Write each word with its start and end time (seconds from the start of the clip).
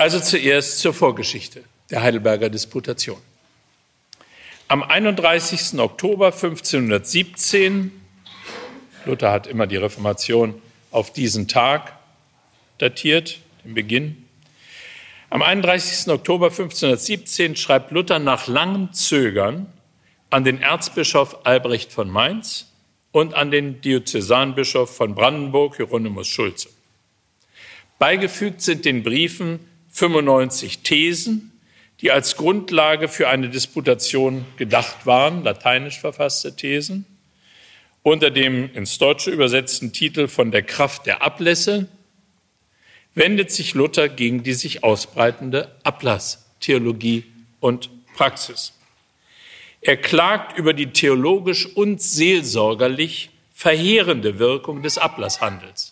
Also 0.00 0.18
zuerst 0.18 0.78
zur 0.78 0.94
Vorgeschichte 0.94 1.62
der 1.90 2.00
Heidelberger 2.00 2.48
Disputation. 2.48 3.18
Am 4.66 4.82
31. 4.82 5.78
Oktober 5.78 6.28
1517, 6.28 7.92
Luther 9.04 9.30
hat 9.30 9.46
immer 9.46 9.66
die 9.66 9.76
Reformation 9.76 10.54
auf 10.90 11.12
diesen 11.12 11.48
Tag 11.48 11.98
datiert, 12.78 13.40
den 13.62 13.74
Beginn. 13.74 14.24
Am 15.28 15.42
31. 15.42 16.10
Oktober 16.10 16.46
1517 16.46 17.54
schreibt 17.54 17.90
Luther 17.90 18.18
nach 18.18 18.46
langem 18.46 18.94
Zögern 18.94 19.70
an 20.30 20.44
den 20.44 20.62
Erzbischof 20.62 21.40
Albrecht 21.44 21.92
von 21.92 22.08
Mainz 22.08 22.72
und 23.12 23.34
an 23.34 23.50
den 23.50 23.82
Diözesanbischof 23.82 24.96
von 24.96 25.14
Brandenburg, 25.14 25.76
Hieronymus 25.76 26.26
Schulze. 26.26 26.70
Beigefügt 27.98 28.62
sind 28.62 28.86
den 28.86 29.02
Briefen 29.02 29.66
95 30.00 30.78
Thesen, 30.78 31.52
die 32.00 32.10
als 32.10 32.36
Grundlage 32.36 33.06
für 33.06 33.28
eine 33.28 33.50
Disputation 33.50 34.46
gedacht 34.56 35.04
waren, 35.04 35.44
lateinisch 35.44 36.00
verfasste 36.00 36.56
Thesen, 36.56 37.04
unter 38.02 38.30
dem 38.30 38.72
ins 38.72 38.96
Deutsche 38.96 39.30
übersetzten 39.30 39.92
Titel 39.92 40.26
von 40.26 40.52
der 40.52 40.62
Kraft 40.62 41.04
der 41.04 41.22
Ablässe 41.22 41.86
wendet 43.14 43.50
sich 43.50 43.74
Luther 43.74 44.08
gegen 44.08 44.42
die 44.42 44.54
sich 44.54 44.82
ausbreitende 44.82 45.76
Ablasstheologie 45.82 47.24
und 47.60 47.90
Praxis. 48.14 48.72
Er 49.82 49.98
klagt 49.98 50.56
über 50.56 50.72
die 50.72 50.92
theologisch 50.92 51.66
und 51.66 52.00
seelsorgerlich 52.00 53.28
verheerende 53.52 54.38
Wirkung 54.38 54.82
des 54.82 54.96
Ablasshandels. 54.96 55.89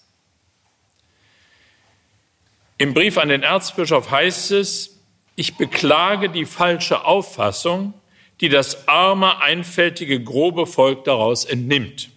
Im 2.81 2.95
Brief 2.95 3.19
an 3.19 3.29
den 3.29 3.43
Erzbischof 3.43 4.13
heißt 4.13 4.53
es, 4.53 5.01
ich 5.35 5.57
beklage 5.57 6.31
die 6.31 6.47
falsche 6.47 7.05
Auffassung, 7.05 7.93
die 8.41 8.49
das 8.49 8.87
arme, 8.87 9.41
einfältige, 9.41 10.23
grobe 10.23 10.65
Volk 10.67 11.05
daraus 11.05 11.45
entnimmt. 11.45 12.11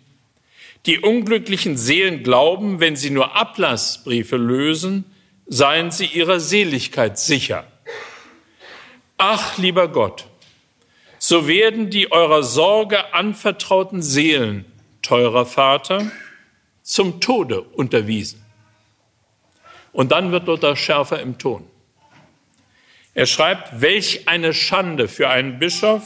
Die 0.86 1.00
unglücklichen 1.00 1.78
Seelen 1.78 2.22
glauben, 2.22 2.80
wenn 2.80 2.96
sie 2.96 3.10
nur 3.10 3.36
Ablassbriefe 3.36 4.38
lösen, 4.38 5.06
seien 5.48 5.90
sie 5.90 6.06
ihrer 6.06 6.40
Seligkeit 6.40 7.18
sicher. 7.18 7.66
Ach, 9.18 9.58
lieber 9.58 9.88
Gott, 9.88 10.26
so 11.18 11.48
werden 11.48 11.90
die 11.90 12.12
eurer 12.12 12.44
Sorge 12.44 13.14
anvertrauten 13.14 14.02
Seelen, 14.04 14.66
teurer 15.02 15.46
Vater, 15.46 16.12
zum 16.84 17.20
Tode 17.20 17.62
unterwiesen. 17.62 18.44
Und 19.94 20.12
dann 20.12 20.32
wird 20.32 20.48
Luther 20.48 20.76
schärfer 20.76 21.20
im 21.22 21.38
Ton. 21.38 21.68
Er 23.14 23.26
schreibt, 23.26 23.82
welch 23.82 24.28
eine 24.28 24.54
Schande 24.54 25.08
für 25.08 25.30
einen 25.30 25.60
Bischof, 25.60 26.04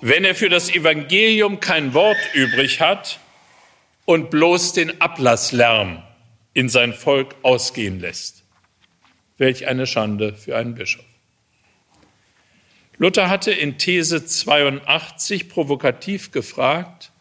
wenn 0.00 0.24
er 0.24 0.34
für 0.34 0.48
das 0.48 0.70
Evangelium 0.70 1.60
kein 1.60 1.94
Wort 1.94 2.18
übrig 2.34 2.80
hat 2.80 3.20
und 4.04 4.30
bloß 4.30 4.72
den 4.72 5.00
Ablasslärm 5.00 6.02
in 6.54 6.68
sein 6.68 6.92
Volk 6.92 7.36
ausgehen 7.42 8.00
lässt. 8.00 8.44
Welch 9.38 9.66
eine 9.68 9.86
Schande 9.86 10.34
für 10.34 10.56
einen 10.56 10.74
Bischof. 10.74 11.04
Luther 12.98 13.28
hatte 13.28 13.52
in 13.52 13.76
These 13.76 14.24
82 14.24 15.50
provokativ 15.50 16.32
gefragt, 16.32 17.12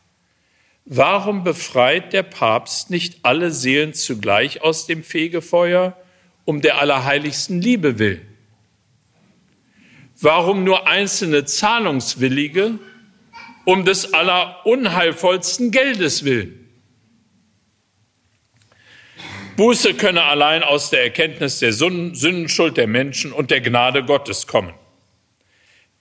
warum 0.86 1.44
befreit 1.44 2.14
der 2.14 2.24
Papst 2.24 2.90
nicht 2.90 3.20
alle 3.24 3.52
Seelen 3.52 3.94
zugleich 3.94 4.62
aus 4.62 4.86
dem 4.86 5.04
Fegefeuer 5.04 5.98
um 6.46 6.62
der 6.62 6.80
allerheiligsten 6.80 7.62
Liebe 7.62 8.00
willen? 8.00 8.26
Warum 10.22 10.64
nur 10.64 10.88
einzelne 10.88 11.46
Zahlungswillige 11.46 12.80
um 13.66 13.84
des 13.84 14.14
allerunheilvollsten 14.14 15.72
Geldes 15.72 16.24
willen? 16.24 16.62
Buße 19.58 19.94
könne 19.94 20.24
allein 20.24 20.64
aus 20.64 20.90
der 20.90 21.04
Erkenntnis 21.04 21.60
der 21.60 21.74
Sündenschuld 21.74 22.78
der 22.78 22.88
Menschen 22.88 23.32
und 23.32 23.52
der 23.52 23.62
Gnade 23.62 24.04
Gottes 24.04 24.48
kommen. 24.48 24.74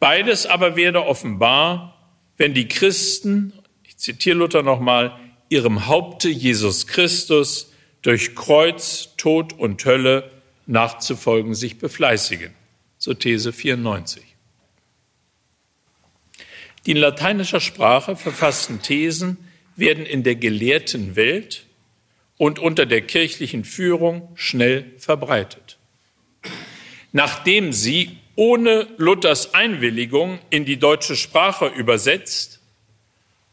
Beides 0.01 0.47
aber 0.47 0.77
werde 0.77 1.05
offenbar, 1.07 2.17
wenn 2.37 2.53
die 2.53 2.69
Christen, 2.69 3.53
zitiere 4.05 4.37
Luther 4.37 4.63
nochmal, 4.63 5.19
ihrem 5.49 5.87
Haupte 5.87 6.29
Jesus 6.29 6.87
Christus 6.87 7.73
durch 8.03 8.35
Kreuz, 8.35 9.15
Tod 9.17 9.55
und 9.55 9.83
Hölle 9.85 10.31
nachzufolgen 10.67 11.55
sich 11.55 11.79
befleißigen. 11.79 12.53
So 12.99 13.15
These 13.15 13.53
94. 13.53 14.23
Die 16.85 16.91
in 16.91 16.99
lateinischer 16.99 17.61
Sprache 17.61 18.15
verfassten 18.15 18.83
Thesen 18.83 19.39
werden 19.75 20.05
in 20.05 20.23
der 20.23 20.37
gelehrten 20.37 21.17
Welt 21.17 21.65
und 22.37 22.59
unter 22.59 22.85
der 22.85 23.01
kirchlichen 23.01 23.65
Führung 23.65 24.29
schnell 24.35 24.93
verbreitet. 24.99 25.79
Nachdem 27.13 27.73
sie 27.73 28.19
ohne 28.37 28.87
Luthers 28.99 29.55
Einwilligung 29.55 30.41
in 30.51 30.67
die 30.67 30.77
deutsche 30.77 31.17
Sprache 31.17 31.69
übersetzt 31.69 32.54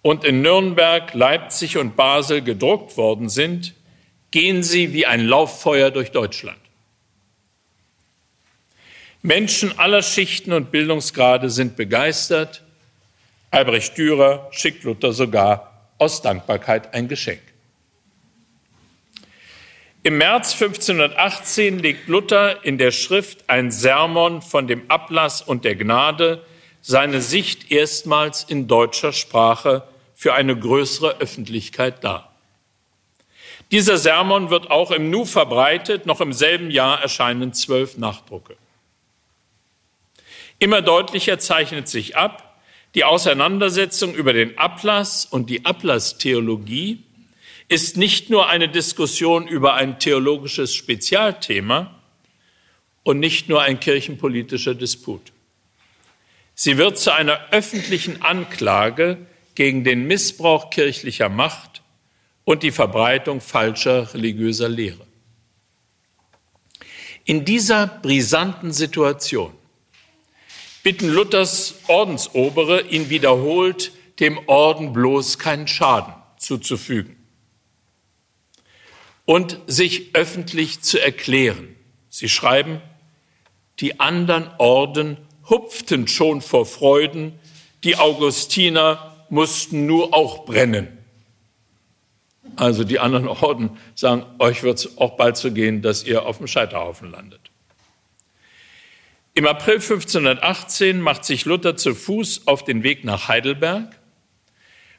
und 0.01 0.23
in 0.23 0.41
Nürnberg, 0.41 1.13
Leipzig 1.13 1.77
und 1.77 1.95
Basel 1.95 2.41
gedruckt 2.41 2.97
worden 2.97 3.29
sind, 3.29 3.73
gehen 4.31 4.63
sie 4.63 4.93
wie 4.93 5.05
ein 5.05 5.25
Lauffeuer 5.25 5.91
durch 5.91 6.11
Deutschland. 6.11 6.57
Menschen 9.21 9.77
aller 9.77 10.01
Schichten 10.01 10.51
und 10.51 10.71
Bildungsgrade 10.71 11.49
sind 11.49 11.75
begeistert. 11.75 12.63
Albrecht 13.51 13.97
Dürer 13.97 14.47
schickt 14.51 14.83
Luther 14.83 15.13
sogar 15.13 15.89
aus 15.99 16.23
Dankbarkeit 16.23 16.93
ein 16.95 17.07
Geschenk. 17.07 17.41
Im 20.03 20.17
März 20.17 20.59
1518 20.59 21.77
legt 21.77 22.07
Luther 22.07 22.65
in 22.65 22.79
der 22.79 22.89
Schrift 22.89 23.47
ein 23.47 23.69
Sermon 23.69 24.41
von 24.41 24.65
dem 24.65 24.89
Ablass 24.89 25.43
und 25.43 25.63
der 25.63 25.75
Gnade 25.75 26.43
seine 26.81 27.21
Sicht 27.21 27.71
erstmals 27.71 28.43
in 28.43 28.67
deutscher 28.67 29.13
Sprache 29.13 29.83
für 30.21 30.35
eine 30.35 30.55
größere 30.55 31.19
Öffentlichkeit 31.19 32.03
dar. 32.03 32.31
Dieser 33.71 33.97
Sermon 33.97 34.51
wird 34.51 34.69
auch 34.69 34.91
im 34.91 35.09
Nu 35.09 35.25
verbreitet, 35.25 36.05
noch 36.05 36.21
im 36.21 36.31
selben 36.31 36.69
Jahr 36.69 37.01
erscheinen 37.01 37.53
zwölf 37.53 37.97
Nachdrucke. 37.97 38.55
Immer 40.59 40.83
deutlicher 40.83 41.39
zeichnet 41.39 41.87
sich 41.87 42.17
ab, 42.17 42.61
die 42.93 43.03
Auseinandersetzung 43.03 44.13
über 44.13 44.31
den 44.31 44.59
Ablass 44.59 45.25
und 45.25 45.49
die 45.49 45.65
Ablasstheologie 45.65 47.01
ist 47.67 47.97
nicht 47.97 48.29
nur 48.29 48.47
eine 48.47 48.69
Diskussion 48.69 49.47
über 49.47 49.73
ein 49.73 49.97
theologisches 49.97 50.75
Spezialthema 50.75 51.95
und 53.01 53.17
nicht 53.17 53.49
nur 53.49 53.63
ein 53.63 53.79
kirchenpolitischer 53.79 54.75
Disput. 54.75 55.31
Sie 56.53 56.77
wird 56.77 56.99
zu 56.99 57.11
einer 57.11 57.39
öffentlichen 57.49 58.21
Anklage 58.21 59.25
gegen 59.55 59.83
den 59.83 60.07
Missbrauch 60.07 60.69
kirchlicher 60.69 61.29
Macht 61.29 61.81
und 62.43 62.63
die 62.63 62.71
Verbreitung 62.71 63.41
falscher 63.41 64.13
religiöser 64.13 64.69
Lehre. 64.69 65.05
In 67.25 67.45
dieser 67.45 67.87
brisanten 67.87 68.73
Situation 68.73 69.53
bitten 70.83 71.09
Luthers 71.09 71.75
Ordensobere, 71.87 72.81
ihn 72.81 73.09
wiederholt, 73.09 73.91
dem 74.19 74.39
Orden 74.47 74.93
bloß 74.93 75.37
keinen 75.37 75.67
Schaden 75.67 76.13
zuzufügen 76.37 77.15
und 79.25 79.59
sich 79.67 80.15
öffentlich 80.15 80.81
zu 80.81 80.99
erklären. 80.99 81.75
Sie 82.09 82.29
schreiben, 82.29 82.81
die 83.79 83.99
anderen 83.99 84.49
Orden 84.57 85.17
hupften 85.49 86.07
schon 86.07 86.41
vor 86.41 86.65
Freuden, 86.65 87.39
die 87.83 87.95
Augustiner 87.95 89.10
mussten 89.31 89.85
nur 89.87 90.13
auch 90.13 90.45
brennen. 90.45 90.97
Also 92.55 92.83
die 92.83 92.99
anderen 92.99 93.27
Orden 93.27 93.77
sagen, 93.95 94.25
euch 94.39 94.61
wird 94.61 94.77
es 94.79 94.97
auch 94.97 95.17
bald 95.17 95.37
so 95.37 95.51
gehen, 95.51 95.81
dass 95.81 96.03
ihr 96.03 96.25
auf 96.25 96.37
dem 96.37 96.47
Scheiterhaufen 96.47 97.09
landet. 97.09 97.39
Im 99.33 99.47
April 99.47 99.75
1518 99.75 101.01
macht 101.01 101.25
sich 101.25 101.45
Luther 101.45 101.77
zu 101.77 101.95
Fuß 101.95 102.47
auf 102.47 102.63
den 102.63 102.83
Weg 102.83 103.05
nach 103.05 103.29
Heidelberg 103.29 104.01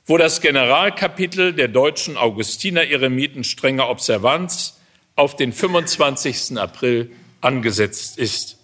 wo 0.07 0.19
das 0.19 0.41
Generalkapitel 0.41 1.53
der 1.53 1.69
deutschen 1.69 2.17
Augustiner-Eremiten 2.17 3.45
strenger 3.45 3.89
Observanz 3.89 4.81
auf 5.15 5.37
den 5.37 5.53
25. 5.53 6.59
April 6.59 7.13
angesetzt 7.41 8.19
ist. 8.19 8.59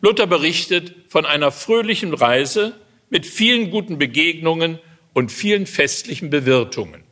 Luther 0.00 0.26
berichtet 0.26 0.94
von 1.08 1.24
einer 1.24 1.50
fröhlichen 1.50 2.12
Reise 2.14 2.74
mit 3.10 3.26
vielen 3.26 3.70
guten 3.70 3.98
Begegnungen 3.98 4.78
und 5.12 5.32
vielen 5.32 5.66
festlichen 5.66 6.30
Bewirtungen. 6.30 7.02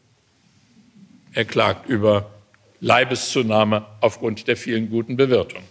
Er 1.32 1.44
klagt 1.44 1.88
über 1.88 2.30
Leibeszunahme 2.80 3.86
aufgrund 4.00 4.48
der 4.48 4.56
vielen 4.56 4.90
guten 4.90 5.16
Bewirtungen. 5.16 5.66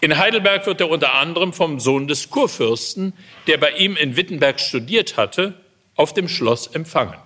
In 0.00 0.18
Heidelberg 0.18 0.66
wird 0.66 0.80
er 0.80 0.90
unter 0.90 1.14
anderem 1.14 1.52
vom 1.52 1.78
Sohn 1.78 2.08
des 2.08 2.28
Kurfürsten, 2.28 3.12
der 3.46 3.58
bei 3.58 3.70
ihm 3.70 3.96
in 3.96 4.16
Wittenberg 4.16 4.58
studiert 4.58 5.16
hatte, 5.16 5.54
auf 5.94 6.12
dem 6.12 6.28
Schloss 6.28 6.66
empfangen. 6.66 7.18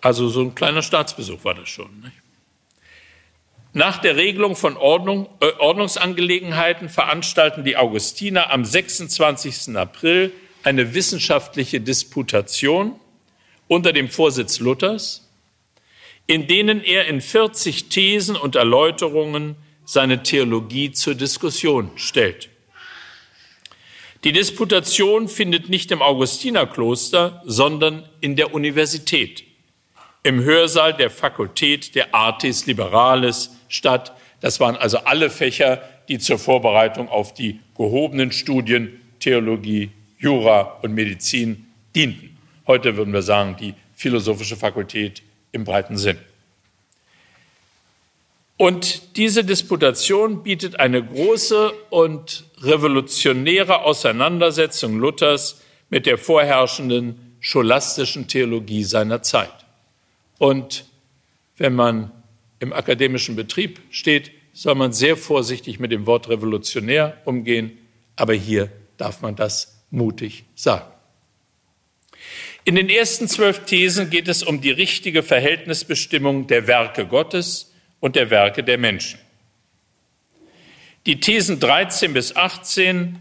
Also 0.00 0.28
so 0.28 0.42
ein 0.42 0.54
kleiner 0.54 0.82
Staatsbesuch 0.82 1.44
war 1.44 1.54
das 1.54 1.68
schon. 1.68 2.00
Nicht? 2.00 2.23
Nach 3.76 3.98
der 3.98 4.14
Regelung 4.14 4.54
von 4.54 4.76
Ordnung, 4.76 5.28
äh, 5.40 5.46
Ordnungsangelegenheiten 5.58 6.88
veranstalten 6.88 7.64
die 7.64 7.76
Augustiner 7.76 8.52
am 8.52 8.64
26. 8.64 9.76
April 9.76 10.32
eine 10.62 10.94
wissenschaftliche 10.94 11.80
Disputation 11.80 12.94
unter 13.66 13.92
dem 13.92 14.08
Vorsitz 14.08 14.60
Luthers, 14.60 15.28
in 16.28 16.46
denen 16.46 16.84
er 16.84 17.06
in 17.06 17.20
40 17.20 17.88
Thesen 17.88 18.36
und 18.36 18.54
Erläuterungen 18.54 19.56
seine 19.84 20.22
Theologie 20.22 20.92
zur 20.92 21.16
Diskussion 21.16 21.90
stellt. 21.96 22.50
Die 24.22 24.32
Disputation 24.32 25.26
findet 25.26 25.68
nicht 25.68 25.90
im 25.90 26.00
Augustinerkloster, 26.00 27.42
sondern 27.44 28.08
in 28.20 28.36
der 28.36 28.54
Universität, 28.54 29.42
im 30.22 30.44
Hörsaal 30.44 30.94
der 30.94 31.10
Fakultät 31.10 31.96
der 31.96 32.14
Artis 32.14 32.66
Liberalis 32.66 33.53
statt. 33.68 34.12
Das 34.40 34.60
waren 34.60 34.76
also 34.76 34.98
alle 34.98 35.30
Fächer, 35.30 35.82
die 36.08 36.18
zur 36.18 36.38
Vorbereitung 36.38 37.08
auf 37.08 37.34
die 37.34 37.60
gehobenen 37.76 38.32
Studien 38.32 39.00
Theologie, 39.20 39.90
Jura 40.18 40.78
und 40.82 40.94
Medizin 40.94 41.66
dienten. 41.94 42.36
Heute 42.66 42.96
würden 42.96 43.12
wir 43.12 43.22
sagen, 43.22 43.56
die 43.58 43.74
philosophische 43.94 44.56
Fakultät 44.56 45.22
im 45.52 45.64
breiten 45.64 45.96
Sinn. 45.96 46.18
Und 48.56 49.16
diese 49.16 49.44
Disputation 49.44 50.42
bietet 50.42 50.78
eine 50.78 51.02
große 51.02 51.72
und 51.90 52.44
revolutionäre 52.60 53.82
Auseinandersetzung 53.82 54.98
Luthers 54.98 55.60
mit 55.90 56.06
der 56.06 56.18
vorherrschenden 56.18 57.36
scholastischen 57.40 58.28
Theologie 58.28 58.84
seiner 58.84 59.22
Zeit. 59.22 59.52
Und 60.38 60.84
wenn 61.56 61.74
man 61.74 62.10
im 62.60 62.72
akademischen 62.72 63.36
Betrieb 63.36 63.80
steht, 63.90 64.30
soll 64.52 64.74
man 64.74 64.92
sehr 64.92 65.16
vorsichtig 65.16 65.80
mit 65.80 65.92
dem 65.92 66.06
Wort 66.06 66.28
revolutionär 66.28 67.20
umgehen, 67.24 67.78
aber 68.16 68.34
hier 68.34 68.70
darf 68.96 69.20
man 69.20 69.36
das 69.36 69.84
mutig 69.90 70.44
sagen. 70.54 70.86
In 72.64 72.76
den 72.76 72.88
ersten 72.88 73.28
zwölf 73.28 73.64
Thesen 73.66 74.08
geht 74.08 74.28
es 74.28 74.42
um 74.42 74.60
die 74.60 74.70
richtige 74.70 75.22
Verhältnisbestimmung 75.22 76.46
der 76.46 76.66
Werke 76.66 77.06
Gottes 77.06 77.72
und 78.00 78.16
der 78.16 78.30
Werke 78.30 78.62
der 78.62 78.78
Menschen. 78.78 79.18
Die 81.04 81.20
Thesen 81.20 81.60
13 81.60 82.14
bis 82.14 82.34
18 82.34 83.18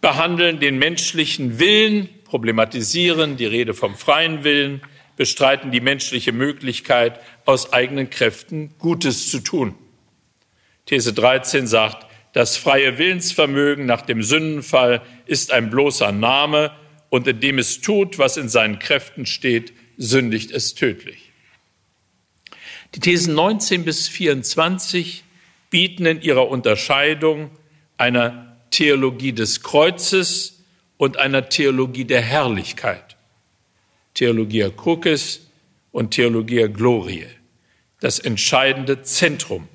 behandeln 0.00 0.60
den 0.60 0.78
menschlichen 0.78 1.58
Willen, 1.58 2.08
problematisieren 2.24 3.38
die 3.38 3.46
Rede 3.46 3.72
vom 3.72 3.96
freien 3.96 4.44
Willen, 4.44 4.82
bestreiten 5.18 5.72
die 5.72 5.80
menschliche 5.80 6.32
Möglichkeit, 6.32 7.20
aus 7.44 7.72
eigenen 7.72 8.08
Kräften 8.08 8.72
Gutes 8.78 9.30
zu 9.30 9.40
tun. 9.40 9.74
These 10.86 11.12
13 11.12 11.66
sagt, 11.66 12.06
das 12.32 12.56
freie 12.56 12.98
Willensvermögen 12.98 13.84
nach 13.84 14.02
dem 14.02 14.22
Sündenfall 14.22 15.02
ist 15.26 15.52
ein 15.52 15.70
bloßer 15.70 16.12
Name 16.12 16.70
und 17.10 17.26
indem 17.26 17.58
es 17.58 17.80
tut, 17.80 18.18
was 18.18 18.36
in 18.36 18.48
seinen 18.48 18.78
Kräften 18.78 19.26
steht, 19.26 19.72
sündigt 19.96 20.52
es 20.52 20.76
tödlich. 20.76 21.32
Die 22.94 23.00
Thesen 23.00 23.34
19 23.34 23.84
bis 23.84 24.08
24 24.08 25.24
bieten 25.68 26.06
in 26.06 26.22
ihrer 26.22 26.48
Unterscheidung 26.48 27.50
einer 27.96 28.56
Theologie 28.70 29.32
des 29.32 29.64
Kreuzes 29.64 30.62
und 30.96 31.16
einer 31.16 31.48
Theologie 31.48 32.04
der 32.04 32.22
Herrlichkeit. 32.22 33.07
Theologia 34.18 34.68
Crucis 34.70 35.48
und 35.92 36.10
Theologia 36.10 36.66
Glorie 36.66 37.26
das 38.00 38.18
entscheidende 38.18 39.02
Zentrum 39.02 39.68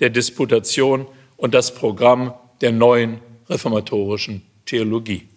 der 0.00 0.10
Disputation 0.10 1.06
und 1.36 1.54
das 1.54 1.72
Programm 1.72 2.34
der 2.60 2.72
neuen 2.72 3.20
reformatorischen 3.48 4.42
Theologie. 4.66 5.28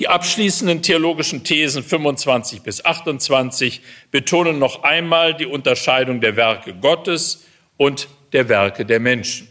Die 0.00 0.08
abschließenden 0.08 0.82
theologischen 0.82 1.44
Thesen 1.44 1.84
25 1.84 2.62
bis 2.62 2.84
28 2.84 3.82
betonen 4.10 4.58
noch 4.58 4.82
einmal 4.82 5.36
die 5.36 5.46
Unterscheidung 5.46 6.20
der 6.20 6.34
Werke 6.34 6.74
Gottes 6.74 7.44
und 7.76 8.08
der 8.32 8.48
Werke 8.48 8.84
der 8.84 8.98
Menschen. 8.98 9.46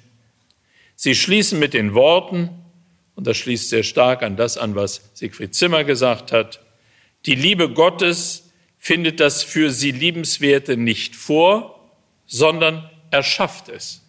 Sie 0.98 1.16
schließen 1.16 1.60
mit 1.60 1.74
den 1.74 1.94
Worten, 1.94 2.50
und 3.16 3.26
das 3.26 3.38
schließt 3.38 3.70
sehr 3.70 3.84
stark 3.84 4.22
an 4.22 4.36
das 4.36 4.58
an, 4.58 4.76
was 4.76 5.12
Siegfried 5.14 5.56
Zimmer 5.56 5.86
gesagt 5.86 6.34
hat, 6.34 6.60
die 7.26 7.36
Liebe 7.36 7.70
Gottes 7.70 8.52
findet 8.78 9.20
das 9.20 9.44
für 9.44 9.72
sie 9.72 9.92
Liebenswerte 9.92 10.78
nicht 10.78 11.16
vor, 11.16 11.92
sondern 12.26 12.90
erschafft 13.12 13.70
es. 13.70 14.02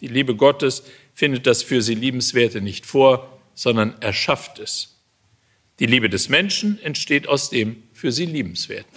Die 0.00 0.08
Liebe 0.08 0.34
Gottes 0.34 0.84
findet 1.14 1.46
das 1.46 1.62
für 1.62 1.82
sie 1.82 1.94
Liebenswerte 1.94 2.60
nicht 2.60 2.86
vor, 2.86 3.40
sondern 3.54 4.00
erschafft 4.00 4.58
es. 4.58 4.98
Die 5.78 5.86
Liebe 5.86 6.08
des 6.08 6.28
Menschen 6.28 6.80
entsteht 6.82 7.28
aus 7.28 7.50
dem 7.50 7.82
für 7.92 8.12
sie 8.12 8.26
Liebenswerten. 8.26 8.90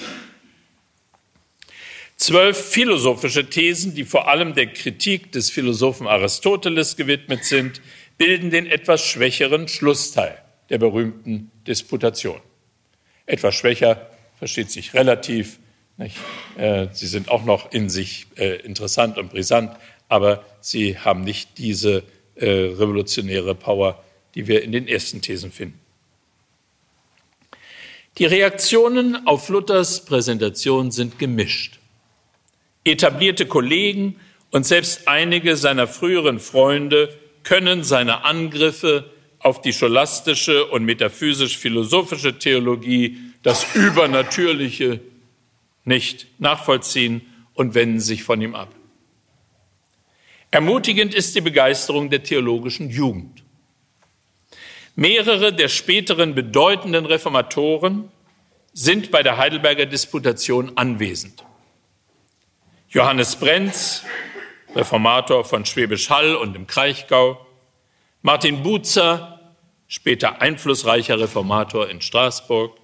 Zwölf 2.18 2.58
philosophische 2.58 3.50
Thesen, 3.50 3.94
die 3.94 4.06
vor 4.06 4.30
allem 4.30 4.56
der 4.56 4.68
Kritik 4.68 5.32
des 5.34 5.50
Philosophen 5.50 6.08
Aristoteles 6.08 6.96
gewidmet 6.96 7.44
sind, 7.44 7.82
bilden 8.18 8.50
den 8.50 8.66
etwas 8.66 9.06
schwächeren 9.06 9.68
Schlussteil 9.68 10.42
der 10.70 10.78
berühmten 10.78 11.52
Disputation. 11.68 12.40
Etwas 13.26 13.56
schwächer 13.56 14.10
versteht 14.38 14.72
sich 14.72 14.94
relativ. 14.94 15.60
Äh, 16.58 16.88
sie 16.92 17.08
sind 17.08 17.30
auch 17.30 17.46
noch 17.46 17.72
in 17.72 17.90
sich 17.90 18.28
äh, 18.38 18.58
interessant 18.62 19.18
und 19.18 19.32
brisant, 19.32 19.76
aber 20.10 20.44
sie 20.62 21.00
haben 21.00 21.22
nicht 21.22 21.58
diese 21.58 22.04
äh, 22.36 22.48
revolutionäre 22.48 23.56
Power, 23.56 24.04
die 24.36 24.48
wir 24.48 24.64
in 24.64 24.72
den 24.72 24.88
ersten 24.88 25.22
Thesen 25.22 25.52
finden. 25.52 25.80
Die 28.18 28.26
Reaktionen 28.26 29.28
auf 29.28 29.50
Luthers 29.50 30.06
Präsentation 30.06 30.92
sind 30.92 31.20
gemischt. 31.20 31.80
Etablierte 32.84 33.46
Kollegen 33.46 34.18
und 34.52 34.66
selbst 34.66 35.08
einige 35.08 35.58
seiner 35.58 35.88
früheren 35.88 36.40
Freunde 36.40 37.14
können 37.44 37.84
seine 37.84 38.24
Angriffe 38.24 39.10
auf 39.46 39.62
die 39.62 39.74
scholastische 39.74 40.66
und 40.66 40.86
metaphysisch-philosophische 40.86 42.40
Theologie 42.40 43.20
das 43.44 43.76
Übernatürliche 43.76 45.02
nicht 45.84 46.26
nachvollziehen 46.40 47.22
und 47.54 47.76
wenden 47.76 48.00
sich 48.00 48.24
von 48.24 48.42
ihm 48.42 48.56
ab. 48.56 48.74
Ermutigend 50.50 51.14
ist 51.14 51.36
die 51.36 51.42
Begeisterung 51.42 52.10
der 52.10 52.24
theologischen 52.24 52.90
Jugend. 52.90 53.44
Mehrere 54.96 55.54
der 55.54 55.68
späteren 55.68 56.34
bedeutenden 56.34 57.06
Reformatoren 57.06 58.10
sind 58.74 59.12
bei 59.12 59.22
der 59.22 59.38
Heidelberger 59.38 59.86
Disputation 59.86 60.72
anwesend. 60.76 61.46
Johannes 62.90 63.36
Brenz, 63.36 64.04
Reformator 64.74 65.46
von 65.46 65.66
Schwäbisch 65.66 66.10
Hall 66.10 66.36
und 66.36 66.56
im 66.56 66.66
Kraichgau, 66.66 67.46
Martin 68.24 68.64
Buzer, 68.64 69.35
später 69.88 70.42
einflussreicher 70.42 71.20
Reformator 71.20 71.90
in 71.90 72.02
Straßburg, 72.02 72.78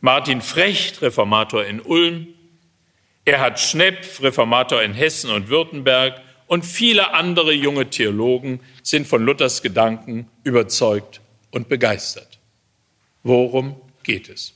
Martin 0.00 0.40
Frecht, 0.40 1.02
Reformator 1.02 1.64
in 1.64 1.80
Ulm, 1.80 2.28
Erhard 3.24 3.58
Schnepp, 3.58 4.22
Reformator 4.22 4.82
in 4.82 4.94
Hessen 4.94 5.30
und 5.30 5.48
Württemberg 5.48 6.20
und 6.46 6.64
viele 6.64 7.12
andere 7.12 7.52
junge 7.52 7.90
Theologen 7.90 8.60
sind 8.82 9.06
von 9.06 9.24
Luthers 9.24 9.62
Gedanken 9.62 10.28
überzeugt 10.44 11.20
und 11.50 11.68
begeistert. 11.68 12.38
Worum 13.24 13.80
geht 14.04 14.28
es? 14.28 14.54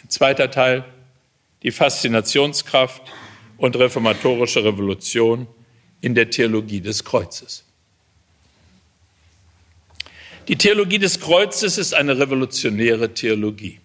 Ein 0.00 0.10
zweiter 0.10 0.50
Teil, 0.50 0.84
die 1.64 1.72
Faszinationskraft 1.72 3.02
und 3.56 3.74
reformatorische 3.74 4.62
Revolution 4.62 5.48
in 6.00 6.14
der 6.14 6.30
Theologie 6.30 6.80
des 6.80 7.02
Kreuzes. 7.02 7.65
Die 10.48 10.56
Theologie 10.56 11.00
des 11.00 11.18
Kreuzes 11.18 11.76
ist 11.76 11.92
eine 11.92 12.18
revolutionäre 12.18 13.12
Theologie. 13.12 13.80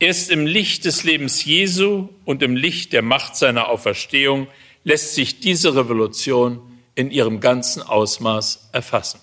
Erst 0.00 0.32
im 0.32 0.46
Licht 0.46 0.84
des 0.84 1.04
Lebens 1.04 1.44
Jesu 1.44 2.08
und 2.24 2.42
im 2.42 2.56
Licht 2.56 2.92
der 2.92 3.02
Macht 3.02 3.36
seiner 3.36 3.68
Auferstehung 3.68 4.48
lässt 4.82 5.14
sich 5.14 5.38
diese 5.38 5.76
Revolution 5.76 6.60
in 6.96 7.12
ihrem 7.12 7.38
ganzen 7.38 7.82
Ausmaß 7.82 8.70
erfassen. 8.72 9.20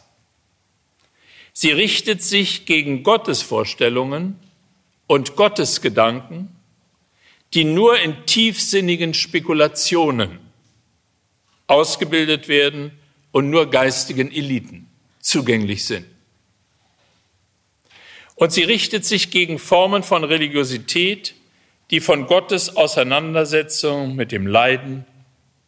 Sie 1.51 1.71
richtet 1.71 2.23
sich 2.23 2.65
gegen 2.65 3.03
Gottes 3.03 3.41
Vorstellungen 3.41 4.39
und 5.05 5.35
Gottes 5.35 5.81
Gedanken, 5.81 6.55
die 7.53 7.65
nur 7.65 7.99
in 7.99 8.25
tiefsinnigen 8.25 9.13
Spekulationen 9.13 10.39
ausgebildet 11.67 12.47
werden 12.47 12.91
und 13.33 13.49
nur 13.49 13.69
geistigen 13.69 14.31
Eliten 14.31 14.82
zugänglich 15.23 15.85
sind. 15.85 16.05
Und 18.35 18.51
sie 18.51 18.63
richtet 18.63 19.05
sich 19.05 19.31
gegen 19.31 19.57
Formen 19.57 20.03
von 20.03 20.23
Religiosität, 20.23 21.33
die 21.89 21.99
von 21.99 22.27
Gottes 22.27 22.75
Auseinandersetzung 22.75 24.15
mit 24.15 24.31
dem 24.31 24.45
Leiden, 24.45 25.05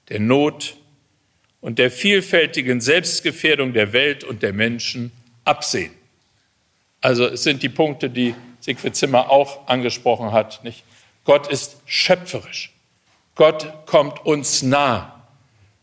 der 0.09 0.19
Not 0.19 0.75
und 1.61 1.79
der 1.79 1.89
vielfältigen 1.89 2.81
Selbstgefährdung 2.81 3.73
der 3.73 3.93
Welt 3.93 4.23
und 4.23 4.43
der 4.43 4.53
Menschen 4.53 5.11
absehen. 5.45 5.93
Also 7.01 7.25
es 7.25 7.43
sind 7.43 7.63
die 7.63 7.69
Punkte, 7.69 8.09
die 8.09 8.35
Siegfried 8.59 8.95
Zimmer 8.95 9.29
auch 9.29 9.67
angesprochen 9.67 10.31
hat. 10.31 10.63
Nicht? 10.63 10.83
Gott 11.23 11.47
ist 11.47 11.77
schöpferisch. 11.85 12.73
Gott 13.35 13.85
kommt 13.85 14.25
uns 14.25 14.63
nah. 14.63 15.27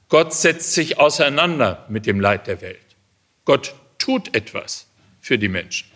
Gott 0.09 0.35
setzt 0.35 0.73
sich 0.73 0.99
auseinander 0.99 1.87
mit 1.89 2.07
dem 2.07 2.21
Leid 2.21 2.47
der 2.47 2.61
Welt. 2.61 2.82
Gott 3.45 3.75
tut 3.99 4.35
etwas 4.35 4.87
für 5.21 5.39
die 5.39 5.49
Menschen. 5.49 5.89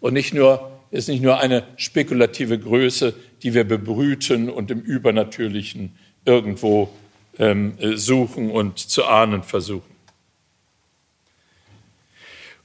Und 0.00 0.14
nicht 0.14 0.34
nur, 0.34 0.72
ist 0.90 1.08
nicht 1.08 1.22
nur 1.22 1.38
eine 1.38 1.66
spekulative 1.76 2.58
Größe, 2.58 3.14
die 3.42 3.54
wir 3.54 3.64
bebrüten 3.64 4.50
und 4.50 4.70
im 4.70 4.80
Übernatürlichen 4.80 5.96
irgendwo 6.24 6.92
ähm, 7.38 7.76
suchen 7.94 8.50
und 8.50 8.78
zu 8.78 9.04
ahnen 9.04 9.42
versuchen. 9.42 9.92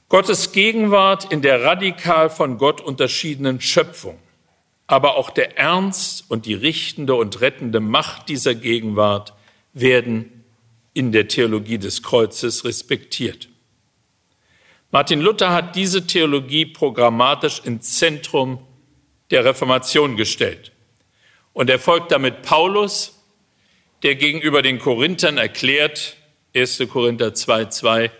Gottes 0.08 0.52
Gegenwart 0.52 1.30
in 1.32 1.42
der 1.42 1.62
radikal 1.62 2.30
von 2.30 2.56
Gott 2.56 2.80
unterschiedenen 2.80 3.60
Schöpfung, 3.60 4.18
aber 4.86 5.16
auch 5.16 5.30
der 5.30 5.58
Ernst 5.58 6.24
und 6.30 6.46
die 6.46 6.54
richtende 6.54 7.14
und 7.14 7.40
rettende 7.42 7.80
Macht 7.80 8.28
dieser 8.28 8.54
Gegenwart 8.54 9.34
werden 9.74 10.44
in 10.94 11.12
der 11.12 11.28
Theologie 11.28 11.78
des 11.78 12.02
Kreuzes 12.02 12.64
respektiert. 12.64 13.48
Martin 14.90 15.20
Luther 15.20 15.52
hat 15.52 15.76
diese 15.76 16.06
Theologie 16.06 16.64
programmatisch 16.64 17.60
ins 17.62 17.98
Zentrum 17.98 18.66
der 19.30 19.44
Reformation 19.44 20.16
gestellt. 20.16 20.72
Und 21.52 21.68
er 21.68 21.78
folgt 21.78 22.10
damit 22.10 22.40
Paulus, 22.40 23.22
der 24.02 24.14
gegenüber 24.14 24.62
den 24.62 24.78
Korinthern 24.78 25.36
erklärt, 25.36 26.16
1. 26.54 26.84
Korinther 26.88 27.28
2,2, 27.28 28.10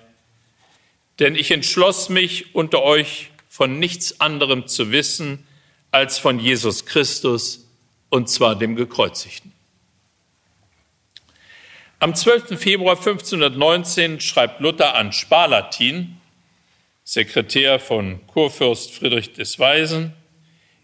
denn 1.18 1.37
ich 1.37 1.50
entschloss 1.50 2.10
mich, 2.10 2.54
unter 2.54 2.82
euch 2.82 3.30
von 3.48 3.78
nichts 3.78 4.20
anderem 4.20 4.66
zu 4.66 4.92
wissen 4.92 5.46
als 5.90 6.18
von 6.18 6.38
Jesus 6.38 6.84
Christus, 6.84 7.66
und 8.10 8.28
zwar 8.28 8.56
dem 8.56 8.76
Gekreuzigten. 8.76 9.52
Am 11.98 12.14
12. 12.14 12.60
Februar 12.60 12.96
1519 12.96 14.20
schreibt 14.20 14.60
Luther 14.60 14.94
an 14.94 15.12
Spalatin, 15.12 16.17
Sekretär 17.10 17.80
von 17.80 18.20
Kurfürst 18.26 18.92
Friedrich 18.92 19.32
des 19.32 19.58
Weisen, 19.58 20.12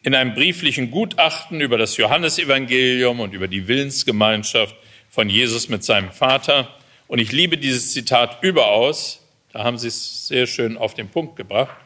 in 0.03 0.15
einem 0.15 0.33
brieflichen 0.33 0.91
Gutachten 0.91 1.61
über 1.61 1.77
das 1.77 1.99
Johannesevangelium 1.99 3.21
und 3.21 3.35
über 3.35 3.47
die 3.47 3.69
Willensgemeinschaft 3.69 4.75
von 5.11 5.29
Jesus 5.29 5.69
mit 5.69 5.85
seinem 5.85 6.13
Vater. 6.13 6.75
Und 7.09 7.19
ich 7.19 7.31
liebe 7.31 7.59
dieses 7.59 7.93
Zitat 7.93 8.43
überaus, 8.43 9.21
da 9.53 9.65
haben 9.65 9.77
Sie 9.77 9.89
es 9.89 10.27
sehr 10.27 10.47
schön 10.47 10.79
auf 10.79 10.95
den 10.95 11.11
Punkt 11.11 11.37
gebracht. 11.37 11.77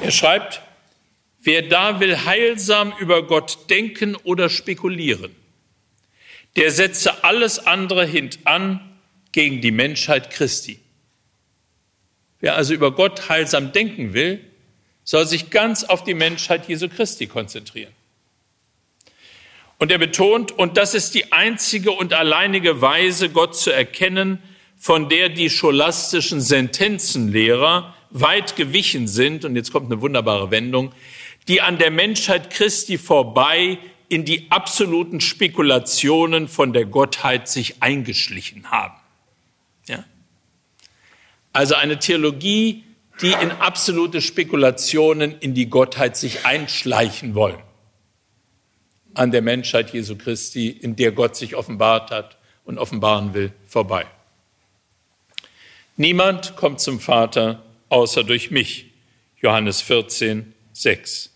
Er 0.00 0.10
schreibt, 0.10 0.60
wer 1.40 1.62
da 1.62 2.00
will 2.00 2.24
heilsam 2.24 2.92
über 2.98 3.24
Gott 3.24 3.70
denken 3.70 4.16
oder 4.16 4.48
spekulieren, 4.48 5.30
der 6.56 6.72
setze 6.72 7.22
alles 7.22 7.64
andere 7.64 8.04
hintan 8.04 8.98
gegen 9.30 9.60
die 9.60 9.70
Menschheit 9.70 10.30
Christi. 10.30 10.80
Wer 12.40 12.54
also 12.56 12.74
über 12.74 12.92
Gott 12.92 13.28
heilsam 13.28 13.72
denken 13.72 14.14
will, 14.14 14.40
soll 15.04 15.26
sich 15.26 15.50
ganz 15.50 15.84
auf 15.84 16.04
die 16.04 16.14
Menschheit 16.14 16.68
Jesu 16.68 16.88
Christi 16.88 17.26
konzentrieren. 17.26 17.92
Und 19.78 19.92
er 19.92 19.98
betont, 19.98 20.52
und 20.52 20.76
das 20.76 20.94
ist 20.94 21.14
die 21.14 21.32
einzige 21.32 21.92
und 21.92 22.12
alleinige 22.12 22.80
Weise, 22.80 23.30
Gott 23.30 23.56
zu 23.56 23.70
erkennen, 23.70 24.42
von 24.76 25.08
der 25.08 25.28
die 25.28 25.50
scholastischen 25.50 26.40
Sentenzenlehrer 26.40 27.94
weit 28.10 28.56
gewichen 28.56 29.08
sind, 29.08 29.44
und 29.44 29.56
jetzt 29.56 29.72
kommt 29.72 29.90
eine 29.90 30.00
wunderbare 30.00 30.50
Wendung, 30.50 30.92
die 31.46 31.60
an 31.60 31.78
der 31.78 31.90
Menschheit 31.90 32.50
Christi 32.50 32.98
vorbei 32.98 33.78
in 34.08 34.24
die 34.24 34.50
absoluten 34.50 35.20
Spekulationen 35.20 36.48
von 36.48 36.72
der 36.72 36.86
Gottheit 36.86 37.48
sich 37.48 37.82
eingeschlichen 37.82 38.70
haben. 38.70 38.97
Also 41.52 41.74
eine 41.74 41.98
Theologie, 41.98 42.84
die 43.20 43.32
in 43.32 43.50
absolute 43.50 44.20
Spekulationen 44.20 45.36
in 45.40 45.54
die 45.54 45.68
Gottheit 45.68 46.16
sich 46.16 46.46
einschleichen 46.46 47.34
wollen. 47.34 47.58
An 49.14 49.32
der 49.32 49.42
Menschheit 49.42 49.92
Jesu 49.92 50.16
Christi, 50.16 50.68
in 50.68 50.94
der 50.94 51.12
Gott 51.12 51.34
sich 51.34 51.56
offenbart 51.56 52.10
hat 52.10 52.36
und 52.64 52.78
offenbaren 52.78 53.34
will, 53.34 53.52
vorbei. 53.66 54.06
Niemand 55.96 56.54
kommt 56.54 56.80
zum 56.80 57.00
Vater 57.00 57.64
außer 57.88 58.22
durch 58.22 58.52
mich. 58.52 58.86
Johannes 59.40 59.80
14, 59.80 60.52
6. 60.72 61.32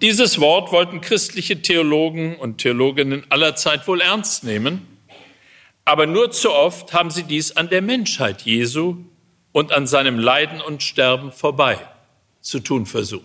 Dieses 0.00 0.40
Wort 0.40 0.72
wollten 0.72 1.00
christliche 1.00 1.62
Theologen 1.62 2.36
und 2.36 2.58
Theologinnen 2.58 3.24
aller 3.28 3.56
Zeit 3.56 3.86
wohl 3.86 4.00
ernst 4.00 4.44
nehmen, 4.44 4.86
aber 5.84 6.06
nur 6.06 6.30
zu 6.30 6.52
oft 6.52 6.92
haben 6.92 7.10
sie 7.10 7.24
dies 7.24 7.56
an 7.56 7.68
der 7.68 7.82
Menschheit 7.82 8.42
Jesu 8.42 9.04
und 9.58 9.72
an 9.72 9.88
seinem 9.88 10.20
Leiden 10.20 10.60
und 10.60 10.84
Sterben 10.84 11.32
vorbei 11.32 11.78
zu 12.40 12.60
tun 12.60 12.86
versucht. 12.86 13.24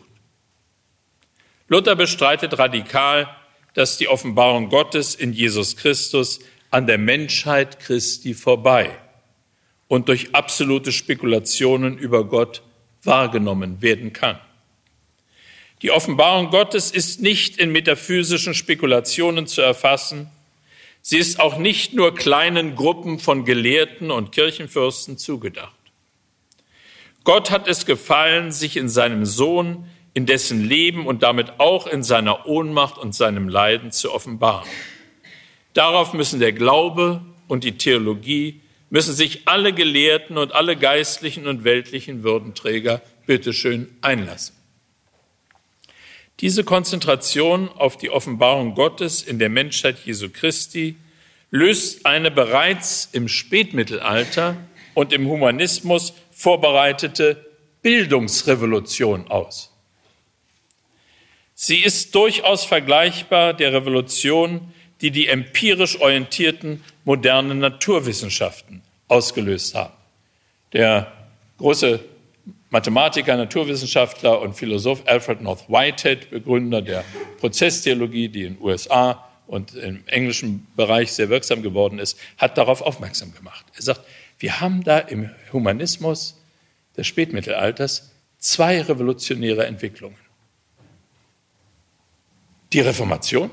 Luther 1.67 1.95
bestreitet 1.95 2.57
radikal, 2.57 3.29
dass 3.75 3.97
die 3.97 4.07
Offenbarung 4.07 4.69
Gottes 4.69 5.13
in 5.13 5.31
Jesus 5.31 5.77
Christus 5.77 6.39
an 6.71 6.87
der 6.87 6.97
Menschheit 6.97 7.79
Christi 7.79 8.33
vorbei 8.33 8.97
und 9.87 10.07
durch 10.07 10.33
absolute 10.33 10.91
Spekulationen 10.91 11.99
über 11.99 12.23
Gott 12.23 12.63
wahrgenommen 13.03 13.83
werden 13.83 14.11
kann. 14.11 14.39
Die 15.83 15.91
Offenbarung 15.91 16.49
Gottes 16.49 16.89
ist 16.89 17.21
nicht 17.21 17.59
in 17.59 17.71
metaphysischen 17.71 18.55
Spekulationen 18.55 19.45
zu 19.45 19.61
erfassen. 19.61 20.31
Sie 21.03 21.19
ist 21.19 21.39
auch 21.39 21.59
nicht 21.59 21.93
nur 21.93 22.15
kleinen 22.15 22.73
Gruppen 22.73 23.19
von 23.19 23.45
Gelehrten 23.45 24.09
und 24.09 24.31
Kirchenfürsten 24.31 25.19
zugedacht. 25.19 25.82
Gott 27.24 27.51
hat 27.51 27.68
es 27.68 27.86
gefallen, 27.86 28.51
sich 28.51 28.77
in 28.77 28.89
seinem 28.89 29.25
Sohn, 29.25 29.86
in 30.13 30.25
dessen 30.25 30.63
Leben 30.63 31.08
und 31.08 31.24
damit 31.24 31.60
auch 31.60 31.88
in 31.88 32.03
seiner 32.03 32.46
Ohnmacht 32.46 32.98
und 32.98 33.15
seinem 33.15 33.48
Leiden 33.48 33.92
zu 33.92 34.13
offenbaren. 34.13 34.70
Darauf 35.74 36.13
müssen 36.13 36.39
der 36.39 36.53
Glaube 36.53 37.22
und 37.48 37.63
die 37.63 37.77
Theologie 37.77 38.62
müssen 38.89 39.15
sich 39.15 39.48
alle 39.48 39.74
Gelehrten 39.74 40.38
und 40.38 40.53
alle 40.53 40.75
geistlichen 40.75 41.48
und 41.48 41.63
weltlichen 41.63 42.24
Würdenträger 42.24 43.01
bitteschön 43.25 43.89
einlassen. 44.01 44.56
Diese 46.42 46.63
Konzentration 46.63 47.70
auf 47.70 47.98
die 47.98 48.10
Offenbarung 48.10 48.75
Gottes 48.75 49.24
in 49.24 49.39
der 49.39 49.50
Menschheit 49.50 49.98
Jesu 50.06 50.30
Christi 50.32 50.96
löst 51.50 52.06
eine 52.06 52.32
bereits 52.32 53.10
im 53.13 53.27
Spätmittelalter 53.27 54.58
und 54.94 55.13
im 55.13 55.27
Humanismus 55.27 56.13
vorbereitete 56.43 57.45
Bildungsrevolution 57.83 59.29
aus. 59.29 59.71
Sie 61.53 61.77
ist 61.77 62.13
durchaus 62.15 62.65
vergleichbar 62.65 63.53
der 63.53 63.71
Revolution, 63.71 64.73
die 65.00 65.12
die 65.12 65.29
empirisch 65.29 66.01
orientierten 66.01 66.83
modernen 67.05 67.59
Naturwissenschaften 67.59 68.81
ausgelöst 69.07 69.73
haben. 69.73 69.93
Der 70.73 71.13
große 71.59 72.01
Mathematiker, 72.71 73.38
Naturwissenschaftler 73.38 74.41
und 74.41 74.53
Philosoph 74.53 75.01
Alfred 75.05 75.41
North 75.41 75.69
Whitehead, 75.69 76.29
Begründer 76.29 76.81
der 76.81 77.05
Prozesstheologie, 77.39 78.27
die 78.27 78.43
in 78.43 78.55
den 78.55 78.62
USA 78.62 79.29
und 79.47 79.75
im 79.75 80.05
englischen 80.07 80.67
Bereich 80.75 81.13
sehr 81.13 81.29
wirksam 81.29 81.62
geworden 81.62 82.00
ist, 82.00 82.19
hat 82.38 82.57
darauf 82.57 82.81
aufmerksam 82.81 83.33
gemacht. 83.33 83.65
Er 83.77 83.83
sagt, 83.83 84.01
wir 84.43 84.59
haben 84.59 84.83
da 84.83 85.00
im 85.00 85.29
Humanismus 85.53 86.38
des 86.97 87.07
Spätmittelalters 87.07 88.12
zwei 88.39 88.81
revolutionäre 88.81 89.65
Entwicklungen. 89.65 90.17
Die 92.73 92.81
Reformation 92.81 93.50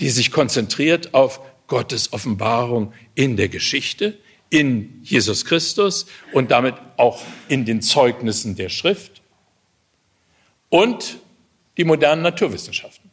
die 0.00 0.10
sich 0.10 0.30
konzentriert 0.30 1.14
auf 1.14 1.40
Gottes 1.68 2.12
Offenbarung 2.12 2.92
in 3.14 3.38
der 3.38 3.48
Geschichte, 3.48 4.18
in 4.50 5.00
Jesus 5.02 5.46
Christus 5.46 6.04
und 6.32 6.50
damit 6.50 6.74
auch 6.98 7.22
in 7.48 7.64
den 7.64 7.80
Zeugnissen 7.80 8.56
der 8.56 8.68
Schrift 8.68 9.22
und 10.68 11.20
die 11.78 11.84
modernen 11.84 12.22
Naturwissenschaften. 12.22 13.10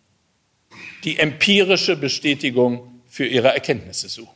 die 1.06 1.18
empirische 1.18 1.96
Bestätigung 1.96 3.02
für 3.08 3.26
ihre 3.26 3.54
Erkenntnisse 3.54 4.10
suchen. 4.10 4.36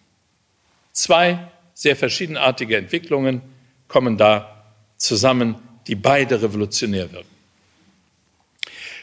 Zwei 0.94 1.52
sehr 1.76 1.96
verschiedenartige 1.96 2.78
Entwicklungen 2.78 3.42
kommen 3.88 4.18
da 4.18 4.74
zusammen, 4.98 5.56
die 5.86 5.96
beide 5.96 6.42
revolutionär 6.42 7.12
wirken. 7.12 7.30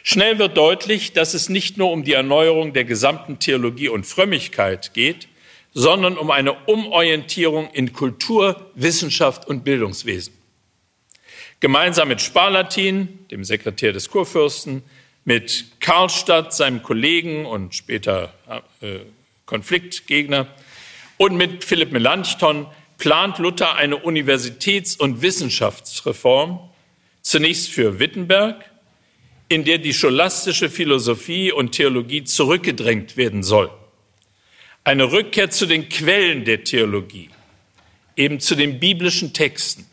Schnell 0.02 0.41
wird 0.41 0.57
deutlich, 0.57 1.12
dass 1.12 1.35
es 1.35 1.49
nicht 1.49 1.79
nur 1.79 1.93
um 1.93 2.02
die 2.02 2.14
Erneuerung 2.14 2.73
der 2.73 2.85
gesamten 2.85 3.38
Theologie 3.38 3.88
und 3.88 4.05
Frömmigkeit 4.05 4.95
geht, 4.95 5.29
sondern 5.75 6.19
um 6.19 6.31
eine 6.31 6.55
Umorientierung 6.67 7.71
in 7.73 7.93
Kultur, 7.93 8.71
Wissenschaft 8.75 9.47
und 9.47 9.62
Bildungswesen. 9.62 10.35
Gemeinsam 11.61 12.09
mit 12.09 12.21
Sparlatin, 12.21 13.26
dem 13.31 13.45
Sekretär 13.45 13.93
des 13.93 14.11
Kurfürsten, 14.11 14.83
mit 15.25 15.67
Karlstadt, 15.79 16.52
seinem 16.52 16.83
Kollegen 16.83 17.47
und 17.47 17.75
später 17.75 18.35
äh, 18.81 18.99
Konfliktgegner, 19.47 20.49
und 21.16 21.37
mit 21.37 21.64
Philipp 21.64 21.92
Melanchthon 21.92 22.66
plant 22.99 23.38
Luther 23.38 23.76
eine 23.76 23.97
Universitäts- 23.97 24.97
und 24.97 25.23
Wissenschaftsreform, 25.23 26.61
zunächst 27.21 27.71
für 27.71 27.99
Wittenberg, 27.99 28.64
in 29.49 29.64
der 29.64 29.78
die 29.78 29.92
scholastische 29.92 30.71
Philosophie 30.71 31.52
und 31.52 31.73
Theologie 31.73 32.25
zurückgedrängt 32.25 33.16
werden 33.16 33.42
soll. 33.42 33.71
Eine 34.85 35.12
Rückkehr 35.12 35.50
zu 35.50 35.66
den 35.66 35.88
Quellen 35.88 36.45
der 36.45 36.64
Theologie, 36.64 37.28
eben 38.16 38.40
zu 38.40 38.54
den 38.54 38.81
biblischen 38.81 39.33
Texten. 39.33 39.87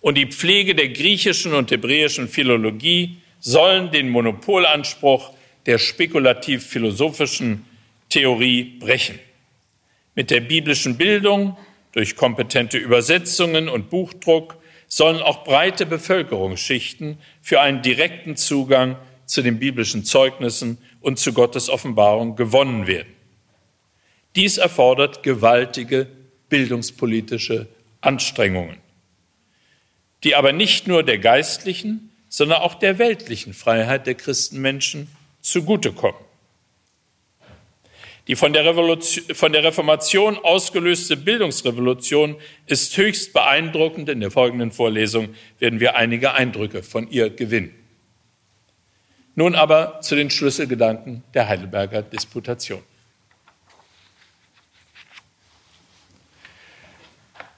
Und 0.00 0.16
die 0.16 0.26
Pflege 0.26 0.74
der 0.74 0.88
griechischen 0.88 1.54
und 1.54 1.70
hebräischen 1.70 2.28
Philologie 2.28 3.18
sollen 3.40 3.90
den 3.90 4.08
Monopolanspruch 4.08 5.32
der 5.66 5.78
spekulativ-philosophischen 5.78 7.64
Theorie 8.08 8.78
brechen. 8.78 9.18
Mit 10.18 10.32
der 10.32 10.40
biblischen 10.40 10.96
Bildung, 10.96 11.56
durch 11.92 12.16
kompetente 12.16 12.76
Übersetzungen 12.76 13.68
und 13.68 13.88
Buchdruck 13.88 14.56
sollen 14.88 15.22
auch 15.22 15.44
breite 15.44 15.86
Bevölkerungsschichten 15.86 17.18
für 17.40 17.60
einen 17.60 17.82
direkten 17.82 18.34
Zugang 18.34 18.96
zu 19.26 19.42
den 19.42 19.60
biblischen 19.60 20.04
Zeugnissen 20.04 20.78
und 21.00 21.20
zu 21.20 21.32
Gottes 21.32 21.70
Offenbarung 21.70 22.34
gewonnen 22.34 22.88
werden. 22.88 23.14
Dies 24.34 24.58
erfordert 24.58 25.22
gewaltige 25.22 26.08
bildungspolitische 26.48 27.68
Anstrengungen, 28.00 28.78
die 30.24 30.34
aber 30.34 30.52
nicht 30.52 30.88
nur 30.88 31.04
der 31.04 31.18
geistlichen, 31.18 32.10
sondern 32.28 32.62
auch 32.62 32.74
der 32.74 32.98
weltlichen 32.98 33.54
Freiheit 33.54 34.08
der 34.08 34.16
Christenmenschen 34.16 35.06
zugutekommen. 35.42 36.27
Die 38.28 38.36
von 38.36 38.52
der, 38.52 38.74
von 39.32 39.52
der, 39.52 39.64
Reformation 39.64 40.36
ausgelöste 40.36 41.16
Bildungsrevolution 41.16 42.36
ist 42.66 42.94
höchst 42.98 43.32
beeindruckend. 43.32 44.10
In 44.10 44.20
der 44.20 44.30
folgenden 44.30 44.70
Vorlesung 44.70 45.34
werden 45.58 45.80
wir 45.80 45.96
einige 45.96 46.34
Eindrücke 46.34 46.82
von 46.82 47.10
ihr 47.10 47.30
gewinnen. 47.30 47.74
Nun 49.34 49.54
aber 49.54 50.00
zu 50.02 50.14
den 50.14 50.28
Schlüsselgedanken 50.28 51.24
der 51.32 51.48
Heidelberger 51.48 52.02
Disputation. 52.02 52.82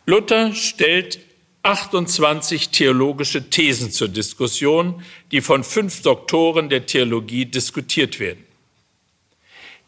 Luther 0.06 0.54
stellt 0.54 1.18
28 1.62 2.70
theologische 2.70 3.50
Thesen 3.50 3.90
zur 3.90 4.08
Diskussion, 4.08 5.02
die 5.32 5.40
von 5.40 5.64
fünf 5.64 6.02
Doktoren 6.02 6.68
der 6.68 6.86
Theologie 6.86 7.46
diskutiert 7.46 8.20
werden. 8.20 8.44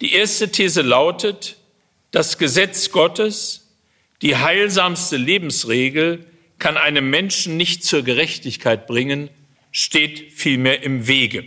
Die 0.03 0.15
erste 0.15 0.51
These 0.51 0.83
lautet, 0.83 1.59
das 2.11 2.37
Gesetz 2.37 2.91
Gottes, 2.91 3.69
die 4.21 4.37
heilsamste 4.37 5.17
Lebensregel, 5.17 6.27
kann 6.59 6.77
einem 6.77 7.09
Menschen 7.09 7.57
nicht 7.57 7.85
zur 7.85 8.03
Gerechtigkeit 8.03 8.89
bringen, 8.89 9.31
steht 9.71 10.33
vielmehr 10.33 10.83
im 10.83 11.07
Wege. 11.07 11.45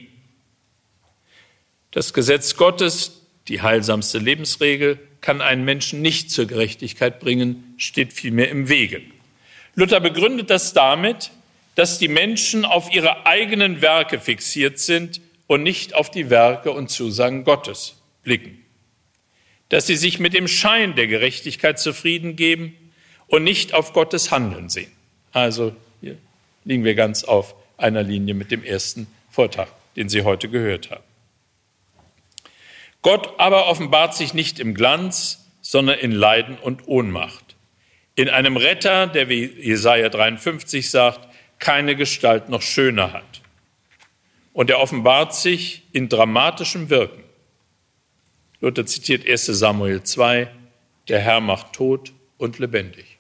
Das 1.92 2.14
Gesetz 2.14 2.56
Gottes, 2.56 3.24
die 3.50 3.62
heilsamste 3.62 4.20
Lebensregel, 4.20 5.00
kann 5.20 5.42
einen 5.42 5.66
Menschen 5.66 6.02
nicht 6.02 6.32
zur 6.32 6.46
Gerechtigkeit 6.46 7.20
bringen, 7.20 7.76
steht 7.76 8.14
vielmehr 8.14 8.50
im 8.50 8.70
Wege. 8.70 9.02
Luther 9.76 10.00
begründet 10.00 10.50
das 10.50 10.72
damit, 10.72 11.32
dass 11.76 12.00
die 12.00 12.08
Menschen 12.08 12.64
auf 12.64 12.94
ihre 12.94 13.26
eigenen 13.26 13.82
Werke 13.82 14.18
fixiert 14.18 14.80
sind 14.80 15.20
und 15.46 15.62
nicht 15.62 15.94
auf 15.94 16.10
die 16.10 16.30
Werke 16.30 16.72
und 16.72 16.90
Zusagen 16.90 17.44
Gottes 17.44 17.95
blicken. 18.26 18.62
Dass 19.70 19.88
sie 19.88 19.96
sich 19.96 20.20
mit 20.20 20.34
dem 20.34 20.50
Schein 20.50 20.96
der 20.96 21.08
Gerechtigkeit 21.08 21.80
zufrieden 21.80 22.36
geben 22.36 22.76
und 23.28 23.44
nicht 23.44 23.74
auf 23.74 23.94
Gottes 23.94 24.32
Handeln 24.32 24.70
sehen. 24.70 24.92
Also 25.32 25.74
hier 26.02 26.18
liegen 26.66 26.84
wir 26.84 26.96
ganz 26.96 27.24
auf 27.24 27.56
einer 27.78 28.04
Linie 28.04 28.34
mit 28.34 28.52
dem 28.52 28.64
ersten 28.64 29.08
Vortrag, 29.30 29.70
den 29.96 30.10
Sie 30.10 30.24
heute 30.24 30.50
gehört 30.50 30.92
haben. 30.92 31.04
Gott 33.02 33.40
aber 33.40 33.68
offenbart 33.68 34.16
sich 34.16 34.34
nicht 34.34 34.60
im 34.60 34.74
Glanz, 34.74 35.46
sondern 35.62 36.00
in 36.00 36.12
Leiden 36.12 36.58
und 36.58 36.88
Ohnmacht. 36.88 37.56
In 38.16 38.30
einem 38.30 38.58
Retter, 38.58 39.08
der 39.08 39.30
wie 39.30 39.46
Jesaja 39.46 40.10
53 40.10 40.90
sagt, 40.90 41.28
keine 41.60 41.96
Gestalt 41.96 42.50
noch 42.50 42.62
schöner 42.62 43.14
hat. 43.14 43.42
Und 44.54 44.70
er 44.70 44.80
offenbart 44.80 45.36
sich 45.36 45.84
in 45.92 46.08
dramatischem 46.08 46.90
Wirken. 46.90 47.25
Luther 48.62 48.86
zitiert 48.86 49.28
1 49.28 49.46
Samuel 49.48 50.04
2, 50.04 50.50
der 51.08 51.20
Herr 51.20 51.42
macht 51.42 51.74
tot 51.74 52.14
und 52.38 52.60
lebendig. 52.60 53.18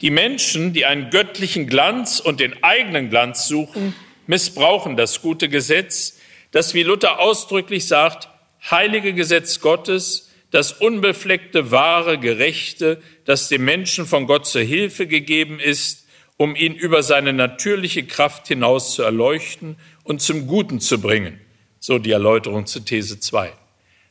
Die 0.00 0.10
Menschen, 0.10 0.72
die 0.72 0.86
einen 0.86 1.10
göttlichen 1.10 1.66
Glanz 1.66 2.20
und 2.20 2.40
den 2.40 2.62
eigenen 2.62 3.10
Glanz 3.10 3.46
suchen, 3.48 3.94
missbrauchen 4.26 4.96
das 4.96 5.22
gute 5.22 5.48
Gesetz, 5.48 6.18
das, 6.50 6.74
wie 6.74 6.82
Luther 6.82 7.20
ausdrücklich 7.20 7.86
sagt, 7.86 8.28
heilige 8.70 9.12
Gesetz 9.12 9.60
Gottes, 9.60 10.30
das 10.50 10.72
unbefleckte, 10.72 11.70
wahre, 11.70 12.18
gerechte, 12.18 13.02
das 13.24 13.48
dem 13.48 13.64
Menschen 13.64 14.06
von 14.06 14.26
Gott 14.26 14.46
zur 14.46 14.62
Hilfe 14.62 15.06
gegeben 15.06 15.58
ist, 15.58 16.06
um 16.36 16.56
ihn 16.56 16.74
über 16.74 17.02
seine 17.02 17.32
natürliche 17.32 18.04
Kraft 18.04 18.48
hinaus 18.48 18.94
zu 18.94 19.02
erleuchten 19.02 19.76
und 20.02 20.20
zum 20.20 20.46
Guten 20.46 20.80
zu 20.80 21.00
bringen. 21.00 21.40
So 21.86 21.98
die 21.98 22.12
Erläuterung 22.12 22.64
zu 22.64 22.80
These 22.80 23.20
2. 23.20 23.52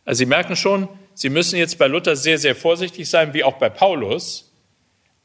Also 0.05 0.19
Sie 0.19 0.27
merken 0.27 0.55
schon, 0.55 0.87
Sie 1.15 1.29
müssen 1.29 1.57
jetzt 1.57 1.79
bei 1.79 1.87
Luther 1.87 2.15
sehr, 2.15 2.37
sehr 2.37 2.55
vorsichtig 2.55 3.09
sein, 3.09 3.33
wie 3.33 3.43
auch 3.43 3.57
bei 3.57 3.67
Paulus. 3.67 4.51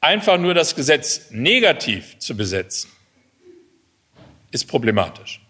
Einfach 0.01 0.39
nur 0.39 0.55
das 0.55 0.75
Gesetz 0.75 1.31
negativ 1.31 2.19
zu 2.19 2.35
besetzen, 2.35 2.91
ist 4.51 4.65
problematisch. 4.65 5.43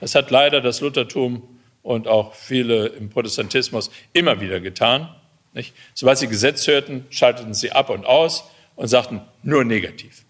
Das 0.00 0.16
hat 0.16 0.32
leider 0.32 0.60
das 0.60 0.80
Luthertum 0.80 1.44
und 1.84 2.08
auch 2.08 2.34
viele 2.34 2.88
im 2.88 3.08
Protestantismus 3.08 3.92
immer 4.12 4.40
wieder 4.40 4.58
getan. 4.58 5.14
Nicht? 5.52 5.76
Sobald 5.94 6.18
sie 6.18 6.26
Gesetz 6.26 6.66
hörten, 6.66 7.06
schalteten 7.10 7.54
sie 7.54 7.70
ab 7.70 7.88
und 7.88 8.04
aus 8.04 8.42
und 8.74 8.88
sagten 8.88 9.20
nur 9.44 9.62
negativ. 9.62 10.24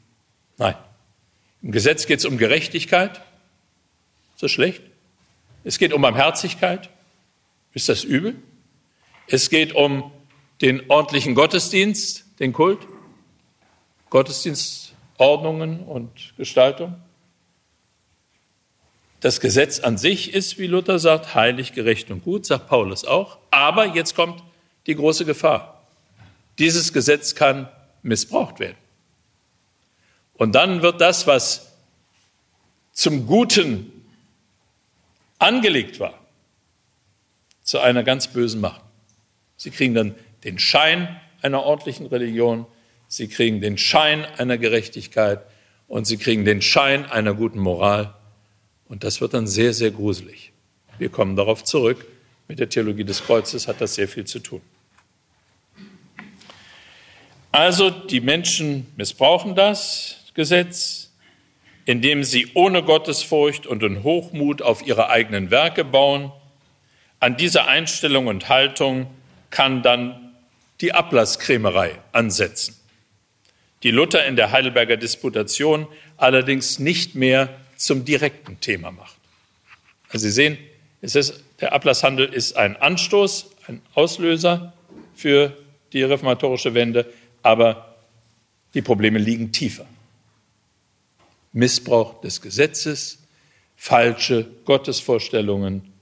Nein. 0.58 0.74
Im 1.62 1.72
Gesetz 1.72 2.04
geht 2.04 2.18
es 2.18 2.26
um 2.26 2.36
Gerechtigkeit. 2.36 3.22
Das 4.38 4.50
schlecht? 4.50 4.82
Es 5.64 5.78
geht 5.78 5.92
um 5.92 6.02
Barmherzigkeit. 6.02 6.88
Ist 7.72 7.88
das 7.88 8.04
übel? 8.04 8.36
Es 9.26 9.50
geht 9.50 9.74
um 9.74 10.10
den 10.60 10.90
ordentlichen 10.90 11.34
Gottesdienst, 11.34 12.24
den 12.40 12.52
Kult, 12.52 12.86
Gottesdienstordnungen 14.08 15.80
und 15.80 16.34
Gestaltung. 16.36 16.96
Das 19.20 19.40
Gesetz 19.40 19.80
an 19.80 19.98
sich 19.98 20.32
ist, 20.32 20.58
wie 20.58 20.66
Luther 20.66 20.98
sagt, 20.98 21.34
heilig, 21.34 21.74
gerecht 21.74 22.10
und 22.10 22.24
gut, 22.24 22.46
sagt 22.46 22.68
Paulus 22.68 23.04
auch. 23.04 23.38
Aber 23.50 23.86
jetzt 23.94 24.14
kommt 24.14 24.42
die 24.86 24.94
große 24.94 25.26
Gefahr. 25.26 25.86
Dieses 26.58 26.92
Gesetz 26.92 27.34
kann 27.34 27.68
missbraucht 28.02 28.60
werden. 28.60 28.76
Und 30.34 30.54
dann 30.54 30.80
wird 30.80 31.02
das, 31.02 31.26
was 31.26 31.74
zum 32.92 33.26
Guten 33.26 33.99
angelegt 35.40 35.98
war, 35.98 36.14
zu 37.62 37.80
einer 37.80 38.04
ganz 38.04 38.28
bösen 38.28 38.60
Macht. 38.60 38.82
Sie 39.56 39.70
kriegen 39.70 39.94
dann 39.94 40.14
den 40.44 40.58
Schein 40.58 41.20
einer 41.42 41.64
ordentlichen 41.64 42.06
Religion, 42.06 42.66
sie 43.08 43.28
kriegen 43.28 43.60
den 43.60 43.76
Schein 43.76 44.24
einer 44.24 44.58
Gerechtigkeit 44.58 45.40
und 45.88 46.06
sie 46.06 46.16
kriegen 46.16 46.44
den 46.44 46.62
Schein 46.62 47.04
einer 47.06 47.34
guten 47.34 47.58
Moral. 47.58 48.14
Und 48.88 49.02
das 49.02 49.20
wird 49.20 49.34
dann 49.34 49.46
sehr, 49.46 49.72
sehr 49.72 49.90
gruselig. 49.90 50.52
Wir 50.98 51.08
kommen 51.08 51.36
darauf 51.36 51.64
zurück. 51.64 52.06
Mit 52.48 52.58
der 52.58 52.68
Theologie 52.68 53.04
des 53.04 53.22
Kreuzes 53.22 53.68
hat 53.68 53.80
das 53.80 53.94
sehr 53.94 54.08
viel 54.08 54.24
zu 54.24 54.40
tun. 54.40 54.60
Also 57.52 57.90
die 57.90 58.20
Menschen 58.20 58.86
missbrauchen 58.96 59.54
das 59.54 60.24
Gesetz, 60.34 61.09
indem 61.84 62.24
sie 62.24 62.50
ohne 62.54 62.82
Gottesfurcht 62.82 63.66
und 63.66 63.82
in 63.82 64.02
Hochmut 64.02 64.62
auf 64.62 64.86
ihre 64.86 65.08
eigenen 65.08 65.50
Werke 65.50 65.84
bauen, 65.84 66.32
An 67.22 67.36
dieser 67.36 67.68
Einstellung 67.68 68.28
und 68.28 68.48
Haltung 68.48 69.06
kann 69.50 69.82
dann 69.82 70.32
die 70.80 70.94
Ablasskrämerei 70.94 71.98
ansetzen, 72.12 72.76
die 73.82 73.90
Luther 73.90 74.24
in 74.24 74.36
der 74.36 74.52
Heidelberger 74.52 74.96
Disputation 74.96 75.86
allerdings 76.16 76.78
nicht 76.78 77.14
mehr 77.14 77.50
zum 77.76 78.06
direkten 78.06 78.58
Thema 78.60 78.90
macht. 78.90 79.16
Also 80.08 80.24
Sie 80.24 80.32
sehen, 80.32 80.58
ist, 81.02 81.44
der 81.60 81.74
Ablasshandel 81.74 82.26
ist 82.32 82.56
ein 82.56 82.76
Anstoß, 82.76 83.50
ein 83.68 83.82
Auslöser 83.94 84.72
für 85.14 85.54
die 85.92 86.02
reformatorische 86.02 86.72
Wende, 86.72 87.12
aber 87.42 87.96
die 88.72 88.82
Probleme 88.82 89.18
liegen 89.18 89.52
tiefer. 89.52 89.86
Missbrauch 91.52 92.20
des 92.20 92.40
Gesetzes, 92.40 93.18
falsche 93.76 94.46
Gottesvorstellungen, 94.64 95.92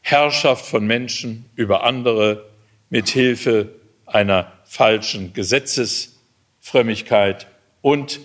Herrschaft 0.00 0.64
von 0.66 0.86
Menschen 0.86 1.44
über 1.56 1.84
andere 1.84 2.48
mit 2.90 3.08
Hilfe 3.08 3.74
einer 4.06 4.52
falschen 4.64 5.32
Gesetzesfrömmigkeit 5.32 7.46
und 7.80 8.20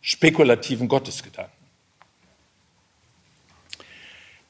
spekulativen 0.00 0.88
Gottesgedanken. 0.88 1.52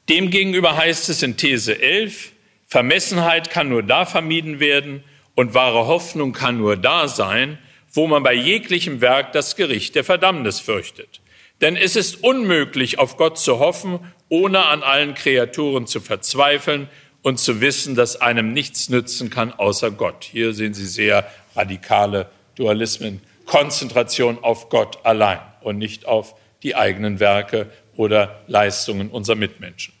Demgegenüber 0.09 0.75
heißt 0.75 1.09
es 1.09 1.21
in 1.23 1.37
These 1.37 1.81
11, 1.81 2.33
Vermessenheit 2.67 3.49
kann 3.49 3.69
nur 3.69 3.83
da 3.83 4.05
vermieden 4.05 4.59
werden 4.59 5.05
und 5.35 5.53
wahre 5.53 5.87
Hoffnung 5.87 6.33
kann 6.33 6.57
nur 6.57 6.75
da 6.75 7.07
sein, 7.07 7.57
wo 7.93 8.07
man 8.07 8.23
bei 8.23 8.33
jeglichem 8.33 9.01
Werk 9.01 9.33
das 9.33 9.55
Gericht 9.55 9.95
der 9.95 10.03
Verdammnis 10.03 10.59
fürchtet. 10.59 11.20
Denn 11.61 11.75
es 11.75 11.95
ist 11.95 12.23
unmöglich, 12.23 12.97
auf 12.97 13.17
Gott 13.17 13.37
zu 13.37 13.59
hoffen, 13.59 13.99
ohne 14.29 14.65
an 14.65 14.81
allen 14.81 15.13
Kreaturen 15.13 15.85
zu 15.85 16.01
verzweifeln 16.01 16.89
und 17.21 17.39
zu 17.39 17.61
wissen, 17.61 17.95
dass 17.95 18.19
einem 18.19 18.51
nichts 18.51 18.89
nützen 18.89 19.29
kann 19.29 19.53
außer 19.53 19.91
Gott. 19.91 20.23
Hier 20.23 20.53
sehen 20.53 20.73
Sie 20.73 20.87
sehr 20.87 21.29
radikale 21.55 22.29
Dualismen. 22.55 23.21
Konzentration 23.45 24.43
auf 24.43 24.69
Gott 24.69 25.05
allein 25.05 25.39
und 25.61 25.77
nicht 25.77 26.05
auf 26.05 26.35
die 26.63 26.75
eigenen 26.75 27.19
Werke 27.19 27.69
oder 27.95 28.41
Leistungen 28.47 29.09
unserer 29.09 29.35
Mitmenschen. 29.35 29.93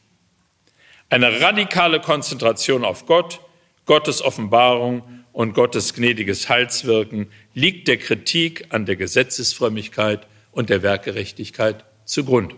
Eine 1.09 1.41
radikale 1.41 1.99
Konzentration 1.99 2.85
auf 2.85 3.05
Gott, 3.05 3.41
Gottes 3.85 4.21
Offenbarung 4.21 5.03
und 5.33 5.53
Gottes 5.53 5.93
gnädiges 5.93 6.49
Heilswirken 6.49 7.29
liegt 7.53 7.87
der 7.87 7.97
Kritik 7.97 8.67
an 8.69 8.85
der 8.85 8.95
Gesetzesfrömmigkeit 8.95 10.25
und 10.51 10.69
der 10.69 10.83
Werkgerechtigkeit 10.83 11.85
zugrunde. 12.05 12.55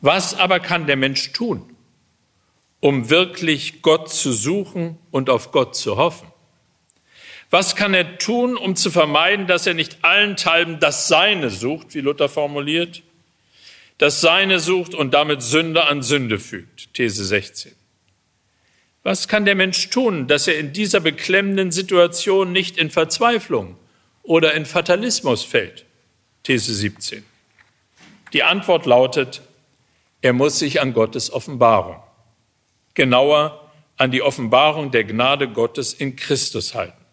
Was 0.00 0.34
aber 0.34 0.60
kann 0.60 0.86
der 0.86 0.96
Mensch 0.96 1.32
tun, 1.32 1.74
um 2.80 3.10
wirklich 3.10 3.82
Gott 3.82 4.12
zu 4.12 4.32
suchen 4.32 4.98
und 5.10 5.30
auf 5.30 5.52
Gott 5.52 5.74
zu 5.74 5.96
hoffen? 5.96 6.28
Was 7.50 7.76
kann 7.76 7.94
er 7.94 8.18
tun, 8.18 8.56
um 8.56 8.76
zu 8.76 8.90
vermeiden, 8.90 9.46
dass 9.46 9.66
er 9.66 9.74
nicht 9.74 9.98
allenthalben 10.02 10.80
das 10.80 11.08
Seine 11.08 11.50
sucht, 11.50 11.94
wie 11.94 12.00
Luther 12.00 12.28
formuliert, 12.28 13.02
das 13.98 14.20
Seine 14.20 14.58
sucht 14.58 14.94
und 14.94 15.14
damit 15.14 15.42
Sünde 15.42 15.84
an 15.84 16.02
Sünde 16.02 16.38
fügt? 16.38 16.92
These 16.94 17.24
16. 17.24 17.72
Was 19.04 19.28
kann 19.28 19.44
der 19.44 19.54
Mensch 19.54 19.88
tun, 19.90 20.26
dass 20.26 20.48
er 20.48 20.58
in 20.58 20.72
dieser 20.72 20.98
beklemmenden 20.98 21.70
Situation 21.70 22.50
nicht 22.50 22.76
in 22.76 22.90
Verzweiflung 22.90 23.76
oder 24.26 24.54
in 24.54 24.66
Fatalismus 24.66 25.44
fällt? 25.44 25.84
These 26.42 26.74
17. 26.74 27.24
Die 28.32 28.42
Antwort 28.42 28.86
lautet, 28.86 29.42
er 30.20 30.32
muss 30.32 30.58
sich 30.58 30.80
an 30.80 30.92
Gottes 30.92 31.32
Offenbarung, 31.32 31.96
genauer 32.94 33.70
an 33.96 34.10
die 34.10 34.22
Offenbarung 34.22 34.90
der 34.90 35.04
Gnade 35.04 35.48
Gottes 35.48 35.94
in 35.94 36.16
Christus 36.16 36.74
halten. 36.74 37.04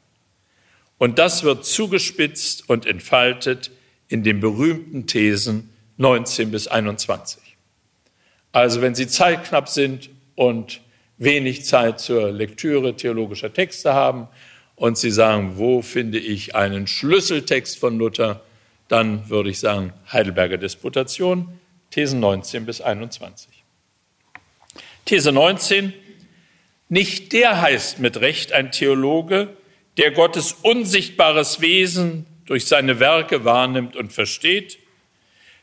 Und 0.98 1.20
das 1.20 1.44
wird 1.44 1.66
zugespitzt 1.66 2.70
und 2.70 2.86
entfaltet 2.86 3.72
in 4.08 4.24
den 4.24 4.40
berühmten 4.40 5.08
Thesen 5.08 5.70
19 5.98 6.52
bis 6.52 6.68
21. 6.68 7.42
Also 8.52 8.82
wenn 8.82 8.96
Sie 8.96 9.08
zeitknapp 9.08 9.70
sind 9.70 10.10
und 10.36 10.82
wenig 11.18 11.66
Zeit 11.66 12.00
zur 12.00 12.32
Lektüre 12.32 12.96
theologischer 12.96 13.54
Texte 13.54 13.94
haben 13.94 14.28
und 14.84 14.98
Sie 14.98 15.12
sagen, 15.12 15.54
wo 15.56 15.82
finde 15.82 16.20
ich 16.20 16.56
einen 16.56 16.88
Schlüsseltext 16.88 17.80
von 17.80 17.98
Luther, 17.98 18.42
dann 18.90 19.30
würde 19.30 19.50
ich 19.50 19.60
sagen 19.60 19.94
Heidelberger 20.12 20.58
Disputation, 20.58 21.58
Thesen 21.90 22.20
19 22.20 22.66
bis 22.66 22.82
21. 22.82 23.48
These 25.06 25.32
19, 25.32 25.94
nicht 26.90 27.32
der 27.32 27.62
heißt 27.62 28.00
mit 28.00 28.20
Recht 28.20 28.52
ein 28.52 28.74
Theologe, 28.74 29.56
der 29.96 30.12
Gottes 30.12 30.52
unsichtbares 30.52 31.62
Wesen 31.62 32.26
durch 32.46 32.66
seine 32.66 33.00
Werke 33.00 33.46
wahrnimmt 33.46 33.96
und 33.96 34.12
versteht, 34.12 34.80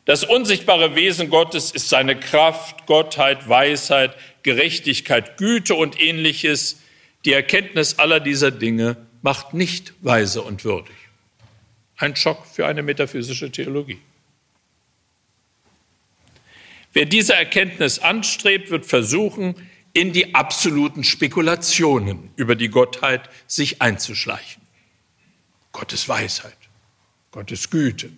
das 0.06 0.24
unsichtbare 0.24 0.94
Wesen 0.94 1.28
Gottes 1.28 1.72
ist 1.72 1.90
seine 1.90 2.18
Kraft, 2.18 2.86
Gottheit, 2.86 3.46
Weisheit, 3.50 4.16
Gerechtigkeit, 4.44 5.36
Güte 5.36 5.74
und 5.74 6.00
ähnliches. 6.00 6.80
Die 7.26 7.34
Erkenntnis 7.34 7.98
aller 7.98 8.18
dieser 8.18 8.50
Dinge 8.50 8.96
macht 9.22 9.54
nicht 9.54 9.92
weise 10.00 10.42
und 10.42 10.64
würdig. 10.64 10.96
Ein 11.96 12.16
Schock 12.16 12.46
für 12.46 12.66
eine 12.66 12.82
metaphysische 12.82 13.50
Theologie. 13.50 14.00
Wer 16.92 17.04
diese 17.04 17.34
Erkenntnis 17.34 17.98
anstrebt, 17.98 18.70
wird 18.70 18.86
versuchen, 18.86 19.54
in 19.92 20.12
die 20.12 20.34
absoluten 20.34 21.04
Spekulationen 21.04 22.30
über 22.36 22.54
die 22.56 22.68
Gottheit 22.68 23.28
sich 23.46 23.82
einzuschleichen. 23.82 24.62
Gottes 25.72 26.08
Weisheit, 26.08 26.56
Gottes 27.30 27.70
Güte 27.70 28.10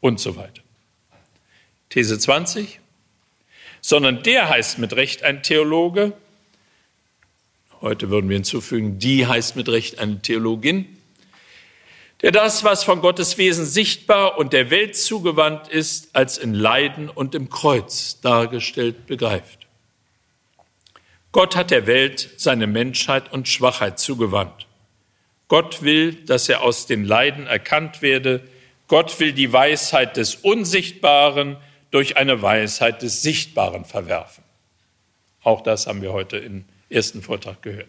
und 0.00 0.20
so 0.20 0.36
weiter. 0.36 0.62
These 1.88 2.18
20, 2.18 2.80
sondern 3.80 4.22
der 4.22 4.48
heißt 4.48 4.78
mit 4.78 4.94
Recht 4.94 5.22
ein 5.22 5.42
Theologe. 5.42 6.12
Heute 7.84 8.08
würden 8.08 8.30
wir 8.30 8.36
hinzufügen, 8.36 8.98
die 8.98 9.26
heißt 9.26 9.56
mit 9.56 9.68
Recht 9.68 9.98
eine 9.98 10.22
Theologin, 10.22 10.86
der 12.22 12.32
das, 12.32 12.64
was 12.64 12.82
von 12.82 13.02
Gottes 13.02 13.36
Wesen 13.36 13.66
sichtbar 13.66 14.38
und 14.38 14.54
der 14.54 14.70
Welt 14.70 14.96
zugewandt 14.96 15.68
ist, 15.68 16.16
als 16.16 16.38
in 16.38 16.54
Leiden 16.54 17.10
und 17.10 17.34
im 17.34 17.50
Kreuz 17.50 18.22
dargestellt 18.22 19.06
begreift. 19.06 19.66
Gott 21.30 21.56
hat 21.56 21.70
der 21.70 21.86
Welt 21.86 22.30
seine 22.38 22.66
Menschheit 22.66 23.30
und 23.30 23.48
Schwachheit 23.48 23.98
zugewandt. 23.98 24.66
Gott 25.48 25.82
will, 25.82 26.14
dass 26.14 26.48
er 26.48 26.62
aus 26.62 26.86
den 26.86 27.04
Leiden 27.04 27.46
erkannt 27.46 28.00
werde. 28.00 28.48
Gott 28.88 29.20
will 29.20 29.34
die 29.34 29.52
Weisheit 29.52 30.16
des 30.16 30.36
Unsichtbaren 30.36 31.58
durch 31.90 32.16
eine 32.16 32.40
Weisheit 32.40 33.02
des 33.02 33.20
Sichtbaren 33.20 33.84
verwerfen. 33.84 34.42
Auch 35.42 35.60
das 35.60 35.86
haben 35.86 36.00
wir 36.00 36.14
heute 36.14 36.38
im 36.38 36.64
ersten 36.94 37.22
Vortrag 37.22 37.62
gehört. 37.62 37.88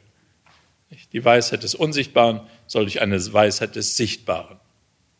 Die 1.13 1.23
Weisheit 1.23 1.63
des 1.63 1.75
Unsichtbaren 1.75 2.41
soll 2.67 2.83
durch 2.83 3.01
eine 3.01 3.33
Weisheit 3.33 3.75
des 3.75 3.97
Sichtbaren 3.97 4.59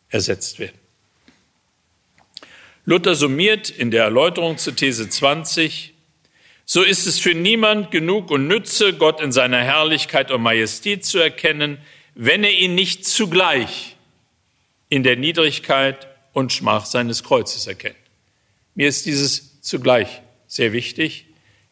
ersetzt 0.10 0.60
werden. 0.60 0.78
Luther 2.86 3.16
summiert 3.16 3.70
in 3.70 3.92
der 3.92 4.04
Erläuterung 4.04 4.58
zu 4.58 4.72
These 4.72 5.10
20, 5.10 5.94
so 6.66 6.82
ist 6.82 7.06
es 7.06 7.20
für 7.20 7.34
niemand 7.34 7.92
genug 7.92 8.32
und 8.32 8.48
nütze, 8.48 8.94
Gott 8.94 9.22
in 9.22 9.32
seiner 9.32 9.64
Herrlichkeit 9.64 10.32
und 10.32 10.42
Majestät 10.42 11.06
zu 11.06 11.20
erkennen, 11.20 11.78
wenn 12.16 12.44
er 12.44 12.54
ihn 12.54 12.76
nicht 12.76 13.06
zugleich 13.06 13.96
in 14.90 15.04
der 15.04 15.16
Niedrigkeit 15.16 16.08
und 16.34 16.54
Schmach 16.54 16.86
seines 16.86 17.24
Kreuzes 17.24 17.68
erkennt. 17.68 17.96
Mir 18.74 18.88
ist 18.88 19.06
dieses 19.06 19.62
zugleich 19.62 20.22
sehr 20.48 20.74
wichtig. 20.74 21.26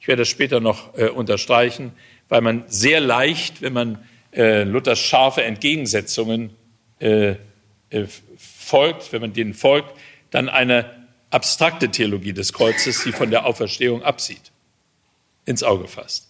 Ich 0.04 0.08
werde 0.10 0.24
das 0.24 0.28
später 0.28 0.60
noch 0.60 0.98
äh, 0.98 1.08
unterstreichen, 1.08 1.94
weil 2.28 2.42
man 2.42 2.66
sehr 2.68 3.00
leicht, 3.00 3.62
wenn 3.62 3.72
man 3.72 4.06
äh, 4.34 4.64
Luthers 4.64 5.00
scharfe 5.00 5.44
Entgegensetzungen 5.44 6.50
äh, 7.00 7.36
äh, 7.90 8.08
folgt, 8.38 9.14
wenn 9.14 9.22
man 9.22 9.32
denen 9.32 9.54
folgt, 9.54 9.98
dann 10.30 10.50
eine 10.50 11.08
abstrakte 11.30 11.88
Theologie 11.88 12.34
des 12.34 12.52
Kreuzes, 12.52 13.06
die 13.06 13.14
von 13.14 13.32
der 13.32 13.46
Auferstehung 13.46 14.04
absieht, 14.04 14.52
ins 15.46 15.64
Auge 15.64 15.88
fasst. 15.88 16.28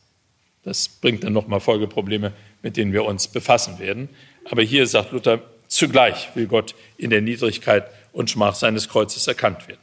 Das 0.62 0.88
bringt 0.88 1.24
dann 1.24 1.34
nochmal 1.34 1.60
Folgeprobleme, 1.60 2.32
mit 2.62 2.78
denen 2.78 2.94
wir 2.94 3.06
uns 3.06 3.28
befassen 3.28 3.80
werden. 3.80 4.08
Aber 4.46 4.62
hier 4.62 4.86
sagt 4.86 5.14
Luther, 5.14 5.42
zugleich 5.68 6.30
will 6.36 6.46
Gott 6.46 6.76
in 6.96 7.10
der 7.10 7.22
Niedrigkeit 7.22 7.90
und 8.12 8.30
Schmach 8.30 8.54
seines 8.54 8.88
Kreuzes 8.88 9.26
erkannt 9.26 9.68
werden. 9.68 9.82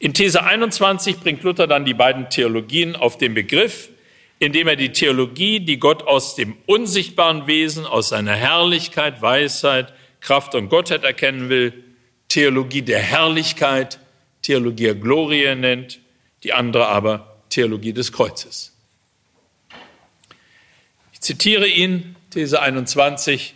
In 0.00 0.14
These 0.14 0.44
21 0.44 1.18
bringt 1.18 1.42
Luther 1.42 1.66
dann 1.66 1.84
die 1.84 1.94
beiden 1.94 2.30
Theologien 2.30 2.94
auf 2.94 3.18
den 3.18 3.34
Begriff, 3.34 3.88
indem 4.38 4.68
er 4.68 4.76
die 4.76 4.92
Theologie, 4.92 5.58
die 5.58 5.78
Gott 5.78 6.04
aus 6.04 6.36
dem 6.36 6.56
unsichtbaren 6.66 7.48
Wesen, 7.48 7.84
aus 7.84 8.10
seiner 8.10 8.34
Herrlichkeit, 8.34 9.20
Weisheit, 9.22 9.92
Kraft 10.20 10.54
und 10.54 10.68
Gottheit 10.68 11.02
erkennen 11.02 11.48
will, 11.48 11.84
Theologie 12.28 12.82
der 12.82 13.00
Herrlichkeit, 13.00 13.98
Theologia 14.42 14.92
Gloria 14.92 15.56
nennt, 15.56 15.98
die 16.44 16.52
andere 16.52 16.86
aber 16.86 17.36
Theologie 17.48 17.92
des 17.92 18.12
Kreuzes. 18.12 18.76
Ich 21.12 21.20
zitiere 21.20 21.66
ihn, 21.66 22.14
These 22.30 22.60
21, 22.60 23.54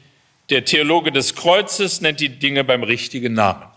der 0.50 0.64
Theologe 0.64 1.12
des 1.12 1.36
Kreuzes 1.36 2.00
nennt 2.00 2.18
die 2.18 2.30
Dinge 2.30 2.64
beim 2.64 2.82
richtigen 2.82 3.34
Namen. 3.34 3.71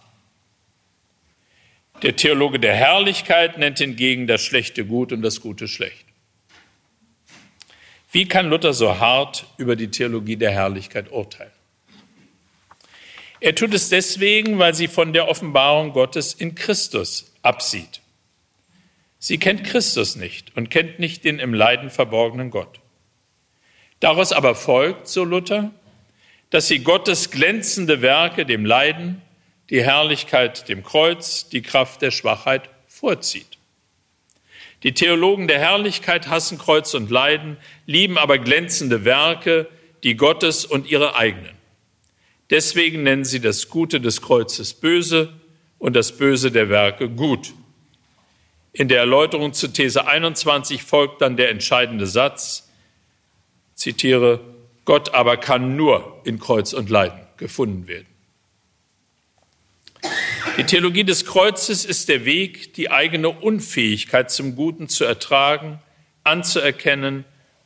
Der 2.02 2.16
Theologe 2.16 2.60
der 2.60 2.76
Herrlichkeit 2.76 3.58
nennt 3.58 3.80
hingegen 3.80 4.28
das 4.28 4.42
Schlechte 4.42 4.86
gut 4.86 5.12
und 5.12 5.22
das 5.22 5.42
Gute 5.42 5.68
schlecht. 5.68 6.06
Wie 8.12 8.28
kann 8.28 8.50
Luther 8.50 8.74
so 8.74 9.00
hart 9.00 9.46
über 9.58 9.76
die 9.76 9.90
Theologie 9.92 10.36
der 10.36 10.52
Herrlichkeit 10.52 11.12
urteilen? 11.12 11.52
Er 13.40 13.56
tut 13.56 13.74
es 13.74 13.90
deswegen, 13.90 14.58
weil 14.58 14.74
sie 14.74 14.88
von 14.88 15.14
der 15.14 15.28
Offenbarung 15.28 15.92
Gottes 15.92 16.34
in 16.34 16.56
Christus 16.56 17.34
absieht. 17.42 18.02
Sie 19.20 19.38
kennt 19.38 19.64
Christus 19.64 20.16
nicht 20.16 20.56
und 20.56 20.70
kennt 20.70 21.00
nicht 21.00 21.26
den 21.26 21.40
im 21.40 21.54
Leiden 21.54 21.90
verborgenen 21.90 22.52
Gott. 22.52 22.80
Daraus 24.00 24.32
aber 24.32 24.56
folgt, 24.56 25.08
so 25.08 25.24
Luther, 25.24 25.72
dass 26.50 26.68
sie 26.68 26.80
Gottes 26.80 27.32
glänzende 27.32 28.02
Werke 28.02 28.46
dem 28.46 28.66
Leiden, 28.66 29.22
die 29.70 29.84
Herrlichkeit 29.84 30.70
dem 30.70 30.84
Kreuz, 30.84 31.50
die 31.50 31.62
Kraft 31.62 32.02
der 32.02 32.12
Schwachheit 32.12 32.70
vorzieht. 32.88 33.58
Die 34.84 34.94
Theologen 34.94 35.48
der 35.48 35.60
Herrlichkeit 35.60 36.28
hassen 36.28 36.58
Kreuz 36.58 36.94
und 36.94 37.10
Leiden, 37.10 37.58
lieben 37.86 38.18
aber 38.18 38.38
glänzende 38.38 39.04
Werke, 39.04 39.68
die 40.04 40.16
Gottes 40.16 40.66
und 40.66 40.88
ihre 40.88 41.16
eigenen. 41.16 41.56
Deswegen 42.52 43.02
nennen 43.04 43.26
sie 43.26 43.40
das 43.40 43.70
Gute 43.70 44.00
des 44.00 44.22
Kreuzes 44.22 44.76
böse 44.76 45.34
und 45.80 45.96
das 45.96 46.16
Böse 46.16 46.52
der 46.52 46.70
Werke 46.70 47.10
gut. 47.10 47.54
In 48.72 48.88
der 48.88 49.00
Erläuterung 49.00 49.54
zu 49.54 49.70
These 49.70 50.06
21 50.06 50.84
folgt 50.84 51.22
dann 51.22 51.38
der 51.38 51.50
entscheidende 51.50 52.06
Satz, 52.06 52.70
zitiere, 53.74 54.42
Gott 54.84 55.14
aber 55.14 55.38
kann 55.38 55.76
nur 55.76 56.22
in 56.26 56.40
Kreuz 56.40 56.74
und 56.74 56.90
Leiden 56.90 57.20
gefunden 57.38 57.88
werden. 57.88 58.15
Die 60.58 60.64
Theologie 60.64 61.04
des 61.04 61.26
Kreuzes 61.26 61.84
ist 61.84 62.08
der 62.08 62.24
Weg, 62.24 62.74
die 62.76 62.90
eigene 62.90 63.28
Unfähigkeit 63.28 64.32
zum 64.32 64.56
Guten 64.56 64.88
zu 64.88 65.04
ertragen, 65.04 65.82
anzuerkennen 66.24 67.26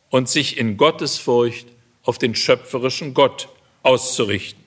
und 0.09 0.27
sich 0.27 0.57
in 0.57 0.75
Gottesfurcht 0.75 1.67
auf 2.01 2.17
den 2.17 2.33
schöpferischen 2.33 3.13
Gott 3.13 3.47
auszurichten. 3.83 4.63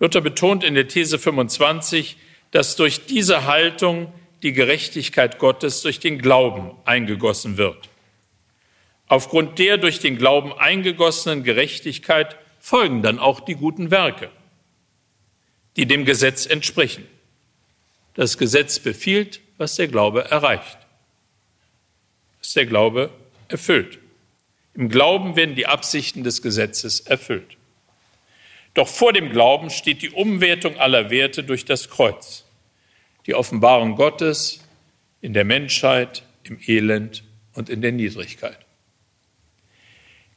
Luther 0.00 0.22
betont 0.22 0.64
in 0.64 0.74
der 0.74 0.88
These 0.88 1.18
25, 1.18 2.16
dass 2.52 2.74
durch 2.74 3.04
diese 3.04 3.44
Haltung 3.44 4.10
die 4.42 4.54
Gerechtigkeit 4.54 5.38
Gottes 5.38 5.82
durch 5.82 6.00
den 6.00 6.18
Glauben 6.18 6.70
eingegossen 6.86 7.58
wird. 7.58 7.90
Aufgrund 9.08 9.58
der 9.58 9.76
durch 9.76 10.00
den 10.00 10.16
Glauben 10.16 10.54
eingegossenen 10.54 11.44
Gerechtigkeit 11.44 12.38
folgen 12.60 13.02
dann 13.02 13.18
auch 13.18 13.40
die 13.40 13.56
guten 13.56 13.90
Werke 13.90 14.30
die 15.76 15.86
dem 15.86 16.04
Gesetz 16.04 16.46
entsprechen. 16.46 17.06
Das 18.14 18.36
Gesetz 18.36 18.78
befiehlt, 18.78 19.40
was 19.56 19.76
der 19.76 19.88
Glaube 19.88 20.30
erreicht, 20.30 20.78
was 22.38 22.52
der 22.52 22.66
Glaube 22.66 23.10
erfüllt. 23.48 23.98
Im 24.74 24.88
Glauben 24.88 25.36
werden 25.36 25.54
die 25.54 25.66
Absichten 25.66 26.24
des 26.24 26.42
Gesetzes 26.42 27.00
erfüllt. 27.00 27.56
Doch 28.74 28.88
vor 28.88 29.12
dem 29.12 29.30
Glauben 29.30 29.70
steht 29.70 30.00
die 30.02 30.10
Umwertung 30.10 30.78
aller 30.78 31.10
Werte 31.10 31.44
durch 31.44 31.64
das 31.64 31.90
Kreuz, 31.90 32.44
die 33.26 33.34
Offenbarung 33.34 33.96
Gottes 33.96 34.60
in 35.20 35.34
der 35.34 35.44
Menschheit, 35.44 36.22
im 36.44 36.58
Elend 36.66 37.22
und 37.54 37.68
in 37.68 37.82
der 37.82 37.92
Niedrigkeit. 37.92 38.58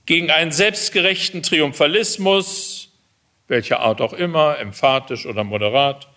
Gegen 0.06 0.30
einen 0.30 0.52
selbstgerechten 0.52 1.42
Triumphalismus 1.42 2.85
welcher 3.48 3.80
Art 3.80 4.02
auch 4.02 4.14
immer, 4.14 4.60
emphatisch 4.60 5.26
oder 5.26 5.44
moderat, 5.44 6.08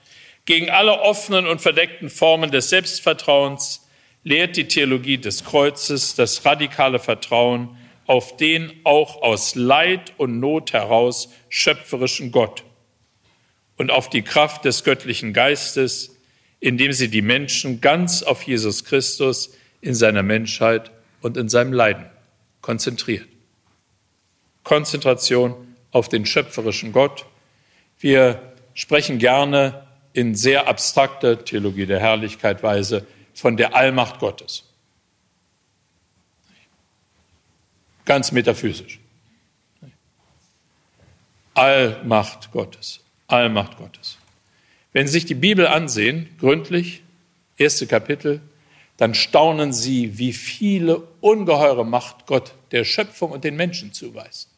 gegen 0.45 0.71
alle 0.71 1.01
offenen 1.01 1.47
und 1.47 1.61
verdeckten 1.61 2.09
Formen 2.09 2.51
des 2.51 2.71
Selbstvertrauens 2.71 3.87
lehrt 4.25 4.57
die 4.57 4.67
Theologie 4.67 5.19
des 5.19 5.45
Kreuzes 5.45 6.15
das 6.15 6.45
radikale 6.45 6.99
Vertrauen 6.99 7.77
auf 8.07 8.37
den 8.39 8.73
auch 8.85 9.21
aus 9.21 9.55
Leid 9.55 10.15
und 10.17 10.41
Not 10.41 10.73
heraus 10.73 11.31
schöpferischen 11.51 12.33
Gott 12.33 12.65
und 13.77 13.91
auf 13.91 14.09
die 14.09 14.23
Kraft 14.23 14.65
des 14.65 14.85
göttlichen 14.85 15.35
Geistes, 15.35 16.17
indem 16.61 16.93
sie 16.93 17.09
die 17.09 17.23
Menschen 17.23 17.83
ganz 17.83 18.23
auf 18.23 18.43
Jesus 18.43 18.85
Christus 18.85 19.55
in 19.83 19.95
seiner 19.95 20.23
Menschheit 20.23 20.91
und 21.21 21.37
in 21.37 21.49
seinem 21.51 21.75
Leiden 21.75 22.07
konzentriert. 22.63 23.29
Konzentration 24.65 25.68
auf 25.91 26.09
den 26.09 26.27
schöpferischen 26.27 26.93
Gott. 26.93 27.27
Wir 27.99 28.55
sprechen 28.75 29.19
gerne 29.19 29.87
in 30.13 30.35
sehr 30.35 30.67
abstrakter 30.69 31.45
Theologie 31.45 31.87
der 31.87 32.01
Herrlichkeit 32.01 32.63
Weise 32.63 33.07
von 33.35 33.57
der 33.57 33.75
Allmacht 33.75 34.19
Gottes. 34.19 34.65
Ganz 38.05 38.33
metaphysisch. 38.33 39.01
Allmacht 41.55 42.51
Gottes. 42.53 43.01
Allmacht 43.27 43.77
Gottes. 43.77 44.19
Wenn 44.93 45.07
Sie 45.07 45.13
sich 45.13 45.27
die 45.27 45.35
Bibel 45.35 45.67
ansehen, 45.67 46.29
gründlich, 46.39 47.03
erste 47.57 47.87
Kapitel, 47.87 48.41
dann 48.97 49.15
staunen 49.15 49.73
Sie, 49.73 50.19
wie 50.19 50.33
viele 50.33 50.99
ungeheure 51.21 51.85
Macht 51.85 52.27
Gott 52.27 52.55
der 52.73 52.85
Schöpfung 52.85 53.31
und 53.31 53.45
den 53.45 53.57
Menschen 53.57 53.93
zuweist. 53.93 54.49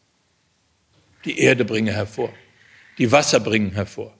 Die 1.24 1.38
Erde 1.38 1.64
bringe 1.64 1.92
hervor, 1.92 2.33
die 2.98 3.12
Wasser 3.12 3.40
bringen 3.40 3.72
hervor, 3.72 4.14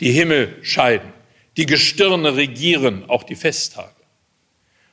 die 0.00 0.12
Himmel 0.12 0.58
scheiden, 0.62 1.12
die 1.56 1.66
Gestirne 1.66 2.36
regieren, 2.36 3.08
auch 3.08 3.22
die 3.22 3.36
Festtage. 3.36 3.90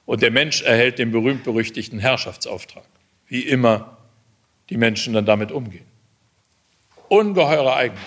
Und 0.06 0.22
der 0.22 0.32
Mensch 0.32 0.62
erhält 0.62 1.00
den 1.00 1.12
berühmt-berüchtigten 1.12 2.00
Herrschaftsauftrag, 2.00 2.86
wie 3.28 3.42
immer 3.42 3.98
die 4.70 4.78
Menschen 4.78 5.14
dann 5.14 5.26
damit 5.26 5.52
umgehen. 5.52 5.86
Ungeheure 7.08 7.76
Eigenmacht. 7.76 8.06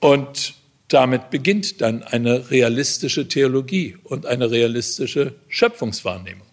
Und 0.00 0.54
damit 0.88 1.30
beginnt 1.30 1.80
dann 1.80 2.02
eine 2.02 2.50
realistische 2.50 3.28
Theologie 3.28 3.96
und 4.02 4.26
eine 4.26 4.50
realistische 4.50 5.34
Schöpfungswahrnehmung. 5.48 6.46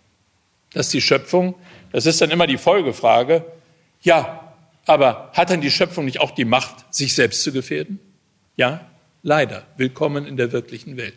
Dass 0.74 0.90
die 0.90 1.02
Schöpfung 1.02 1.56
das 1.98 2.06
ist 2.06 2.22
dann 2.22 2.30
immer 2.30 2.46
die 2.46 2.60
Folgefrage, 2.60 3.44
ja, 4.04 4.54
aber 4.86 5.32
hat 5.34 5.50
denn 5.50 5.62
die 5.62 5.72
Schöpfung 5.72 6.06
nicht 6.06 6.20
auch 6.20 6.30
die 6.30 6.46
Macht, 6.46 6.94
sich 6.94 7.16
selbst 7.16 7.42
zu 7.42 7.52
gefährden? 7.52 8.00
Ja, 8.56 8.88
leider. 9.24 9.66
Willkommen 9.78 10.28
in 10.28 10.38
der 10.38 10.52
wirklichen 10.52 10.96
Welt. 10.96 11.16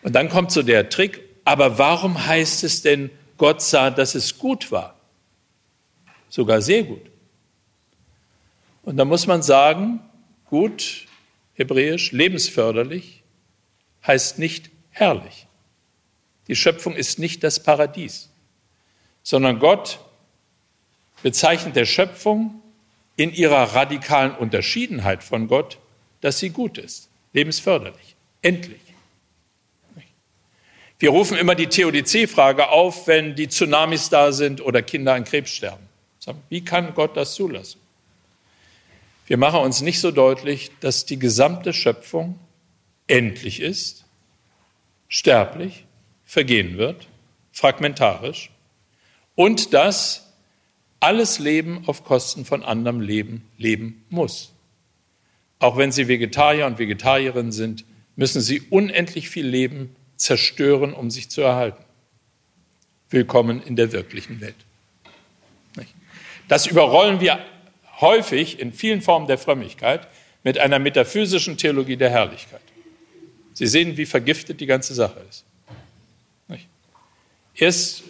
Und 0.00 0.14
dann 0.14 0.30
kommt 0.30 0.52
so 0.52 0.62
der 0.62 0.88
Trick, 0.88 1.20
aber 1.44 1.76
warum 1.76 2.26
heißt 2.26 2.64
es 2.64 2.80
denn, 2.80 3.10
Gott 3.36 3.60
sah, 3.60 3.90
dass 3.90 4.14
es 4.14 4.38
gut 4.38 4.72
war? 4.72 4.98
Sogar 6.30 6.62
sehr 6.62 6.84
gut. 6.84 7.02
Und 8.84 8.96
da 8.96 9.04
muss 9.04 9.26
man 9.26 9.42
sagen, 9.42 10.00
gut, 10.46 11.04
hebräisch, 11.52 12.12
lebensförderlich, 12.12 13.22
heißt 14.06 14.38
nicht 14.38 14.70
herrlich. 14.88 15.46
Die 16.46 16.56
Schöpfung 16.56 16.96
ist 16.96 17.18
nicht 17.18 17.44
das 17.44 17.62
Paradies 17.62 18.30
sondern 19.22 19.58
Gott 19.58 19.98
bezeichnet 21.22 21.76
der 21.76 21.84
Schöpfung 21.84 22.62
in 23.16 23.32
ihrer 23.32 23.74
radikalen 23.74 24.34
Unterschiedenheit 24.34 25.24
von 25.24 25.48
Gott, 25.48 25.78
dass 26.20 26.38
sie 26.38 26.50
gut 26.50 26.78
ist, 26.78 27.08
lebensförderlich, 27.32 28.16
endlich. 28.42 28.80
Wir 31.00 31.10
rufen 31.10 31.36
immer 31.36 31.54
die 31.54 31.68
Theodizee-Frage 31.68 32.70
auf, 32.70 33.06
wenn 33.06 33.36
die 33.36 33.48
Tsunamis 33.48 34.08
da 34.08 34.32
sind 34.32 34.60
oder 34.60 34.82
Kinder 34.82 35.14
an 35.14 35.24
Krebs 35.24 35.50
sterben. 35.50 35.86
Wie 36.48 36.64
kann 36.64 36.94
Gott 36.94 37.16
das 37.16 37.34
zulassen? 37.34 37.80
Wir 39.26 39.36
machen 39.36 39.60
uns 39.60 39.80
nicht 39.80 40.00
so 40.00 40.10
deutlich, 40.10 40.70
dass 40.80 41.06
die 41.06 41.18
gesamte 41.18 41.72
Schöpfung 41.72 42.38
endlich 43.06 43.60
ist, 43.60 44.04
sterblich, 45.08 45.84
vergehen 46.24 46.78
wird, 46.78 47.06
fragmentarisch 47.52 48.50
und 49.38 49.72
dass 49.72 50.32
alles 50.98 51.38
Leben 51.38 51.84
auf 51.86 52.02
Kosten 52.02 52.44
von 52.44 52.64
anderem 52.64 53.00
Leben 53.00 53.48
leben 53.56 54.04
muss. 54.10 54.52
Auch 55.60 55.76
wenn 55.76 55.92
Sie 55.92 56.08
Vegetarier 56.08 56.66
und 56.66 56.80
Vegetarierinnen 56.80 57.52
sind, 57.52 57.84
müssen 58.16 58.40
Sie 58.40 58.60
unendlich 58.62 59.28
viel 59.28 59.46
Leben 59.46 59.94
zerstören, 60.16 60.92
um 60.92 61.12
sich 61.12 61.30
zu 61.30 61.40
erhalten. 61.40 61.84
Willkommen 63.10 63.62
in 63.62 63.76
der 63.76 63.92
wirklichen 63.92 64.40
Welt. 64.40 64.56
Das 66.48 66.66
überrollen 66.66 67.20
wir 67.20 67.38
häufig 68.00 68.58
in 68.58 68.72
vielen 68.72 69.02
Formen 69.02 69.28
der 69.28 69.38
Frömmigkeit, 69.38 70.08
mit 70.42 70.58
einer 70.58 70.80
metaphysischen 70.80 71.56
Theologie 71.56 71.96
der 71.96 72.10
Herrlichkeit. 72.10 72.60
Sie 73.54 73.68
sehen, 73.68 73.96
wie 73.96 74.06
vergiftet 74.06 74.60
die 74.60 74.66
ganze 74.66 74.94
Sache 74.94 75.20
ist. 75.28 75.44
Erst 77.54 78.02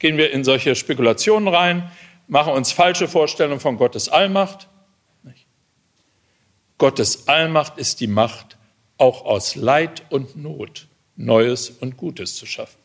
gehen 0.00 0.16
wir 0.16 0.32
in 0.32 0.42
solche 0.42 0.74
Spekulationen 0.74 1.46
rein, 1.46 1.90
machen 2.26 2.52
uns 2.52 2.72
falsche 2.72 3.06
Vorstellungen 3.06 3.60
von 3.60 3.76
Gottes 3.76 4.08
Allmacht. 4.08 4.68
Gottes 6.78 7.28
Allmacht 7.28 7.78
ist 7.78 8.00
die 8.00 8.08
Macht, 8.08 8.56
auch 8.98 9.24
aus 9.24 9.54
Leid 9.54 10.02
und 10.10 10.36
Not 10.36 10.88
Neues 11.16 11.68
und 11.68 11.96
Gutes 11.96 12.34
zu 12.34 12.46
schaffen. 12.46 12.78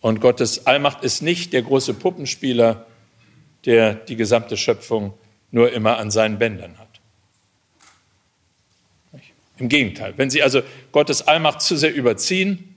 Und 0.00 0.20
Gottes 0.20 0.66
Allmacht 0.66 1.02
ist 1.02 1.22
nicht 1.22 1.54
der 1.54 1.62
große 1.62 1.94
Puppenspieler, 1.94 2.86
der 3.64 3.94
die 3.94 4.16
gesamte 4.16 4.58
Schöpfung 4.58 5.14
nur 5.50 5.72
immer 5.72 5.96
an 5.96 6.10
seinen 6.10 6.38
Bändern 6.38 6.78
hat. 6.78 6.88
Im 9.56 9.70
Gegenteil, 9.70 10.12
wenn 10.16 10.28
Sie 10.28 10.42
also 10.42 10.62
Gottes 10.92 11.22
Allmacht 11.22 11.62
zu 11.62 11.76
sehr 11.76 11.94
überziehen, 11.94 12.73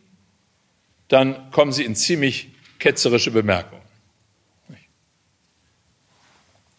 dann 1.08 1.52
kommen 1.52 1.72
Sie 1.72 1.84
in 1.84 1.96
ziemlich 1.96 2.50
ketzerische 2.80 3.32
Bemerkungen. 3.32 3.82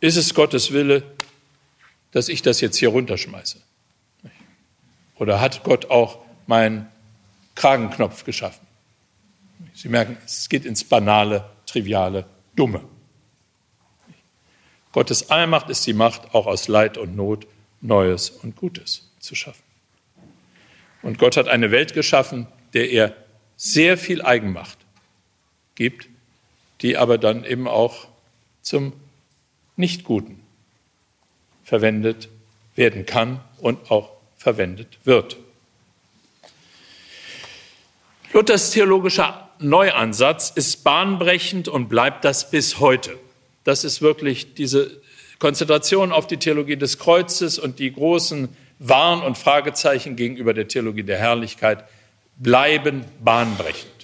Ist 0.00 0.16
es 0.16 0.32
Gottes 0.34 0.72
Wille, 0.72 1.02
dass 2.12 2.28
ich 2.28 2.42
das 2.42 2.60
jetzt 2.60 2.76
hier 2.76 2.90
runterschmeiße? 2.90 3.58
Oder 5.16 5.40
hat 5.40 5.64
Gott 5.64 5.90
auch 5.90 6.24
meinen 6.46 6.86
Kragenknopf 7.56 8.24
geschaffen? 8.24 8.64
Sie 9.74 9.88
merken, 9.88 10.16
es 10.24 10.48
geht 10.48 10.64
ins 10.64 10.84
Banale, 10.84 11.50
Triviale, 11.66 12.26
Dumme. 12.54 12.84
Gottes 14.92 15.30
Allmacht 15.30 15.68
ist 15.68 15.86
die 15.86 15.92
Macht, 15.92 16.34
auch 16.34 16.46
aus 16.46 16.68
Leid 16.68 16.96
und 16.96 17.16
Not 17.16 17.46
Neues 17.80 18.30
und 18.30 18.56
Gutes 18.56 19.10
zu 19.20 19.34
schaffen. 19.34 19.62
Und 21.02 21.18
Gott 21.18 21.36
hat 21.36 21.48
eine 21.48 21.70
Welt 21.70 21.94
geschaffen, 21.94 22.48
der 22.72 22.90
er 22.90 23.14
sehr 23.58 23.98
viel 23.98 24.22
Eigenmacht 24.22 24.78
gibt, 25.74 26.08
die 26.80 26.96
aber 26.96 27.18
dann 27.18 27.44
eben 27.44 27.68
auch 27.68 28.08
zum 28.62 28.94
Nichtguten 29.76 30.40
verwendet 31.64 32.30
werden 32.76 33.04
kann 33.04 33.40
und 33.58 33.90
auch 33.90 34.16
verwendet 34.38 34.98
wird. 35.04 35.36
Luthers 38.32 38.70
theologischer 38.70 39.50
Neuansatz 39.58 40.48
ist 40.48 40.84
bahnbrechend 40.84 41.68
und 41.68 41.88
bleibt 41.88 42.24
das 42.24 42.50
bis 42.50 42.80
heute 42.80 43.18
das 43.68 43.84
ist 43.84 44.00
wirklich 44.00 44.54
diese 44.54 44.90
Konzentration 45.38 46.10
auf 46.10 46.26
die 46.26 46.38
Theologie 46.38 46.78
des 46.78 46.98
Kreuzes 46.98 47.58
und 47.58 47.78
die 47.78 47.92
großen 47.92 48.48
Warn- 48.78 49.20
und 49.20 49.36
Fragezeichen 49.36 50.16
gegenüber 50.16 50.54
der 50.54 50.68
Theologie 50.68 51.02
der 51.02 51.18
Herrlichkeit 51.18 51.84
bleiben 52.38 53.04
bahnbrechend. 53.20 53.98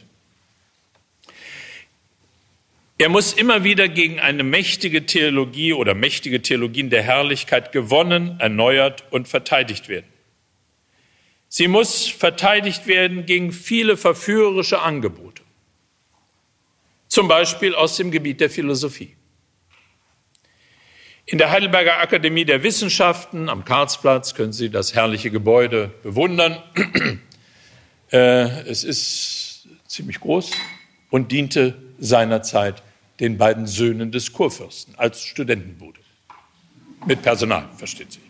Er 2.97 3.09
muss 3.09 3.33
immer 3.33 3.65
wieder 3.65 3.89
gegen 3.89 4.21
eine 4.21 4.45
mächtige 4.45 5.05
Theologie 5.05 5.73
oder 5.73 5.95
mächtige 5.95 6.43
Theologien 6.43 6.91
der 6.91 7.03
Herrlichkeit 7.03 7.73
gewonnen, 7.73 8.39
erneuert 8.39 9.05
und 9.11 9.27
verteidigt 9.27 9.89
werden. 9.89 10.07
Sie 11.49 11.69
muss 11.69 12.09
verteidigt 12.09 12.87
werden 12.87 13.27
gegen 13.27 13.53
viele 13.53 13.97
verführerische 13.97 14.81
Angebote, 14.81 15.43
zum 17.09 17.29
Beispiel 17.29 17.75
aus 17.75 17.97
dem 17.97 18.11
Gebiet 18.11 18.41
der 18.41 18.51
Philosophie. 18.51 19.15
In 21.27 21.39
der 21.39 21.51
Heidelberger 21.51 21.99
Akademie 21.99 22.45
der 22.45 22.63
Wissenschaften 22.63 23.49
am 23.49 23.65
Karlsplatz 23.65 24.35
können 24.35 24.53
Sie 24.53 24.69
das 24.69 24.95
herrliche 24.95 25.31
Gebäude 25.31 25.93
bewundern. 26.03 26.63
Äh, 28.15 28.69
es 28.69 28.85
ist 28.85 29.69
ziemlich 29.89 30.21
groß 30.21 30.53
und 31.11 31.33
diente 31.33 31.75
seinerzeit 31.99 32.83
den 33.21 33.39
beiden 33.39 33.67
Söhnen 33.67 34.13
des 34.13 34.33
Kurfürsten 34.33 34.95
als 34.97 35.23
Studentenbude. 35.23 36.01
Mit 37.07 37.23
Personal, 37.23 37.69
versteht 37.77 38.13
sich. 38.13 38.23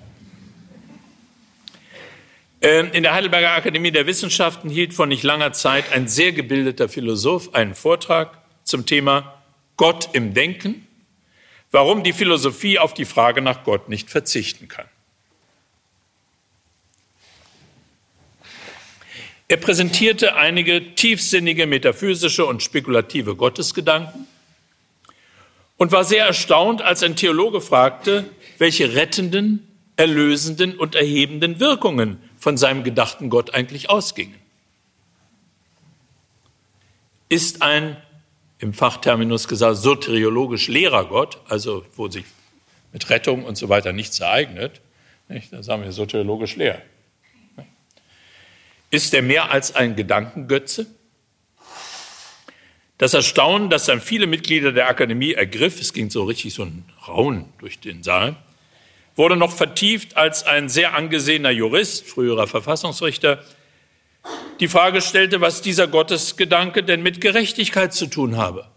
Ähm, 2.63 2.91
in 2.93 3.03
der 3.03 3.15
Heidelberger 3.15 3.53
Akademie 3.53 3.93
der 3.93 4.07
Wissenschaften 4.07 4.71
hielt 4.71 4.95
vor 4.95 5.07
nicht 5.07 5.23
langer 5.23 5.53
Zeit 5.53 5.93
ein 5.93 6.09
sehr 6.09 6.33
gebildeter 6.33 6.89
Philosoph 6.89 7.55
einen 7.55 7.75
Vortrag 7.75 8.39
zum 8.65 8.87
Thema 8.87 9.43
Gott 9.77 10.09
im 10.15 10.33
Denken 10.35 10.87
warum 11.75 12.05
die 12.05 12.13
Philosophie 12.13 12.79
auf 12.79 12.95
die 12.95 13.05
Frage 13.05 13.43
nach 13.43 13.65
Gott 13.65 13.89
nicht 13.89 14.09
verzichten 14.09 14.69
kann. 14.69 14.87
Er 19.55 19.61
präsentierte 19.61 20.35
einige 20.35 20.97
tiefsinnige 20.97 21.69
metaphysische 21.69 22.45
und 22.45 22.61
spekulative 22.61 23.37
Gottesgedanken 23.37 24.27
und 25.77 25.93
war 25.93 26.03
sehr 26.03 26.27
erstaunt, 26.27 26.83
als 26.83 27.05
ein 27.05 27.15
Theologe 27.15 27.61
fragte, 27.61 28.25
welche 28.59 28.97
rettenden, 28.97 29.65
erlösenden 29.95 30.77
und 30.77 30.97
erhebenden 30.97 31.61
Wirkungen 31.61 32.19
von 32.37 32.57
seinem 32.57 32.83
gedachten 32.83 33.31
Gott 33.31 33.55
eigentlich 33.55 33.91
ausgingen. 33.91 34.35
Ist 37.29 37.63
ein 37.63 37.97
im 38.59 38.75
Fachterminus 38.75 39.47
gesagt, 39.47 39.77
soteriologisch 39.77 40.67
leerer 40.67 41.05
Gott, 41.05 41.39
also 41.49 41.85
wo 41.95 42.09
sich 42.09 42.25
mit 42.93 43.09
Rettung 43.09 43.45
und 43.45 43.57
so 43.57 43.69
weiter 43.69 43.93
nichts 43.93 44.19
ereignet, 44.19 44.81
nicht? 45.29 45.53
da 45.53 45.63
sagen 45.63 45.85
wir 45.85 45.93
soteriologisch 45.93 46.57
leer. 46.57 46.83
Ist 48.95 49.13
er 49.13 49.23
mehr 49.23 49.51
als 49.51 49.75
ein 49.75 49.97
Gedankengötze? 49.97 50.87
Das 52.97 53.13
Erstaunen, 53.13 53.69
das 53.69 53.87
dann 53.87 54.01
viele 54.01 54.29
Mitglieder 54.29 54.71
der 54.71 54.89
Akademie 54.89 55.33
ergriff, 55.33 55.81
es 55.81 55.93
ging 55.93 56.11
so 56.11 56.23
richtig 56.23 56.55
so 56.55 56.63
ein 56.63 56.85
Raun 57.09 57.47
durch 57.59 57.81
den 57.81 58.05
Saal, 58.05 58.37
wurde 59.17 59.35
noch 59.35 59.51
vertieft, 59.51 60.17
als 60.17 60.45
ein 60.45 60.69
sehr 60.69 60.95
angesehener 60.95 61.51
Jurist, 61.51 62.07
früherer 62.07 62.47
Verfassungsrichter, 62.47 63.43
die 64.61 64.69
Frage 64.69 65.03
stellte, 65.03 65.41
was 65.41 65.61
dieser 65.61 65.89
Gottesgedanke 65.89 66.85
denn 66.85 67.03
mit 67.03 67.21
Gerechtigkeit 67.21 67.93
zu 67.93 68.07
tun 68.07 68.37
habe 68.37 68.69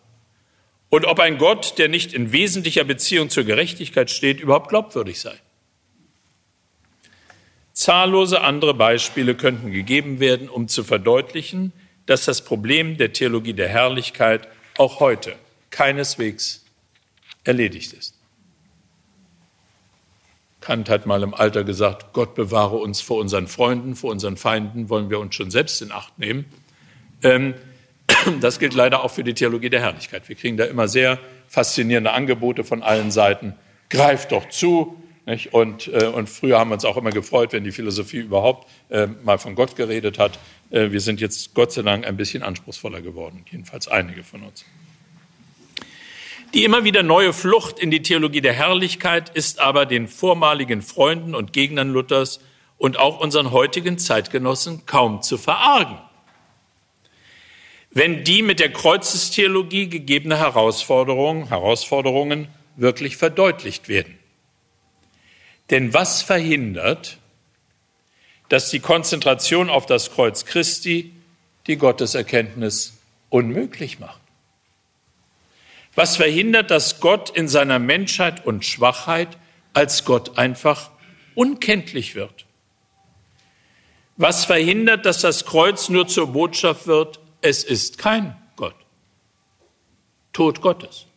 und 0.90 1.06
ob 1.06 1.20
ein 1.20 1.38
Gott, 1.38 1.78
der 1.78 1.90
nicht 1.90 2.12
in 2.12 2.32
wesentlicher 2.32 2.86
Beziehung 2.86 3.30
zur 3.30 3.44
Gerechtigkeit 3.44 4.10
steht, 4.10 4.40
überhaupt 4.40 4.70
glaubwürdig 4.70 5.20
sei. 5.20 5.40
Zahllose 7.78 8.42
andere 8.42 8.74
Beispiele 8.74 9.36
könnten 9.36 9.72
gegeben 9.72 10.20
werden, 10.20 10.50
um 10.50 10.68
zu 10.68 10.84
verdeutlichen, 10.84 11.74
dass 12.08 12.26
das 12.26 12.44
Problem 12.44 12.98
der 12.98 13.13
Theologie 13.13 13.54
der 13.54 13.68
Herrlichkeit 13.68 14.48
auch 14.80 15.00
heute 15.00 15.36
keineswegs 15.70 16.66
erledigt 17.44 17.94
ist. 17.94 18.16
Kant 20.60 20.90
hat 20.90 21.06
mal 21.06 21.22
im 21.22 21.36
Alter 21.36 21.63
gesagt, 21.63 22.13
Gott 22.13 22.34
bewahre 22.34 22.78
uns 22.78 23.00
vor 23.00 23.20
unseren 23.20 23.46
Freunden, 23.46 23.96
vor 23.96 24.10
unseren 24.10 24.38
Feinden 24.38 24.90
wollen 24.90 25.12
wir 25.12 25.20
uns 25.20 25.36
schon 25.36 25.52
selbst 25.52 25.80
in 25.84 25.92
Acht 25.92 26.18
nehmen. 26.18 26.46
Ähm, 27.22 27.54
das 28.42 28.58
gilt 28.58 28.74
leider 28.74 29.04
auch 29.04 29.12
für 29.12 29.24
die 29.24 29.36
Theologie 29.36 29.70
der 29.70 29.82
Herrlichkeit. 29.82 30.28
Wir 30.28 30.36
kriegen 30.36 30.58
da 30.58 30.66
immer 30.66 30.88
sehr 30.88 31.20
faszinierende 31.48 32.10
Angebote 32.10 32.63
von 32.63 32.82
allen 32.82 33.12
Seiten. 33.12 33.54
Greift 33.90 34.32
doch 34.32 34.50
zu. 34.50 35.00
Nicht? 35.28 35.54
Und, 35.54 35.88
äh, 35.90 36.06
und 36.06 36.30
früher 36.30 36.58
haben 36.58 36.70
wir 36.70 36.76
uns 36.76 36.86
auch 36.86 36.96
immer 36.96 37.10
gefreut, 37.10 37.52
wenn 37.52 37.66
die 37.66 37.74
Philosophie 37.74 38.20
überhaupt 38.20 38.66
äh, 38.88 39.08
mal 39.26 39.38
von 39.38 39.56
Gott 39.56 39.76
geredet 39.76 40.18
hat. 40.18 40.40
Äh, 40.72 40.92
wir 40.92 41.02
sind 41.02 41.20
jetzt 41.20 41.54
Gott 41.54 41.74
sei 41.74 41.82
Dank 41.82 42.08
ein 42.08 42.16
bisschen 42.16 42.44
anspruchsvoller 42.44 43.02
geworden, 43.02 43.44
jedenfalls 43.52 43.90
einige 43.90 44.23
von 44.23 44.44
uns. 44.44 44.63
Die 46.54 46.63
immer 46.63 46.86
wieder 46.86 47.04
neue 47.04 47.34
Flucht 47.34 47.78
in 47.78 47.92
die 47.92 48.02
Theologie 48.02 48.40
der 48.40 48.54
Herrlichkeit 48.54 49.28
ist 49.28 49.60
aber 49.60 49.86
den 49.86 50.08
vormaligen 50.08 50.82
Freunden 50.82 51.36
und 51.36 51.52
Gegnern 51.52 51.90
Luthers 51.90 52.40
und 52.78 52.98
auch 52.98 53.19
unseren 53.19 53.52
heutigen 53.52 53.98
Zeitgenossen 53.98 54.86
kaum 54.86 55.21
zu 55.21 55.38
verargen. 55.38 55.98
Wenn 57.92 58.23
die 58.23 58.44
mit 58.44 58.62
der 58.62 58.71
Kreuzestheologie 58.71 59.90
gegebene 59.90 60.38
Herausforderungen, 60.38 61.50
Herausforderungen 61.50 62.48
wirklich 62.78 63.17
verdeutlicht 63.17 63.90
werden. 63.90 64.17
Denn 65.70 65.94
was 65.94 66.22
verhindert, 66.22 67.18
dass 68.50 68.70
die 68.70 68.80
Konzentration 68.80 69.70
auf 69.70 69.86
das 69.86 70.12
Kreuz 70.12 70.46
Christi 70.46 71.13
die 71.68 71.78
Gotteserkenntnis 71.78 72.98
unmöglich 73.30 74.00
macht? 74.00 74.22
Was 75.96 76.15
verhindert, 76.15 76.72
dass 76.72 77.00
Gott 77.00 77.30
in 77.32 77.48
seiner 77.48 77.80
Menschheit 77.80 78.46
und 78.46 78.63
Schwachheit 78.63 79.38
als 79.74 80.06
Gott 80.06 80.38
einfach 80.38 80.92
unkenntlich 81.36 82.15
wird? 82.15 82.46
Was 84.15 84.46
verhindert, 84.46 85.06
dass 85.06 85.22
das 85.22 85.46
Kreuz 85.46 85.90
nur 85.90 86.08
zur 86.08 86.32
Botschaft 86.34 86.88
wird, 86.88 87.20
es 87.42 87.63
ist 87.63 87.98
kein 87.98 88.36
Gott? 88.56 88.76
Tod 90.34 90.62
Gottes. 90.62 91.08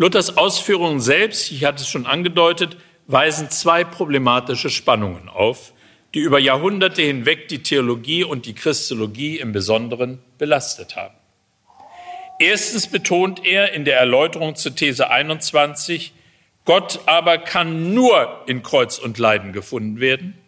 Luthers 0.00 0.36
Ausführungen 0.36 1.00
selbst, 1.00 1.50
ich 1.50 1.64
hatte 1.64 1.82
es 1.82 1.88
schon 1.88 2.06
angedeutet, 2.06 2.76
weisen 3.08 3.50
zwei 3.50 3.82
problematische 3.82 4.70
Spannungen 4.70 5.28
auf, 5.28 5.72
die 6.14 6.20
über 6.20 6.38
Jahrhunderte 6.38 7.02
hinweg 7.02 7.48
die 7.48 7.64
Theologie 7.64 8.22
und 8.22 8.46
die 8.46 8.54
Christologie 8.54 9.38
im 9.38 9.50
Besonderen 9.50 10.20
belastet 10.38 10.94
haben. 10.94 11.16
Erstens 12.38 12.86
betont 12.86 13.44
er 13.44 13.72
in 13.72 13.84
der 13.84 13.98
Erläuterung 13.98 14.54
zur 14.54 14.76
These 14.76 15.10
21, 15.10 16.12
Gott 16.64 17.00
aber 17.06 17.38
kann 17.38 17.92
nur 17.92 18.44
in 18.46 18.62
Kreuz 18.62 18.98
und 18.98 19.18
Leiden 19.18 19.52
gefunden 19.52 19.98
werden. 19.98 20.38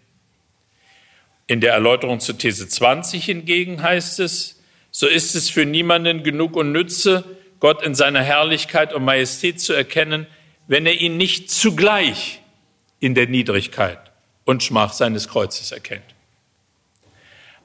In 1.49 1.61
der 1.61 1.73
Erläuterung 1.73 2.21
zur 2.21 2.39
These 2.39 2.69
20 2.69 3.25
hingegen 3.25 3.83
heißt 3.83 4.21
es, 4.21 4.63
so 4.93 5.09
ist 5.09 5.35
es 5.35 5.51
für 5.51 5.67
niemanden 5.67 6.23
genug 6.23 6.55
und 6.55 6.71
nütze, 6.71 7.25
Gott 7.61 7.83
in 7.83 7.95
seiner 7.95 8.23
Herrlichkeit 8.23 8.93
und 8.93 9.05
Majestät 9.05 9.61
zu 9.61 9.75
erkennen, 9.75 10.27
wenn 10.67 10.87
er 10.87 11.01
ihn 11.01 11.17
nicht 11.17 11.51
zugleich 11.51 12.41
in 12.99 13.15
der 13.15 13.27
Niedrigkeit 13.27 13.99
und 14.45 14.63
Schmach 14.63 14.93
seines 14.93 15.29
Kreuzes 15.29 15.71
erkennt. 15.71 16.15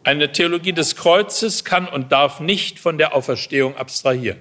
Eine 0.03 0.31
Theologie 0.31 0.73
des 0.73 0.95
Kreuzes 0.95 1.65
kann 1.65 1.87
und 1.87 2.11
darf 2.11 2.39
nicht 2.39 2.79
von 2.79 2.97
der 2.97 3.15
Auferstehung 3.15 3.75
abstrahieren. 3.75 4.39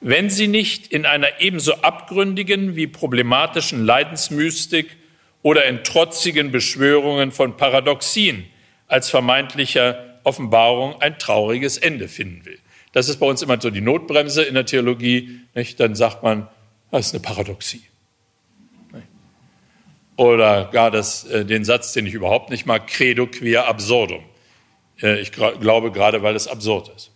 Wenn 0.00 0.30
sie 0.30 0.48
nicht 0.48 0.88
in 0.88 1.04
einer 1.04 1.40
ebenso 1.40 1.74
abgründigen 1.74 2.74
wie 2.74 2.86
problematischen 2.86 3.84
Leidensmystik 3.84 4.96
oder 5.42 5.64
in 5.66 5.84
trotzigen 5.84 6.50
Beschwörungen 6.50 7.32
von 7.32 7.56
Paradoxien 7.56 8.46
als 8.88 9.10
vermeintlicher 9.10 10.18
Offenbarung 10.24 11.00
ein 11.02 11.18
trauriges 11.18 11.78
Ende 11.78 12.08
finden 12.08 12.44
will. 12.44 12.58
Das 12.92 13.08
ist 13.08 13.18
bei 13.18 13.26
uns 13.26 13.42
immer 13.42 13.60
so 13.60 13.70
die 13.70 13.80
Notbremse 13.80 14.42
in 14.42 14.54
der 14.54 14.66
Theologie. 14.66 15.40
Nicht? 15.54 15.80
Dann 15.80 15.94
sagt 15.94 16.22
man, 16.22 16.48
das 16.90 17.06
ist 17.06 17.14
eine 17.14 17.22
Paradoxie. 17.22 17.82
Oder 20.16 20.66
gar 20.66 20.90
das, 20.90 21.24
äh, 21.24 21.44
den 21.44 21.64
Satz, 21.64 21.94
den 21.94 22.06
ich 22.06 22.14
überhaupt 22.14 22.50
nicht 22.50 22.66
mag, 22.66 22.86
credo 22.86 23.26
quia 23.26 23.64
absurdum. 23.64 24.22
Äh, 25.00 25.20
ich 25.20 25.32
glaube 25.32 25.90
gerade, 25.90 26.22
weil 26.22 26.36
es 26.36 26.46
absurd 26.46 26.90
ist. 26.94 27.10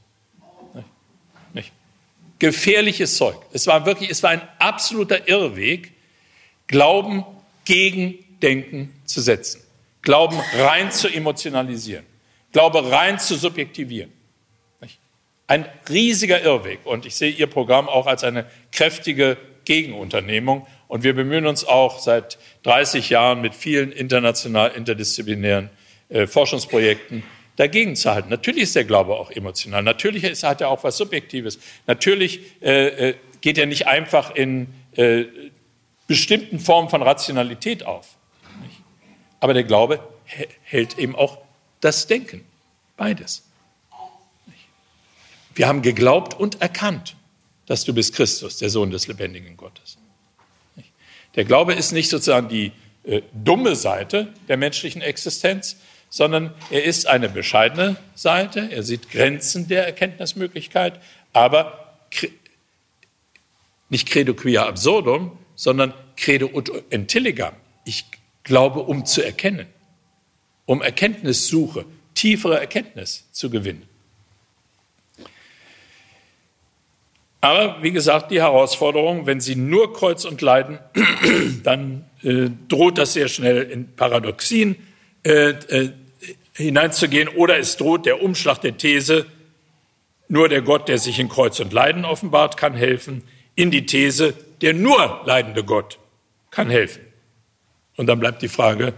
Nicht? 1.53 1.73
Gefährliches 2.39 3.17
Zeug. 3.17 3.37
Es 3.53 3.67
war 3.67 3.85
wirklich, 3.85 4.11
es 4.11 4.23
war 4.23 4.31
ein 4.31 4.43
absoluter 4.59 5.29
Irrweg, 5.29 5.93
Glauben 6.69 7.25
gegen 7.65 8.19
Denken 8.43 8.93
zu 9.05 9.21
setzen. 9.21 9.63
Glauben 10.03 10.37
rein 10.59 10.91
zu 10.91 11.09
emotionalisieren. 11.09 12.05
Glaube 12.53 12.91
rein 12.91 13.21
zu 13.21 13.37
subjektivieren. 13.37 14.13
Ein 15.47 15.67
riesiger 15.89 16.43
Irrweg. 16.43 16.81
Und 16.85 17.07
ich 17.07 17.15
sehe 17.15 17.31
Ihr 17.31 17.47
Programm 17.47 17.89
auch 17.89 18.07
als 18.07 18.25
eine 18.25 18.47
kräftige 18.73 19.37
Gegenunternehmung. 19.65 20.67
Und 20.89 21.03
wir 21.03 21.15
bemühen 21.15 21.47
uns 21.47 21.65
auch 21.65 21.99
seit 21.99 22.39
30 22.63 23.11
Jahren 23.11 23.41
mit 23.41 23.55
vielen 23.55 23.93
international 23.93 24.73
interdisziplinären 24.73 25.71
äh, 26.09 26.27
Forschungsprojekten 26.27 27.23
dagegen 27.57 27.97
zu 27.97 28.11
halten. 28.13 28.29
Natürlich 28.29 28.65
ist 28.65 28.77
der 28.77 28.85
Glaube 28.85 29.15
auch 29.15 29.31
emotional. 29.31 29.83
Natürlich 29.83 30.25
ist, 30.25 30.43
hat 30.43 30.61
er 30.61 30.69
auch 30.69 30.85
was 30.85 30.97
Subjektives. 30.97 31.59
Natürlich 31.87 32.41
äh, 32.63 33.11
äh, 33.11 33.15
geht 33.41 33.59
er 33.59 33.67
nicht 33.67 33.87
einfach 33.87 34.35
in 34.35 34.69
äh, 34.97 35.25
bestimmten 36.07 36.59
Formen 36.59 36.89
von 36.89 37.03
Rationalität 37.03 37.85
auf. 37.85 38.17
Aber 39.41 39.55
der 39.55 39.65
Glaube 39.65 40.01
hält 40.63 40.99
eben 40.99 41.15
auch 41.15 41.39
das 41.81 42.07
Denken. 42.07 42.45
Beides. 42.97 43.46
Wir 45.57 45.69
haben 45.69 45.81
geglaubt 45.81 46.35
und 46.35 46.61
erkannt, 46.61 47.17
dass 47.65 47.85
du 47.85 47.95
bist 47.95 48.15
Christus, 48.15 48.59
der 48.59 48.69
Sohn 48.69 48.91
des 48.91 49.09
lebendigen 49.09 49.57
Gottes. 49.57 49.97
Der 51.35 51.45
Glaube 51.45 51.73
ist 51.73 51.93
nicht 51.93 52.11
sozusagen 52.11 52.49
die 52.49 52.73
äh, 53.05 53.23
dumme 53.33 53.75
Seite 53.75 54.33
der 54.49 54.59
menschlichen 54.59 55.01
Existenz, 55.01 55.77
sondern 56.11 56.55
er 56.71 56.85
ist 56.85 57.07
eine 57.07 57.31
bescheidene 57.31 57.97
Seite. 58.15 58.69
Er 58.71 58.83
sieht 58.83 59.11
Grenzen 59.11 59.67
der 59.67 59.87
Erkenntnismöglichkeit, 59.87 61.01
aber 61.33 61.97
nicht 63.89 64.09
credo 64.09 64.35
quia 64.35 64.67
absurdum, 64.67 65.39
sondern 65.55 65.95
credo 66.17 66.51
ut 66.53 66.71
intelligam. 66.91 67.55
Ich 67.87 68.05
glaube, 68.45 68.81
um 68.81 69.07
zu 69.07 69.23
erkennen, 69.23 69.67
um 70.67 70.83
Erkenntnissuche, 70.83 71.87
tiefere 72.15 72.61
Erkenntnis 72.61 73.25
zu 73.33 73.49
gewinnen. 73.49 73.89
Aber 77.47 77.81
wie 77.81 77.93
gesagt, 77.93 78.33
die 78.33 78.41
Herausforderung, 78.41 79.27
wenn 79.27 79.41
Sie 79.41 79.55
nur 79.55 79.93
Kreuz 79.93 80.25
und 80.25 80.43
Leiden, 80.43 80.81
dann 81.63 82.05
äh, 82.25 82.51
droht 82.67 82.99
das 82.99 83.13
sehr 83.13 83.29
schnell 83.29 83.63
in 83.63 83.95
Paradoxien 83.95 84.75
äh, 85.23 85.51
äh, 85.51 85.93
hineinzugehen 86.55 87.29
oder 87.29 87.57
es 87.57 87.77
droht 87.77 88.05
der 88.05 88.21
Umschlag 88.21 88.63
der 88.63 88.77
These, 88.77 89.27
nur 90.27 90.49
der 90.49 90.61
Gott, 90.61 90.89
der 90.89 90.99
sich 90.99 91.21
in 91.21 91.29
Kreuz 91.29 91.61
und 91.61 91.73
Leiden 91.73 92.05
offenbart, 92.05 92.57
kann 92.57 92.75
helfen, 92.75 93.23
in 93.55 93.71
die 93.71 93.87
These, 93.87 94.35
der 94.61 94.75
nur 94.75 95.23
leidende 95.25 95.63
Gott 95.63 96.01
kann 96.51 96.69
helfen. 96.69 97.03
Und 97.95 98.09
dann 98.09 98.19
bleibt 98.19 98.43
die 98.43 98.49
Frage, 98.49 98.93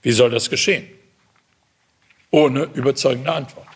wie 0.00 0.12
soll 0.12 0.30
das 0.30 0.48
geschehen? 0.48 0.86
Ohne 2.30 2.68
überzeugende 2.74 3.32
Antwort. 3.32 3.66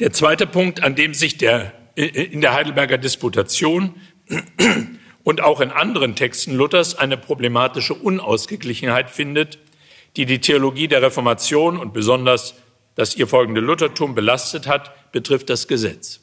Der 0.00 0.12
zweite 0.12 0.46
Punkt, 0.46 0.82
an 0.82 0.96
dem 0.96 1.14
sich 1.14 1.38
der 1.38 1.72
in 1.96 2.40
der 2.40 2.52
Heidelberger 2.52 2.98
Disputation 2.98 3.94
und 5.24 5.40
auch 5.40 5.60
in 5.60 5.70
anderen 5.70 6.14
Texten 6.14 6.54
Luthers 6.54 6.94
eine 6.94 7.16
problematische 7.16 7.94
Unausgeglichenheit 7.94 9.10
findet, 9.10 9.58
die 10.16 10.26
die 10.26 10.40
Theologie 10.40 10.88
der 10.88 11.02
Reformation 11.02 11.78
und 11.78 11.92
besonders 11.92 12.54
das 12.96 13.14
ihr 13.14 13.26
folgende 13.26 13.60
Luthertum 13.60 14.14
belastet 14.14 14.66
hat, 14.66 15.12
betrifft 15.12 15.50
das 15.50 15.68
Gesetz. 15.68 16.20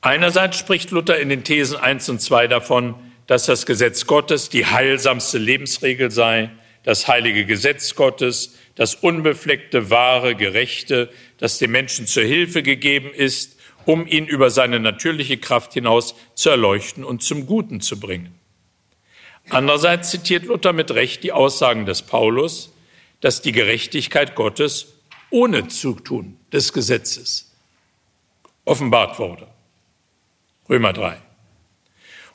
Einerseits 0.00 0.58
spricht 0.58 0.90
Luther 0.90 1.18
in 1.18 1.28
den 1.28 1.44
Thesen 1.44 1.76
1 1.76 2.08
und 2.08 2.20
2 2.20 2.48
davon, 2.48 2.94
dass 3.26 3.46
das 3.46 3.64
Gesetz 3.64 4.06
Gottes 4.06 4.48
die 4.48 4.66
heilsamste 4.66 5.38
Lebensregel 5.38 6.10
sei, 6.10 6.50
das 6.82 7.08
heilige 7.08 7.46
Gesetz 7.46 7.94
Gottes, 7.94 8.58
das 8.74 8.94
unbefleckte, 8.94 9.88
wahre, 9.90 10.34
gerechte, 10.34 11.10
das 11.38 11.58
dem 11.58 11.72
Menschen 11.72 12.06
zur 12.06 12.24
Hilfe 12.24 12.62
gegeben 12.62 13.12
ist, 13.14 13.53
um 13.86 14.06
ihn 14.06 14.26
über 14.26 14.50
seine 14.50 14.80
natürliche 14.80 15.38
Kraft 15.38 15.74
hinaus 15.74 16.14
zu 16.34 16.50
erleuchten 16.50 17.04
und 17.04 17.22
zum 17.22 17.46
Guten 17.46 17.80
zu 17.80 18.00
bringen. 18.00 18.38
Andererseits 19.50 20.10
zitiert 20.10 20.44
Luther 20.44 20.72
mit 20.72 20.90
Recht 20.90 21.22
die 21.22 21.32
Aussagen 21.32 21.86
des 21.86 22.02
Paulus, 22.02 22.72
dass 23.20 23.42
die 23.42 23.52
Gerechtigkeit 23.52 24.34
Gottes 24.34 24.94
ohne 25.30 25.68
Zutun 25.68 26.38
des 26.52 26.72
Gesetzes 26.72 27.52
offenbart 28.64 29.18
wurde. 29.18 29.46
Römer 30.68 30.92
3. 30.92 31.20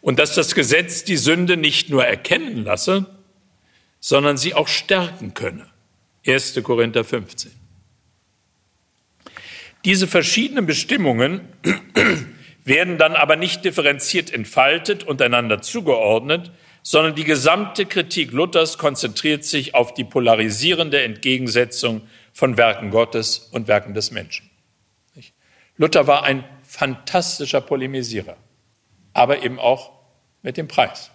Und 0.01 0.19
dass 0.19 0.35
das 0.35 0.55
Gesetz 0.55 1.03
die 1.03 1.17
Sünde 1.17 1.57
nicht 1.57 1.89
nur 1.89 2.05
erkennen 2.05 2.63
lasse, 2.63 3.05
sondern 3.99 4.37
sie 4.37 4.53
auch 4.53 4.67
stärken 4.67 5.33
könne. 5.33 5.67
1. 6.25 6.59
Korinther 6.63 7.03
15. 7.03 7.51
Diese 9.85 10.07
verschiedenen 10.07 10.65
Bestimmungen 10.65 11.41
werden 12.65 12.97
dann 12.97 13.13
aber 13.13 13.35
nicht 13.35 13.63
differenziert 13.63 14.31
entfaltet 14.31 15.03
und 15.03 15.21
einander 15.21 15.61
zugeordnet, 15.61 16.51
sondern 16.83 17.15
die 17.15 17.23
gesamte 17.23 17.85
Kritik 17.85 18.31
Luthers 18.31 18.77
konzentriert 18.77 19.43
sich 19.45 19.75
auf 19.75 19.93
die 19.93 20.03
polarisierende 20.03 21.01
Entgegensetzung 21.01 22.01
von 22.33 22.57
Werken 22.57 22.89
Gottes 22.89 23.49
und 23.51 23.67
Werken 23.67 23.93
des 23.93 24.11
Menschen. 24.11 24.49
Luther 25.77 26.07
war 26.07 26.23
ein 26.23 26.43
fantastischer 26.63 27.61
Polemisierer, 27.61 28.35
aber 29.13 29.43
eben 29.43 29.59
auch 29.59 29.91
mit 30.41 30.57
dem 30.57 30.67
Preis, 30.67 31.09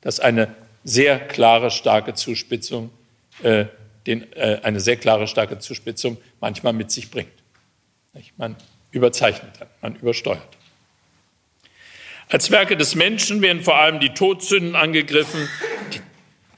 dass 0.00 0.20
eine 0.20 0.54
sehr 0.84 1.18
klare, 1.20 1.70
starke 1.70 2.14
Zuspitzung, 2.14 2.90
äh, 3.42 3.66
den, 4.06 4.32
äh, 4.32 4.60
eine 4.62 4.80
sehr 4.80 4.96
klare, 4.96 5.26
starke 5.26 5.58
Zuspitzung 5.58 6.16
manchmal 6.40 6.72
mit 6.72 6.90
sich 6.90 7.10
bringt. 7.10 7.39
Man 8.36 8.56
überzeichnet 8.90 9.52
dann, 9.60 9.68
man 9.82 9.96
übersteuert. 9.96 10.56
Als 12.28 12.50
Werke 12.50 12.76
des 12.76 12.94
Menschen 12.94 13.42
werden 13.42 13.62
vor 13.62 13.76
allem 13.76 14.00
die 14.00 14.10
Todsünden 14.10 14.76
angegriffen, 14.76 15.48
die, 15.92 16.00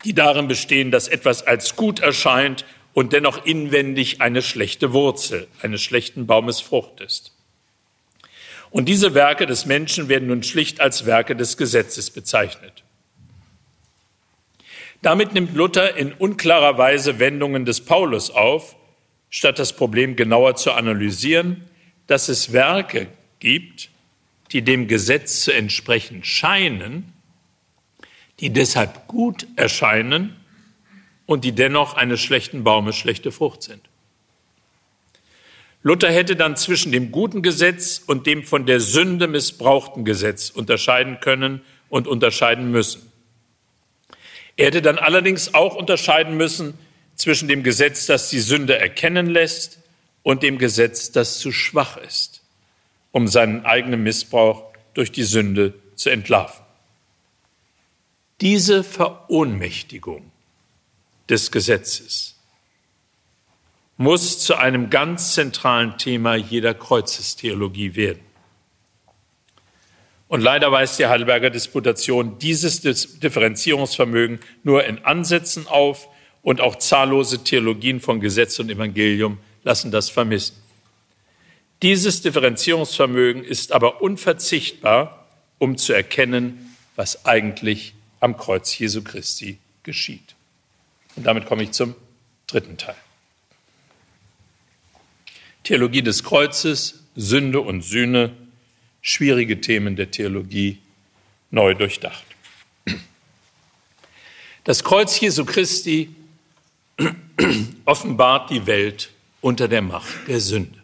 die 0.04 0.14
darin 0.14 0.48
bestehen, 0.48 0.90
dass 0.90 1.08
etwas 1.08 1.46
als 1.46 1.76
gut 1.76 2.00
erscheint 2.00 2.64
und 2.94 3.12
dennoch 3.12 3.44
inwendig 3.46 4.20
eine 4.20 4.42
schlechte 4.42 4.92
Wurzel 4.92 5.48
eines 5.62 5.82
schlechten 5.82 6.26
Baumes 6.26 6.60
Frucht 6.60 7.00
ist. 7.00 7.32
Und 8.70 8.86
diese 8.86 9.14
Werke 9.14 9.46
des 9.46 9.66
Menschen 9.66 10.08
werden 10.08 10.28
nun 10.28 10.42
schlicht 10.42 10.80
als 10.80 11.04
Werke 11.04 11.36
des 11.36 11.56
Gesetzes 11.56 12.10
bezeichnet. 12.10 12.84
Damit 15.02 15.34
nimmt 15.34 15.54
Luther 15.54 15.96
in 15.96 16.12
unklarer 16.12 16.78
Weise 16.78 17.18
Wendungen 17.18 17.64
des 17.64 17.84
Paulus 17.84 18.30
auf, 18.30 18.76
statt 19.32 19.58
das 19.58 19.72
Problem 19.72 20.14
genauer 20.14 20.54
zu 20.56 20.72
analysieren, 20.72 21.62
dass 22.06 22.28
es 22.28 22.52
Werke 22.52 23.08
gibt, 23.40 23.88
die 24.52 24.62
dem 24.62 24.86
Gesetz 24.86 25.40
zu 25.40 25.52
entsprechen 25.52 26.22
scheinen, 26.22 27.12
die 28.40 28.50
deshalb 28.50 29.08
gut 29.08 29.46
erscheinen 29.56 30.36
und 31.24 31.44
die 31.44 31.52
dennoch 31.52 31.94
eines 31.94 32.20
schlechten 32.20 32.62
Baumes 32.62 32.94
schlechte 32.94 33.32
Frucht 33.32 33.62
sind. 33.62 33.80
Luther 35.82 36.12
hätte 36.12 36.36
dann 36.36 36.56
zwischen 36.56 36.92
dem 36.92 37.10
guten 37.10 37.40
Gesetz 37.40 38.02
und 38.06 38.26
dem 38.26 38.44
von 38.44 38.66
der 38.66 38.80
Sünde 38.80 39.28
missbrauchten 39.28 40.04
Gesetz 40.04 40.50
unterscheiden 40.50 41.20
können 41.20 41.62
und 41.88 42.06
unterscheiden 42.06 42.70
müssen. 42.70 43.10
Er 44.58 44.66
hätte 44.66 44.82
dann 44.82 44.98
allerdings 44.98 45.54
auch 45.54 45.74
unterscheiden 45.74 46.36
müssen 46.36 46.74
zwischen 47.22 47.48
dem 47.48 47.62
Gesetz, 47.62 48.06
das 48.06 48.30
die 48.30 48.40
Sünde 48.40 48.78
erkennen 48.78 49.26
lässt, 49.26 49.78
und 50.24 50.42
dem 50.42 50.58
Gesetz, 50.58 51.10
das 51.10 51.38
zu 51.38 51.52
schwach 51.52 51.96
ist, 51.96 52.42
um 53.10 53.26
seinen 53.26 53.64
eigenen 53.64 54.02
Missbrauch 54.02 54.72
durch 54.94 55.10
die 55.10 55.24
Sünde 55.24 55.74
zu 55.96 56.10
entlarven. 56.10 56.64
Diese 58.40 58.84
Verohnmächtigung 58.84 60.30
des 61.28 61.50
Gesetzes 61.50 62.36
muss 63.96 64.40
zu 64.40 64.56
einem 64.56 64.90
ganz 64.90 65.34
zentralen 65.34 65.98
Thema 65.98 66.34
jeder 66.34 66.74
Kreuzestheologie 66.74 67.94
werden. 67.94 68.20
Und 70.28 70.40
leider 70.40 70.72
weist 70.72 70.98
die 70.98 71.06
Heidelberger 71.06 71.50
Disputation 71.50 72.38
dieses 72.38 72.80
Differenzierungsvermögen 72.80 74.40
nur 74.64 74.84
in 74.84 75.04
Ansätzen 75.04 75.66
auf 75.66 76.08
und 76.42 76.60
auch 76.60 76.76
zahllose 76.76 77.44
Theologien 77.44 78.00
von 78.00 78.20
Gesetz 78.20 78.58
und 78.58 78.70
Evangelium 78.70 79.38
lassen 79.62 79.90
das 79.90 80.10
vermissen. 80.10 80.56
Dieses 81.82 82.22
Differenzierungsvermögen 82.22 83.44
ist 83.44 83.72
aber 83.72 84.02
unverzichtbar, 84.02 85.26
um 85.58 85.78
zu 85.78 85.92
erkennen, 85.92 86.76
was 86.96 87.24
eigentlich 87.24 87.94
am 88.20 88.36
Kreuz 88.36 88.78
Jesu 88.78 89.02
Christi 89.02 89.58
geschieht. 89.82 90.34
Und 91.16 91.24
damit 91.24 91.46
komme 91.46 91.64
ich 91.64 91.72
zum 91.72 91.94
dritten 92.46 92.76
Teil. 92.76 92.96
Theologie 95.64 96.02
des 96.02 96.24
Kreuzes, 96.24 97.04
Sünde 97.14 97.60
und 97.60 97.82
Sühne, 97.82 98.32
schwierige 99.00 99.60
Themen 99.60 99.96
der 99.96 100.10
Theologie, 100.10 100.78
neu 101.50 101.74
durchdacht. 101.74 102.24
Das 104.64 104.84
Kreuz 104.84 105.18
Jesu 105.18 105.44
Christi 105.44 106.14
offenbart 107.84 108.50
die 108.50 108.66
Welt 108.66 109.10
unter 109.40 109.68
der 109.68 109.82
Macht 109.82 110.28
der 110.28 110.40
Sünde. 110.40 110.78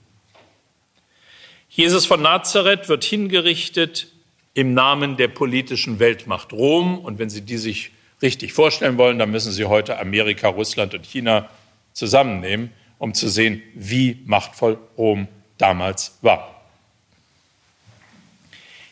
Jesus 1.68 2.06
von 2.06 2.22
Nazareth 2.22 2.88
wird 2.88 3.04
hingerichtet 3.04 4.08
im 4.54 4.74
Namen 4.74 5.16
der 5.16 5.28
politischen 5.28 5.98
Weltmacht 6.00 6.52
Rom. 6.52 6.98
Und 6.98 7.18
wenn 7.18 7.30
Sie 7.30 7.42
die 7.42 7.58
sich 7.58 7.92
richtig 8.20 8.52
vorstellen 8.52 8.98
wollen, 8.98 9.18
dann 9.18 9.30
müssen 9.30 9.52
Sie 9.52 9.64
heute 9.64 9.98
Amerika, 10.00 10.48
Russland 10.48 10.94
und 10.94 11.06
China 11.06 11.48
zusammennehmen 11.92 12.72
um 12.98 13.14
zu 13.14 13.28
sehen, 13.28 13.62
wie 13.74 14.18
machtvoll 14.26 14.78
Rom 14.96 15.28
damals 15.56 16.18
war. 16.22 16.62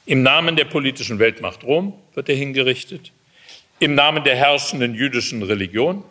Im 0.07 0.23
Namen 0.23 0.55
der 0.55 0.65
politischen 0.65 1.19
Weltmacht 1.19 1.65
Rom 1.65 1.93
wird 2.15 2.29
er 2.29 2.37
hingerichtet, 2.37 3.13
im 3.81 3.95
Namen 3.95 4.25
der 4.25 4.37
herrschenden 4.37 4.95
jüdischen 4.95 5.43
Religion, 5.43 6.05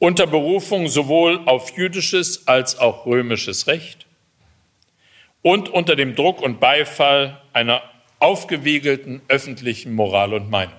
unter 0.00 0.26
Berufung 0.26 0.88
sowohl 0.88 1.42
auf 1.46 1.76
jüdisches 1.76 2.48
als 2.48 2.76
auch 2.78 3.06
römisches 3.06 3.68
Recht 3.68 4.06
und 5.42 5.68
unter 5.68 5.94
dem 5.94 6.16
Druck 6.16 6.40
und 6.40 6.58
Beifall 6.58 7.40
einer 7.52 7.82
aufgewiegelten 8.18 9.20
öffentlichen 9.28 9.94
Moral 9.94 10.32
und 10.34 10.50
Meinung. 10.50 10.74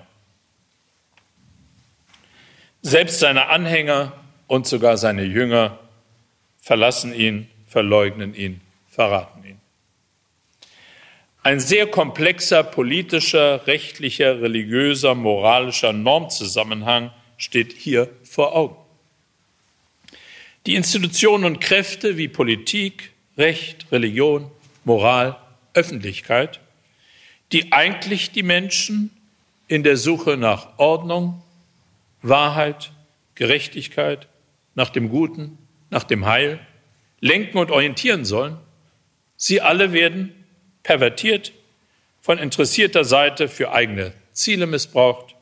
Selbst 2.82 3.20
seine 3.20 3.46
Anhänger 3.46 4.12
und 4.48 4.66
sogar 4.66 4.96
seine 4.96 5.22
Jünger 5.22 5.78
verlassen 6.58 7.14
ihn, 7.14 7.48
verleugnen 7.68 8.34
ihn, 8.34 8.60
verraten 8.90 9.44
ihn. 9.44 9.60
Ein 11.44 11.60
sehr 11.60 11.86
komplexer 11.86 12.64
politischer, 12.64 13.68
rechtlicher, 13.68 14.42
religiöser, 14.42 15.14
moralischer 15.14 15.92
Normzusammenhang 15.92 17.12
steht 17.36 17.72
hier 17.72 18.08
vor 18.24 18.56
Augen. 18.56 18.81
Die 20.66 20.76
Institutionen 20.76 21.44
und 21.44 21.60
Kräfte 21.60 22.16
wie 22.16 22.28
Politik, 22.28 23.12
Recht, 23.36 23.86
Religion, 23.90 24.50
Moral, 24.84 25.36
Öffentlichkeit, 25.74 26.60
die 27.50 27.72
eigentlich 27.72 28.30
die 28.30 28.44
Menschen 28.44 29.10
in 29.66 29.82
der 29.82 29.96
Suche 29.96 30.36
nach 30.36 30.78
Ordnung, 30.78 31.42
Wahrheit, 32.22 32.92
Gerechtigkeit, 33.34 34.28
nach 34.74 34.90
dem 34.90 35.08
Guten, 35.08 35.58
nach 35.90 36.04
dem 36.04 36.26
Heil 36.26 36.60
lenken 37.20 37.58
und 37.58 37.70
orientieren 37.70 38.24
sollen, 38.24 38.56
sie 39.36 39.60
alle 39.60 39.92
werden 39.92 40.32
pervertiert, 40.82 41.52
von 42.20 42.38
interessierter 42.38 43.04
Seite 43.04 43.48
für 43.48 43.72
eigene 43.72 44.12
Ziele 44.32 44.68
missbraucht 44.68 45.34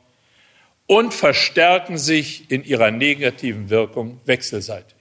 und 0.87 1.13
verstärken 1.13 1.99
sich 1.99 2.49
in 2.49 2.63
ihrer 2.63 2.89
negativen 2.89 3.69
Wirkung 3.69 4.19
wechselseitig. 4.25 5.00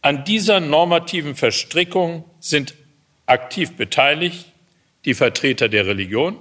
An 0.00 0.24
dieser 0.24 0.60
normativen 0.60 1.34
Verstrickung 1.34 2.24
sind 2.40 2.74
aktiv 3.26 3.72
beteiligt 3.76 4.46
die 5.04 5.14
Vertreter 5.14 5.68
der 5.68 5.86
Religion, 5.86 6.38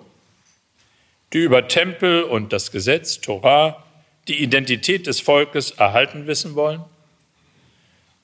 die 1.33 1.39
über 1.39 1.67
Tempel 1.67 2.23
und 2.23 2.53
das 2.53 2.71
Gesetz, 2.71 3.19
Torah, 3.19 3.83
die 4.27 4.41
Identität 4.41 5.07
des 5.07 5.19
Volkes 5.19 5.71
erhalten 5.71 6.27
wissen 6.27 6.55
wollen 6.55 6.83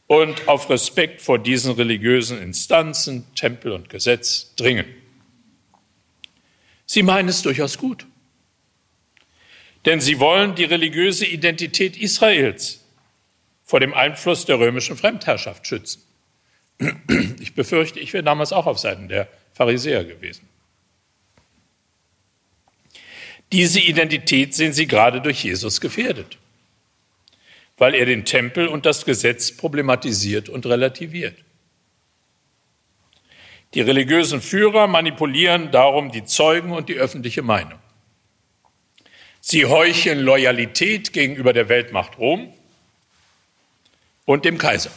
und 0.07 0.47
auf 0.47 0.69
Respekt 0.69 1.21
vor 1.21 1.39
diesen 1.39 1.73
religiösen 1.73 2.41
Instanzen, 2.41 3.25
Tempel 3.35 3.71
und 3.71 3.89
Gesetz 3.89 4.53
dringen. 4.55 4.85
Sie 6.85 7.03
meinen 7.03 7.29
es 7.29 7.41
durchaus 7.41 7.77
gut, 7.77 8.05
denn 9.85 9.99
sie 9.99 10.19
wollen 10.19 10.55
die 10.55 10.65
religiöse 10.65 11.25
Identität 11.25 11.97
Israels 11.97 12.82
vor 13.63 13.79
dem 13.79 13.93
Einfluss 13.93 14.45
der 14.45 14.59
römischen 14.59 14.97
Fremdherrschaft 14.97 15.65
schützen. 15.67 16.03
Ich 17.39 17.53
befürchte, 17.53 17.99
ich 17.99 18.13
wäre 18.13 18.23
damals 18.23 18.51
auch 18.51 18.65
auf 18.65 18.79
Seiten 18.79 19.07
der 19.07 19.27
Pharisäer 19.53 20.03
gewesen. 20.03 20.47
Diese 23.51 23.79
Identität 23.79 24.55
sehen 24.55 24.73
sie 24.73 24.87
gerade 24.87 25.21
durch 25.21 25.43
Jesus 25.43 25.79
gefährdet, 25.79 26.39
weil 27.77 27.93
er 27.93 28.05
den 28.05 28.25
Tempel 28.25 28.67
und 28.67 28.85
das 28.85 29.05
Gesetz 29.05 29.51
problematisiert 29.51 30.49
und 30.49 30.65
relativiert. 30.65 31.37
Die 33.75 33.81
religiösen 33.81 34.41
Führer 34.41 34.87
manipulieren 34.87 35.71
darum 35.71 36.11
die 36.11 36.25
Zeugen 36.25 36.71
und 36.71 36.89
die 36.89 36.95
öffentliche 36.95 37.41
Meinung. 37.41 37.79
Sie 39.39 39.65
heucheln 39.65 40.19
Loyalität 40.19 41.13
gegenüber 41.13 41.53
der 41.53 41.69
Weltmacht 41.69 42.17
Rom 42.17 42.53
und 44.25 44.45
dem 44.45 44.57
Kaiser. 44.57 44.91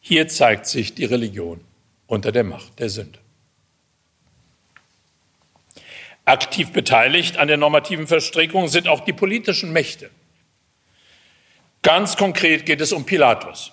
Hier 0.00 0.28
zeigt 0.28 0.66
sich 0.66 0.94
die 0.94 1.04
Religion 1.04 1.60
unter 2.06 2.30
der 2.30 2.44
Macht 2.44 2.78
der 2.78 2.90
Sünde. 2.90 3.18
Aktiv 6.24 6.72
beteiligt 6.72 7.38
an 7.38 7.48
der 7.48 7.56
normativen 7.56 8.06
Verstrickung 8.06 8.68
sind 8.68 8.88
auch 8.88 9.00
die 9.00 9.12
politischen 9.12 9.72
Mächte. 9.72 10.10
Ganz 11.82 12.16
konkret 12.16 12.66
geht 12.66 12.80
es 12.80 12.92
um 12.92 13.06
Pilatus, 13.06 13.72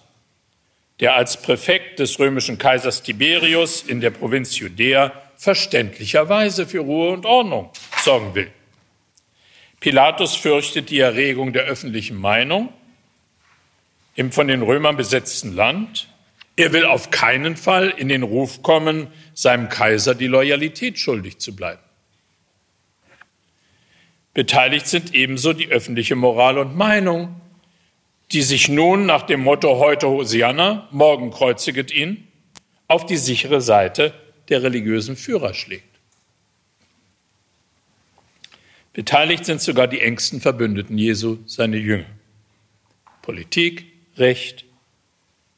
der 0.99 1.15
als 1.15 1.41
Präfekt 1.41 1.99
des 1.99 2.19
römischen 2.19 2.59
Kaisers 2.59 3.01
Tiberius 3.01 3.81
in 3.81 4.01
der 4.01 4.11
Provinz 4.11 4.57
Judäa 4.59 5.11
verständlicherweise 5.35 6.67
für 6.67 6.81
Ruhe 6.81 7.11
und 7.11 7.25
Ordnung 7.25 7.71
sorgen 8.03 8.35
will. 8.35 8.51
Pilatus 9.79 10.35
fürchtet 10.35 10.91
die 10.91 10.99
Erregung 10.99 11.53
der 11.53 11.63
öffentlichen 11.63 12.17
Meinung 12.17 12.71
im 14.15 14.31
von 14.31 14.47
den 14.47 14.61
Römern 14.61 14.97
besetzten 14.97 15.55
Land. 15.55 16.09
Er 16.55 16.71
will 16.71 16.85
auf 16.85 17.09
keinen 17.09 17.55
Fall 17.55 17.89
in 17.89 18.09
den 18.09 18.23
Ruf 18.23 18.61
kommen, 18.61 19.07
seinem 19.33 19.69
Kaiser 19.69 20.13
die 20.13 20.27
Loyalität 20.27 20.99
schuldig 20.99 21.39
zu 21.39 21.55
bleiben. 21.55 21.81
Beteiligt 24.33 24.87
sind 24.87 25.13
ebenso 25.13 25.53
die 25.53 25.69
öffentliche 25.69 26.15
Moral 26.15 26.57
und 26.57 26.75
Meinung, 26.75 27.39
die 28.31 28.41
sich 28.41 28.67
nun 28.67 29.05
nach 29.05 29.23
dem 29.23 29.41
Motto 29.41 29.77
heute 29.77 30.07
Hosianna, 30.07 30.87
morgen 30.91 31.29
kreuziget 31.29 31.91
ihn, 31.91 32.27
auf 32.87 33.05
die 33.05 33.17
sichere 33.17 33.61
Seite 33.61 34.13
der 34.49 34.63
religiösen 34.63 35.15
Führer 35.15 35.53
schlägt. 35.53 35.85
Beteiligt 38.93 39.45
sind 39.45 39.61
sogar 39.61 39.87
die 39.87 40.01
engsten 40.01 40.41
Verbündeten 40.41 40.97
Jesu, 40.97 41.39
seine 41.47 41.77
Jünger. 41.77 42.05
Politik, 43.23 43.92
Recht, 44.17 44.65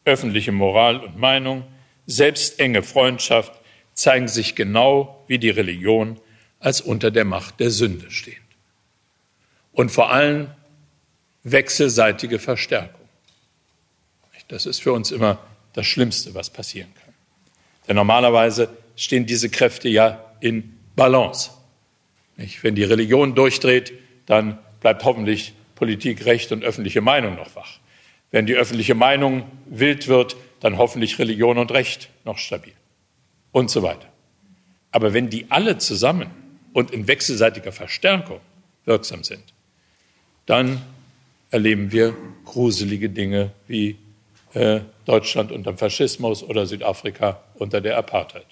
öffentliche 0.06 0.51
Moral 0.51 0.97
und 0.97 1.18
Meinung, 1.18 1.64
selbst 2.08 2.60
enge 2.60 2.84
Freundschaft 2.84 3.53
zeigen 3.93 4.28
sich 4.28 4.56
genau 4.56 5.24
wie 5.28 5.39
die 5.39 5.49
Religion 5.49 6.20
als 6.60 6.82
unter 6.82 7.12
der 7.12 7.26
Macht 7.26 7.60
der 7.60 7.72
Sünde 7.72 8.12
stehend. 8.12 8.39
Und 9.72 9.91
vor 9.91 10.12
allem 10.12 10.49
wechselseitige 11.43 12.39
Verstärkung. 12.39 13.01
Das 14.47 14.66
ist 14.66 14.82
für 14.82 14.93
uns 14.93 15.12
immer 15.12 15.39
das 15.74 15.88
Schlimmste, 15.88 16.34
was 16.34 16.49
passieren 16.49 16.93
kann. 17.03 17.14
Denn 17.88 17.95
normalerweise 17.95 18.70
stehen 18.95 19.26
diese 19.26 19.49
Kräfte 19.49 19.89
ja 19.89 20.24
in 20.39 20.78
Balance. 20.95 21.51
Wenn 22.36 22.76
die 22.76 22.84
Religion 22.84 23.36
durchdreht, 23.36 23.93
dann 24.26 24.58
bleibt 24.82 25.03
hoffentlich 25.03 25.53
Politik, 25.76 26.26
Recht 26.26 26.51
und 26.51 26.64
öffentliche 26.64 27.01
Meinung 27.01 27.36
noch 27.36 27.56
wach. 27.56 27.80
Wenn 28.32 28.45
die 28.45 28.55
öffentliche 28.55 28.95
Meinung 28.95 29.43
wild 29.65 30.07
wird, 30.07 30.36
dann 30.59 30.78
hoffentlich 30.78 31.19
Religion 31.19 31.57
und 31.57 31.71
Recht 31.71 32.09
noch 32.23 32.38
stabil 32.38 32.73
und 33.51 33.69
so 33.69 33.84
weiter. 33.84 34.07
Aber 34.91 35.13
wenn 35.13 35.30
die 35.30 35.51
alle 35.51 35.78
zusammen 35.78 36.30
und 36.73 36.91
in 36.91 37.07
wechselseitiger 37.07 37.71
Verstärkung 37.71 38.39
wirksam 38.86 39.23
sind, 39.23 39.43
dann 40.45 40.82
erleben 41.51 41.91
wir 41.91 42.15
gruselige 42.45 43.09
Dinge 43.09 43.51
wie 43.67 43.97
äh, 44.53 44.82
Deutschland 45.05 45.51
unter 45.51 45.71
dem 45.71 45.78
Faschismus 45.78 46.43
oder 46.43 46.65
Südafrika 46.65 47.41
unter 47.55 47.82
der 47.82 47.97
Apartheid. 47.97 48.45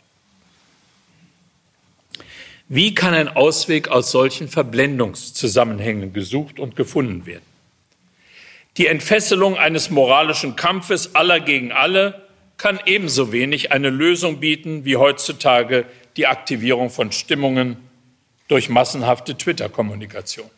Wie 2.69 2.95
kann 2.95 3.13
ein 3.13 3.28
Ausweg 3.28 3.89
aus 3.89 4.11
solchen 4.11 4.47
Verblendungszusammenhängen 4.47 6.13
gesucht 6.13 6.59
und 6.59 6.76
gefunden 6.76 7.26
werden? 7.26 7.53
Die 8.78 8.88
Entfesselung 8.88 9.57
eines 9.57 9.91
moralischen 9.91 10.55
Kampfes 10.55 11.13
aller 11.15 11.39
gegen 11.39 11.71
alle 11.71 12.28
kann 12.57 12.80
ebenso 12.86 13.32
wenig 13.32 13.71
eine 13.71 13.89
Lösung 13.89 14.39
bieten 14.39 14.84
wie 14.86 14.97
heutzutage 14.97 15.86
die 16.17 16.28
Aktivierung 16.28 16.89
von 16.89 17.11
Stimmungen 17.11 17.78
durch 18.47 18.69
massenhafte 18.69 19.38
Twitter-Kommunikation. 19.38 20.49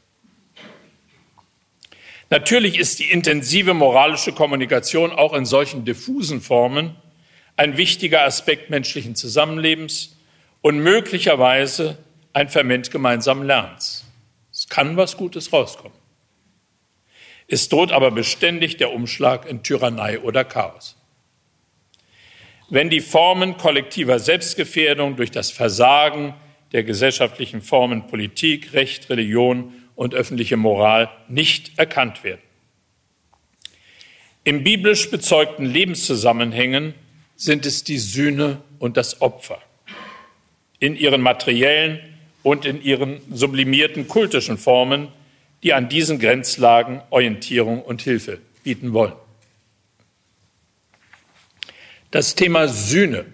Natürlich 2.29 2.79
ist 2.79 2.99
die 2.99 3.11
intensive 3.11 3.73
moralische 3.73 4.33
Kommunikation 4.33 5.11
auch 5.11 5.33
in 5.33 5.45
solchen 5.45 5.85
diffusen 5.85 6.41
Formen 6.41 6.95
ein 7.57 7.77
wichtiger 7.77 8.23
Aspekt 8.23 8.69
menschlichen 8.69 9.15
Zusammenlebens 9.15 10.17
und 10.61 10.79
möglicherweise 10.79 11.97
ein 12.33 12.49
Ferment 12.49 12.91
gemeinsamen 12.91 13.45
Lernens. 13.45 14.05
Es 14.51 14.67
kann 14.67 14.97
was 14.97 15.15
Gutes 15.17 15.53
rauskommen. 15.53 16.04
Es 17.47 17.69
droht 17.69 17.91
aber 17.91 18.11
beständig 18.11 18.77
der 18.77 18.91
Umschlag 18.91 19.47
in 19.47 19.63
Tyrannei 19.63 20.19
oder 20.19 20.43
Chaos. 20.43 20.95
Wenn 22.69 22.89
die 22.89 23.01
Formen 23.01 23.57
kollektiver 23.57 24.17
Selbstgefährdung 24.17 25.15
durch 25.15 25.29
das 25.29 25.51
Versagen 25.51 26.33
der 26.71 26.83
gesellschaftlichen 26.83 27.61
Formen 27.61 28.07
Politik, 28.07 28.73
Recht, 28.73 29.09
Religion 29.09 29.73
und 29.95 30.15
öffentliche 30.15 30.57
Moral 30.57 31.09
nicht 31.27 31.77
erkannt 31.77 32.23
werden. 32.23 32.41
Im 34.43 34.63
biblisch 34.63 35.09
bezeugten 35.09 35.65
Lebenszusammenhängen 35.65 36.93
sind 37.35 37.65
es 37.65 37.83
die 37.83 37.97
Sühne 37.97 38.61
und 38.79 38.97
das 38.97 39.21
Opfer. 39.21 39.59
In 40.79 40.95
ihren 40.95 41.21
materiellen 41.21 41.99
und 42.43 42.65
in 42.65 42.83
ihren 42.83 43.21
sublimierten 43.31 44.07
kultischen 44.07 44.57
Formen, 44.57 45.07
die 45.63 45.73
an 45.73 45.89
diesen 45.89 46.19
Grenzlagen 46.19 47.01
Orientierung 47.09 47.81
und 47.81 48.01
Hilfe 48.01 48.39
bieten 48.63 48.93
wollen. 48.93 49.13
Das 52.11 52.35
Thema 52.35 52.67
Sühne 52.67 53.25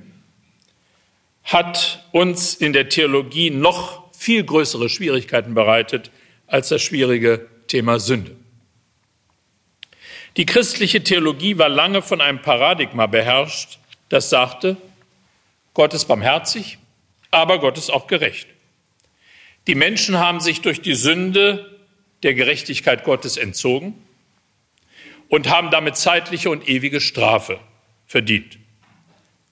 hat 1.44 2.04
uns 2.12 2.54
in 2.54 2.74
der 2.74 2.90
Theologie 2.90 3.50
noch 3.50 4.12
viel 4.14 4.44
größere 4.44 4.90
Schwierigkeiten 4.90 5.54
bereitet 5.54 6.12
als 6.48 6.70
das 6.70 6.82
schwierige 6.82 7.48
Thema 7.68 8.00
Sünde. 8.00 8.36
Die 10.38 10.46
christliche 10.46 11.04
Theologie 11.04 11.58
war 11.58 11.70
lange 11.70 12.02
von 12.02 12.22
einem 12.22 12.42
Paradigma 12.42 13.06
beherrscht, 13.06 13.80
das 14.10 14.30
sagte, 14.30 14.78
Gott 15.74 15.94
ist 15.94 16.06
barmherzig, 16.06 16.78
aber 17.32 17.60
Gott 17.60 17.78
ist 17.78 17.90
auch 17.90 18.08
gerecht. 18.08 18.48
Die 19.68 19.76
Menschen 19.76 20.18
haben 20.20 20.40
sich 20.40 20.62
durch 20.62 20.82
die 20.82 20.96
Sünde 20.96 21.81
der 22.24 22.34
Gerechtigkeit 22.34 23.04
Gottes 23.04 23.38
entzogen 23.38 23.94
und 25.30 25.50
haben 25.50 25.72
damit 25.72 25.98
zeitliche 25.98 26.50
und 26.50 26.68
ewige 26.68 27.02
Strafe 27.02 27.60
verdient. 28.06 28.58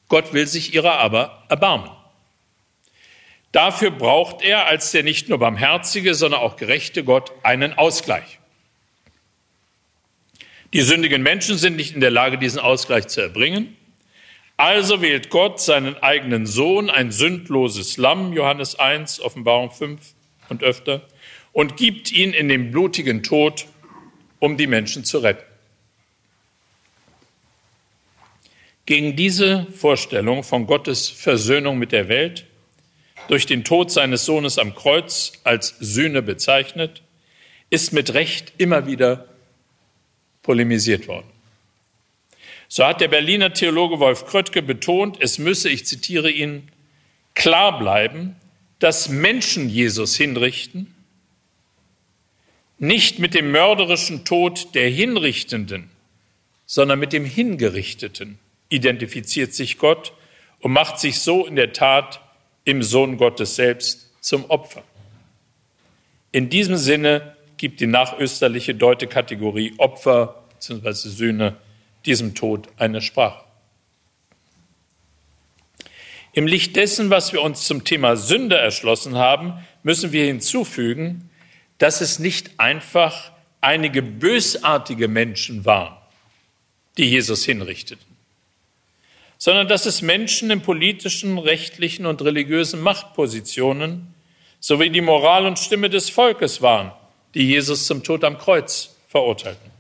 Gott 0.07 0.33
will 0.33 0.47
sich 0.47 0.73
ihrer 0.73 0.99
aber 0.99 1.43
erbarmen. 1.49 1.89
Dafür 3.51 3.89
braucht 3.89 4.41
er 4.43 4.67
als 4.67 4.91
der 4.91 5.03
nicht 5.03 5.29
nur 5.29 5.39
barmherzige, 5.39 6.13
sondern 6.13 6.41
auch 6.41 6.55
gerechte 6.55 7.03
Gott 7.03 7.31
einen 7.43 7.73
Ausgleich. 7.73 8.39
Die 10.73 10.81
sündigen 10.81 11.23
Menschen 11.23 11.57
sind 11.57 11.75
nicht 11.75 11.95
in 11.95 12.01
der 12.01 12.11
Lage, 12.11 12.37
diesen 12.37 12.59
Ausgleich 12.59 13.07
zu 13.07 13.21
erbringen. 13.21 13.75
Also 14.57 15.01
wählt 15.01 15.29
Gott 15.29 15.59
seinen 15.59 15.95
eigenen 16.03 16.45
Sohn, 16.45 16.89
ein 16.89 17.11
sündloses 17.11 17.97
Lamm, 17.97 18.33
Johannes 18.33 18.77
1, 18.77 19.19
Offenbarung 19.21 19.71
5 19.71 19.99
und 20.49 20.61
öfter, 20.61 21.01
und 21.59 21.75
gibt 21.75 22.13
ihn 22.13 22.31
in 22.31 22.47
den 22.47 22.71
blutigen 22.71 23.21
Tod, 23.21 23.65
um 24.39 24.55
die 24.55 24.65
Menschen 24.65 25.03
zu 25.03 25.17
retten. 25.17 25.43
Gegen 28.85 29.17
diese 29.17 29.67
Vorstellung 29.73 30.45
von 30.45 30.67
Gottes 30.67 31.09
Versöhnung 31.09 31.77
mit 31.77 31.91
der 31.91 32.07
Welt 32.07 32.45
durch 33.27 33.45
den 33.45 33.65
Tod 33.65 33.91
seines 33.91 34.23
Sohnes 34.23 34.57
am 34.57 34.73
Kreuz 34.73 35.33
als 35.43 35.75
Sühne 35.81 36.21
bezeichnet, 36.21 37.01
ist 37.69 37.91
mit 37.91 38.13
Recht 38.13 38.53
immer 38.57 38.87
wieder 38.87 39.25
polemisiert 40.43 41.09
worden. 41.09 41.27
So 42.69 42.85
hat 42.85 43.01
der 43.01 43.09
Berliner 43.09 43.51
Theologe 43.51 43.99
Wolf 43.99 44.25
Kröttke 44.25 44.61
betont, 44.61 45.17
es 45.19 45.39
müsse, 45.39 45.67
ich 45.67 45.85
zitiere 45.85 46.31
ihn, 46.31 46.69
klar 47.33 47.77
bleiben, 47.77 48.37
dass 48.79 49.09
Menschen 49.09 49.67
Jesus 49.67 50.15
hinrichten, 50.15 50.95
nicht 52.79 53.19
mit 53.19 53.33
dem 53.33 53.51
mörderischen 53.51 54.25
Tod 54.25 54.73
der 54.73 54.89
Hinrichtenden, 54.89 55.89
sondern 56.65 56.99
mit 56.99 57.13
dem 57.13 57.25
Hingerichteten 57.25 58.39
identifiziert 58.69 59.53
sich 59.53 59.77
Gott 59.77 60.13
und 60.59 60.71
macht 60.71 60.99
sich 60.99 61.19
so 61.19 61.45
in 61.45 61.55
der 61.55 61.73
Tat 61.73 62.21
im 62.63 62.83
Sohn 62.83 63.17
Gottes 63.17 63.55
selbst 63.55 64.11
zum 64.21 64.45
Opfer. 64.45 64.83
In 66.31 66.49
diesem 66.49 66.77
Sinne 66.77 67.35
gibt 67.57 67.79
die 67.81 67.87
nachösterliche 67.87 68.75
Deutekategorie 68.75 69.73
Opfer 69.77 70.43
bzw. 70.49 70.91
Sühne 71.09 71.57
diesem 72.05 72.35
Tod 72.35 72.69
eine 72.77 73.01
Sprache. 73.01 73.43
Im 76.31 76.47
Licht 76.47 76.75
dessen, 76.75 77.09
was 77.09 77.33
wir 77.33 77.41
uns 77.41 77.65
zum 77.65 77.83
Thema 77.83 78.15
Sünde 78.15 78.55
erschlossen 78.55 79.15
haben, 79.15 79.53
müssen 79.83 80.11
wir 80.11 80.25
hinzufügen, 80.25 81.28
dass 81.79 82.01
es 82.01 82.19
nicht 82.19 82.51
einfach 82.59 83.31
einige 83.61 84.01
bösartige 84.01 85.07
Menschen 85.07 85.65
waren, 85.65 85.97
die 86.97 87.05
Jesus 87.05 87.43
hinrichteten 87.43 88.09
sondern 89.39 89.69
dass 89.69 89.85
es 89.85 90.01
Menschen 90.01 90.51
in 90.51 90.61
politischen, 90.61 91.39
rechtlichen 91.39 92.05
und 92.05 92.21
religiösen 92.21 92.81
Machtpositionen 92.81 94.13
sowie 94.59 94.89
die 94.89 95.01
Moral 95.01 95.45
und 95.45 95.57
Stimme 95.57 95.89
des 95.89 96.09
Volkes 96.09 96.61
waren, 96.61 96.91
die 97.33 97.47
Jesus 97.47 97.87
zum 97.87 98.03
Tod 98.03 98.25
am 98.25 98.37
Kreuz 98.37 98.97
verurteilten. 99.07 99.71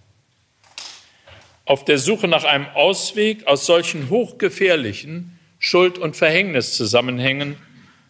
Auf 1.65 1.83
der 1.83 1.97
Suche 1.97 2.29
nach 2.29 2.45
einem 2.45 2.67
Ausweg 2.73 3.45
aus 3.47 3.65
solchen 3.65 4.09
hochgefährlichen 4.09 5.37
Schuld- 5.59 5.97
und 5.97 6.15
Verhängniszusammenhängen 6.15 7.57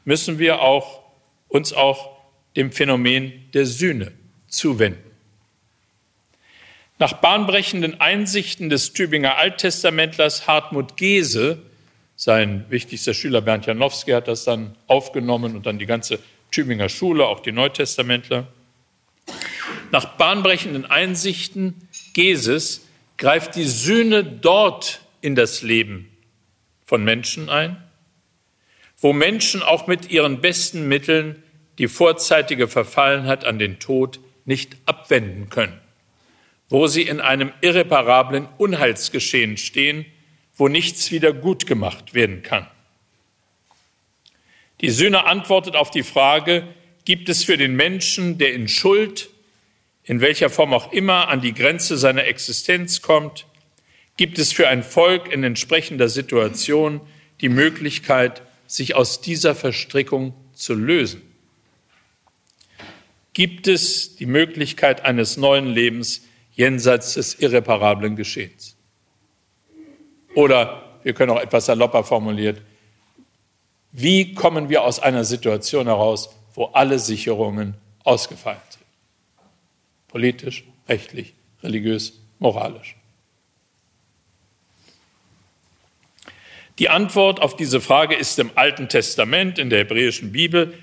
müssen 0.06 0.38
wir 0.38 0.62
auch, 0.62 1.02
uns 1.48 1.74
auch 1.74 2.19
dem 2.60 2.74
Phänomen 2.74 3.50
der 3.54 3.66
Sühne 3.66 4.12
zuwenden. 4.50 5.10
Nach 6.98 7.14
bahnbrechenden 7.14 8.02
Einsichten 8.02 8.70
des 8.70 8.92
Tübinger 8.92 9.38
Alttestamentlers 9.38 10.46
Hartmut 10.46 10.98
Gese, 10.98 11.60
sein 12.18 12.66
wichtigster 12.68 13.14
Schüler 13.14 13.40
Bernd 13.40 13.66
Janowski 13.66 14.12
hat 14.12 14.28
das 14.28 14.44
dann 14.44 14.76
aufgenommen 14.88 15.56
und 15.56 15.66
dann 15.66 15.80
die 15.80 15.86
ganze 15.86 16.20
Tübinger 16.52 16.90
Schule, 16.90 17.28
auch 17.28 17.40
die 17.40 17.54
Neutestamentler. 17.54 18.46
Nach 19.92 20.18
bahnbrechenden 20.18 20.86
Einsichten 20.86 21.88
Geses 22.14 22.86
greift 23.18 23.56
die 23.56 23.64
Sühne 23.64 24.22
dort 24.22 25.00
in 25.22 25.36
das 25.36 25.62
Leben 25.62 26.10
von 26.86 27.06
Menschen 27.06 27.48
ein, 27.50 27.82
wo 28.98 29.14
Menschen 29.14 29.64
auch 29.64 29.88
mit 29.88 30.12
ihren 30.12 30.42
besten 30.42 30.90
Mitteln 30.90 31.42
die 31.80 31.88
vorzeitige 31.88 32.68
Verfallenheit 32.68 33.46
an 33.46 33.58
den 33.58 33.80
Tod 33.80 34.20
nicht 34.46 34.78
abwenden 34.86 35.50
können 35.50 35.80
wo 36.70 36.86
sie 36.86 37.02
in 37.02 37.20
einem 37.20 37.52
irreparablen 37.62 38.48
Unheilsgeschehen 38.58 39.58
stehen, 39.58 40.06
wo 40.56 40.68
nichts 40.68 41.12
wieder 41.12 41.34
gut 41.34 41.66
gemacht 41.66 42.14
werden 42.14 42.44
kann. 42.44 42.68
Die 44.82 44.92
Sühne 44.92 45.26
antwortet 45.26 45.76
auf 45.76 45.90
die 45.92 46.04
Frage, 46.04 46.68
gibt 47.06 47.28
es 47.28 47.44
für 47.44 47.58
den 47.58 47.76
Menschen, 47.76 48.38
der 48.38 48.54
in 48.54 48.68
Schuld, 48.68 49.30
in 50.04 50.22
welcher 50.22 50.50
Form 50.50 50.74
auch 50.74 50.94
immer, 50.94 51.28
an 51.28 51.42
die 51.42 51.54
Grenze 51.54 51.98
seiner 51.98 52.26
Existenz 52.26 53.02
kommt, 53.02 53.46
gibt 54.16 54.38
es 54.38 54.54
für 54.54 54.68
ein 54.68 54.84
Volk 54.84 55.32
in 55.32 55.44
entsprechender 55.44 56.08
Situation 56.08 57.02
die 57.42 57.50
Möglichkeit, 57.50 58.42
sich 58.68 58.96
aus 58.96 59.22
dieser 59.22 59.56
Verstrickung 59.56 60.34
zu 60.54 60.76
lösen? 60.76 61.29
Gibt 63.40 63.70
es 63.70 64.18
die 64.18 64.26
Möglichkeit 64.26 65.06
eines 65.06 65.38
neuen 65.38 65.68
Lebens 65.68 66.28
jenseits 66.58 67.14
des 67.14 67.36
irreparablen 67.36 68.18
Geschehens? 68.18 68.76
Oder 70.36 71.00
wir 71.04 71.14
können 71.14 71.32
auch 71.32 71.40
etwas 71.40 71.68
salopper 71.68 72.04
formuliert, 72.04 72.62
wie 73.94 74.34
kommen 74.34 74.68
wir 74.68 74.84
aus 74.84 75.00
einer 75.00 75.24
Situation 75.24 75.88
heraus, 75.88 76.36
wo 76.54 76.66
alle 76.66 77.00
Sicherungen 77.00 77.76
ausgefallen 78.04 78.60
sind? 78.72 78.84
Politisch, 80.10 80.66
rechtlich, 80.90 81.34
religiös, 81.64 82.20
moralisch. 82.40 82.98
Die 86.78 86.90
Antwort 86.90 87.42
auf 87.42 87.56
diese 87.56 87.80
Frage 87.80 88.16
ist 88.16 88.38
im 88.38 88.52
Alten 88.56 88.90
Testament, 88.90 89.60
in 89.60 89.70
der 89.70 89.80
hebräischen 89.80 90.34
Bibel, 90.34 90.74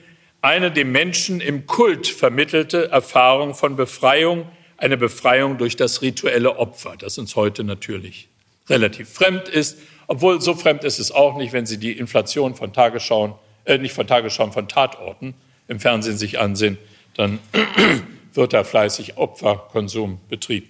eine 0.47 0.70
dem 0.70 0.92
Menschen 0.92 1.40
im 1.40 1.66
Kult 1.66 2.07
vermittelte 2.07 2.88
Erfahrung 2.92 3.53
von 3.57 3.74
Befreiung, 3.74 4.49
eine 4.76 4.97
Befreiung 4.97 5.59
durch 5.59 5.74
das 5.74 6.03
rituelle 6.03 6.57
Opfer, 6.59 6.94
das 6.97 7.18
uns 7.18 7.34
heute 7.34 7.64
natürlich 7.64 8.28
relativ 8.68 9.09
fremd 9.09 9.49
ist, 9.49 9.76
obwohl 10.07 10.40
so 10.40 10.55
fremd 10.55 10.84
ist 10.84 11.01
es 11.01 11.11
auch 11.11 11.36
nicht, 11.36 11.53
wenn 11.53 11.66
Sie 11.66 11.78
die 11.78 11.90
Inflation 11.90 12.55
von 12.55 12.72
Tagesschauen, 12.72 13.34
äh, 13.64 13.78
nicht 13.78 13.92
von 13.92 14.07
Tagesschauen, 14.07 14.53
von 14.53 14.68
Tatorten 14.68 15.34
im 15.66 15.80
Fernsehen 15.80 16.16
sich 16.16 16.38
ansehen, 16.38 16.78
dann 17.16 17.40
wird 18.32 18.53
da 18.53 18.62
fleißig 18.62 19.16
Opferkonsum 19.16 20.20
betrieben. 20.28 20.68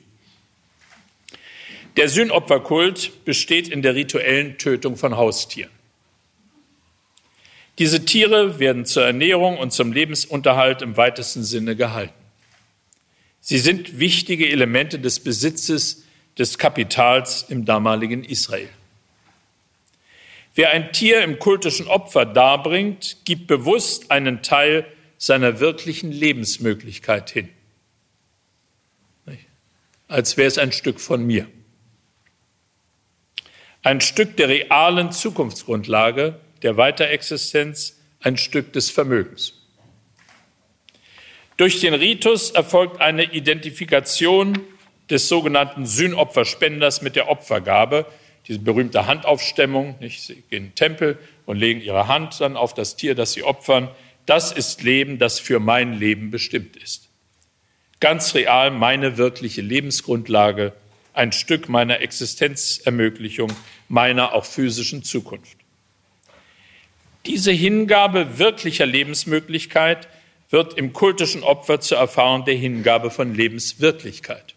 Der 1.99 2.09
Sühnopferkult 2.09 3.27
besteht 3.27 3.69
in 3.69 3.83
der 3.83 3.95
rituellen 3.95 4.57
Tötung 4.57 4.97
von 4.97 5.19
Haustieren. 5.19 5.76
Diese 7.79 8.05
Tiere 8.05 8.59
werden 8.59 8.87
zur 8.87 9.05
Ernährung 9.05 9.59
und 9.59 9.73
zum 9.73 9.93
Lebensunterhalt 9.93 10.83
im 10.83 10.97
weitesten 10.97 11.45
Sinne 11.45 11.77
gehalten. 11.77 12.15
Sie 13.41 13.59
sind 13.59 13.99
wichtige 13.99 14.49
Elemente 14.49 14.99
des 14.99 15.21
Besitzes 15.21 16.05
des 16.39 16.59
Kapitals 16.59 17.45
im 17.49 17.65
damaligen 17.65 18.25
Israel. 18.25 18.69
Wer 20.55 20.71
ein 20.71 20.93
Tier 20.93 21.23
im 21.23 21.39
kultischen 21.39 21.87
Opfer 21.87 22.25
darbringt, 22.25 23.19
gibt 23.25 23.47
bewusst 23.47 24.11
einen 24.11 24.43
Teil 24.43 24.87
seiner 25.19 25.61
wirklichen 25.61 26.11
Lebensmöglichkeit 26.13 27.31
hin, 27.31 27.49
als 30.09 30.37
wäre 30.37 30.49
es 30.49 30.59
ein 30.59 30.73
Stück 30.73 31.01
von 31.01 31.27
mir 31.27 31.47
ein 33.87 34.01
Stück 34.01 34.37
der 34.37 34.49
realen 34.49 35.13
Zukunftsgrundlage 35.13 36.41
der 36.67 36.77
Weiterexistenz, 36.77 37.97
ein 38.21 38.37
Stück 38.37 38.73
des 38.73 38.91
Vermögens. 38.91 39.55
Durch 41.57 41.81
den 41.81 41.95
Ritus 41.95 42.51
erfolgt 42.51 43.01
eine 43.01 43.33
Identifikation 43.33 44.59
des 45.09 45.29
sogenannten 45.29 45.87
Sühnopferspenders 45.87 47.03
mit 47.03 47.15
der 47.15 47.29
Opfergabe, 47.29 48.05
diese 48.49 48.59
berühmte 48.59 49.07
Handaufstemmung. 49.07 49.95
Nicht? 50.01 50.23
Sie 50.23 50.35
gehen 50.35 50.45
in 50.51 50.65
den 50.65 50.75
Tempel 50.75 51.19
und 51.47 51.57
legen 51.57 51.81
ihre 51.81 52.09
Hand 52.09 52.41
dann 52.41 52.57
auf 52.57 52.75
das 52.75 52.97
Tier, 52.97 53.15
das 53.15 53.33
sie 53.33 53.45
opfern. 53.45 53.89
Das 54.27 54.51
ist 54.51 54.83
Leben, 54.83 55.21
das 55.21 55.39
für 55.39 55.61
mein 55.61 55.93
Leben 56.01 56.33
bestimmt 56.33 56.77
ist. 56.77 57.09
Ganz 58.01 58.35
real 58.35 58.73
meine 58.73 59.19
wirkliche 59.19 59.63
Lebensgrundlage, 59.63 60.73
ein 61.15 61.31
Stück 61.31 61.69
meiner 61.69 62.01
Existenzermöglichung, 62.01 63.53
meiner 63.89 64.35
auch 64.35 64.45
physischen 64.45 65.05
Zukunft. 65.05 65.56
Diese 67.27 67.51
Hingabe 67.51 68.39
wirklicher 68.39 68.87
Lebensmöglichkeit 68.87 70.09
wird 70.49 70.79
im 70.79 70.93
kultischen 70.93 71.43
Opfer 71.43 71.81
zur 71.81 71.99
Erfahrung 71.99 72.45
der 72.45 72.55
Hingabe 72.55 73.11
von 73.11 73.35
Lebenswirklichkeit. 73.35 74.55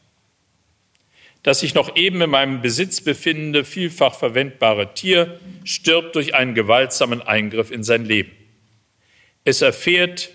Das 1.42 1.62
sich 1.62 1.74
noch 1.74 1.96
eben 1.96 2.22
in 2.22 2.30
meinem 2.30 2.62
Besitz 2.62 3.02
befindende, 3.02 3.66
vielfach 3.66 4.14
verwendbare 4.14 4.94
Tier 4.94 5.40
stirbt 5.64 6.16
durch 6.16 6.36
einen 6.36 6.54
gewaltsamen 6.54 7.22
Eingriff 7.22 7.72
in 7.72 7.84
sein 7.84 8.06
Leben. 8.06 8.32
Es 9.46 9.62
erfährt 9.62 10.30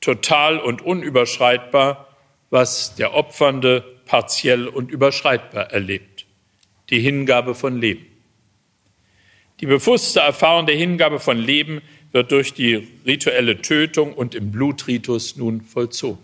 total 0.00 0.58
und 0.60 0.80
unüberschreitbar, 0.80 2.08
was 2.50 2.94
der 2.94 3.14
Opfernde 3.14 3.84
partiell 4.06 4.68
und 4.68 4.90
überschreitbar 4.90 5.70
erlebt. 5.70 6.24
Die 6.88 7.00
Hingabe 7.00 7.54
von 7.54 7.78
Leben. 7.78 8.07
Die 9.60 9.66
bewusste 9.66 10.20
Erfahrung 10.20 10.66
der 10.66 10.76
Hingabe 10.76 11.18
von 11.18 11.38
Leben 11.38 11.80
wird 12.12 12.30
durch 12.30 12.54
die 12.54 12.88
rituelle 13.04 13.60
Tötung 13.60 14.14
und 14.14 14.34
im 14.34 14.50
Blutritus 14.52 15.36
nun 15.36 15.60
vollzogen. 15.62 16.22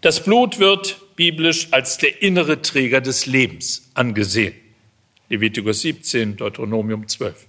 Das 0.00 0.22
Blut 0.22 0.58
wird 0.58 1.00
biblisch 1.16 1.68
als 1.72 1.98
der 1.98 2.22
innere 2.22 2.62
Träger 2.62 3.00
des 3.00 3.26
Lebens 3.26 3.90
angesehen. 3.94 4.54
Levitikus 5.28 5.82
17, 5.82 6.36
Deuteronomium 6.36 7.08
12. 7.08 7.46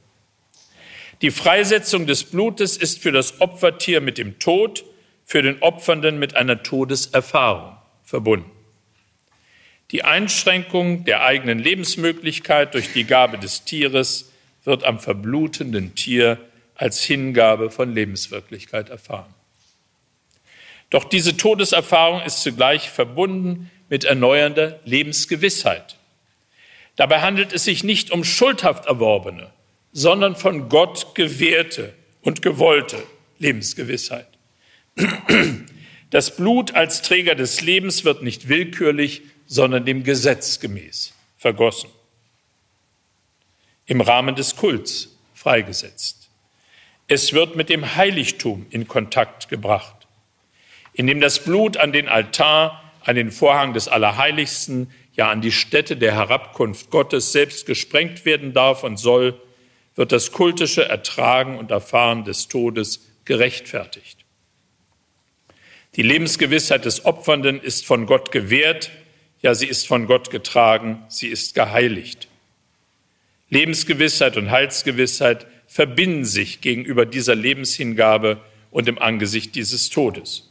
Die 1.21 1.31
Freisetzung 1.31 2.05
des 2.05 2.23
Blutes 2.23 2.77
ist 2.77 2.99
für 2.99 3.11
das 3.11 3.41
Opfertier 3.41 4.01
mit 4.01 4.17
dem 4.17 4.39
Tod, 4.39 4.85
für 5.23 5.41
den 5.41 5.61
Opfernden 5.61 6.19
mit 6.19 6.35
einer 6.35 6.63
Todeserfahrung 6.63 7.77
verbunden. 8.03 8.51
Die 9.93 10.03
Einschränkung 10.03 11.05
der 11.05 11.21
eigenen 11.21 11.59
Lebensmöglichkeit 11.59 12.73
durch 12.73 12.91
die 12.93 13.03
Gabe 13.03 13.37
des 13.37 13.63
Tieres 13.63 14.31
wird 14.63 14.83
am 14.85 14.99
verblutenden 14.99 15.93
Tier 15.93 16.39
als 16.73 17.03
Hingabe 17.03 17.69
von 17.69 17.93
Lebenswirklichkeit 17.93 18.89
erfahren. 18.89 19.31
Doch 20.89 21.03
diese 21.03 21.37
Todeserfahrung 21.37 22.23
ist 22.23 22.41
zugleich 22.41 22.89
verbunden 22.89 23.69
mit 23.87 24.03
erneuernder 24.03 24.79
Lebensgewissheit. 24.83 25.97
Dabei 26.95 27.21
handelt 27.21 27.53
es 27.53 27.65
sich 27.65 27.83
nicht 27.83 28.09
um 28.09 28.23
schuldhaft 28.23 28.87
erworbene, 28.87 29.51
sondern 29.91 30.35
von 30.35 30.69
Gott 30.69 31.13
gewährte 31.13 31.93
und 32.23 32.41
gewollte 32.41 32.97
Lebensgewissheit. 33.37 34.27
Das 36.09 36.35
Blut 36.35 36.75
als 36.75 37.01
Träger 37.01 37.33
des 37.33 37.61
Lebens 37.61 38.05
wird 38.05 38.21
nicht 38.21 38.47
willkürlich, 38.47 39.23
sondern 39.53 39.85
dem 39.85 40.03
Gesetz 40.03 40.59
gemäß 40.59 41.13
vergossen. 41.37 41.91
Im 43.85 44.01
Rahmen 44.01 44.33
des 44.35 44.55
Kults 44.55 45.15
freigesetzt. 45.35 46.27
Es 47.07 47.33
wird 47.33 47.55
mit 47.55 47.69
dem 47.69 47.95
Heiligtum 47.95 48.65
in 48.71 48.87
Kontakt 48.87 49.49
gebracht, 49.49 50.07
indem 50.93 51.21
das 51.21 51.43
Blut 51.43 51.77
an 51.77 51.91
den 51.91 52.07
Altar, 52.07 52.91
an 53.01 53.15
den 53.15 53.29
Vorhang 53.29 53.73
des 53.73 53.87
Allerheiligsten, 53.87 54.89
ja 55.13 55.29
an 55.29 55.41
die 55.41 55.51
Stätte 55.51 55.97
der 55.97 56.15
Herabkunft 56.15 56.89
Gottes 56.89 57.31
selbst 57.31 57.67
gesprengt 57.67 58.25
werden 58.25 58.53
darf 58.53 58.83
und 58.83 58.97
soll, 58.97 59.39
wird 59.93 60.11
das 60.11 60.31
kultische 60.31 60.89
Ertragen 60.89 61.59
und 61.59 61.69
Erfahren 61.69 62.23
des 62.23 62.47
Todes 62.47 63.07
gerechtfertigt. 63.25 64.17
Die 65.95 66.01
Lebensgewissheit 66.01 66.85
des 66.85 67.05
Opfernden 67.05 67.61
ist 67.61 67.85
von 67.85 68.07
Gott 68.07 68.31
gewährt 68.31 68.89
ja, 69.43 69.53
sie 69.53 69.67
ist 69.67 69.85
von 69.85 70.07
Gott 70.07 70.31
getragen, 70.31 71.03
sie 71.09 71.27
ist 71.27 71.53
geheiligt. 71.53 72.29
Lebensgewissheit 73.49 74.37
und 74.37 74.49
Heilsgewissheit 74.49 75.45
verbinden 75.67 76.25
sich 76.25 76.61
gegenüber 76.61 77.05
dieser 77.05 77.35
Lebenshingabe 77.35 78.39
und 78.71 78.87
im 78.87 78.97
Angesicht 78.97 79.53
dieses 79.55 79.89
Todes. 79.89 80.49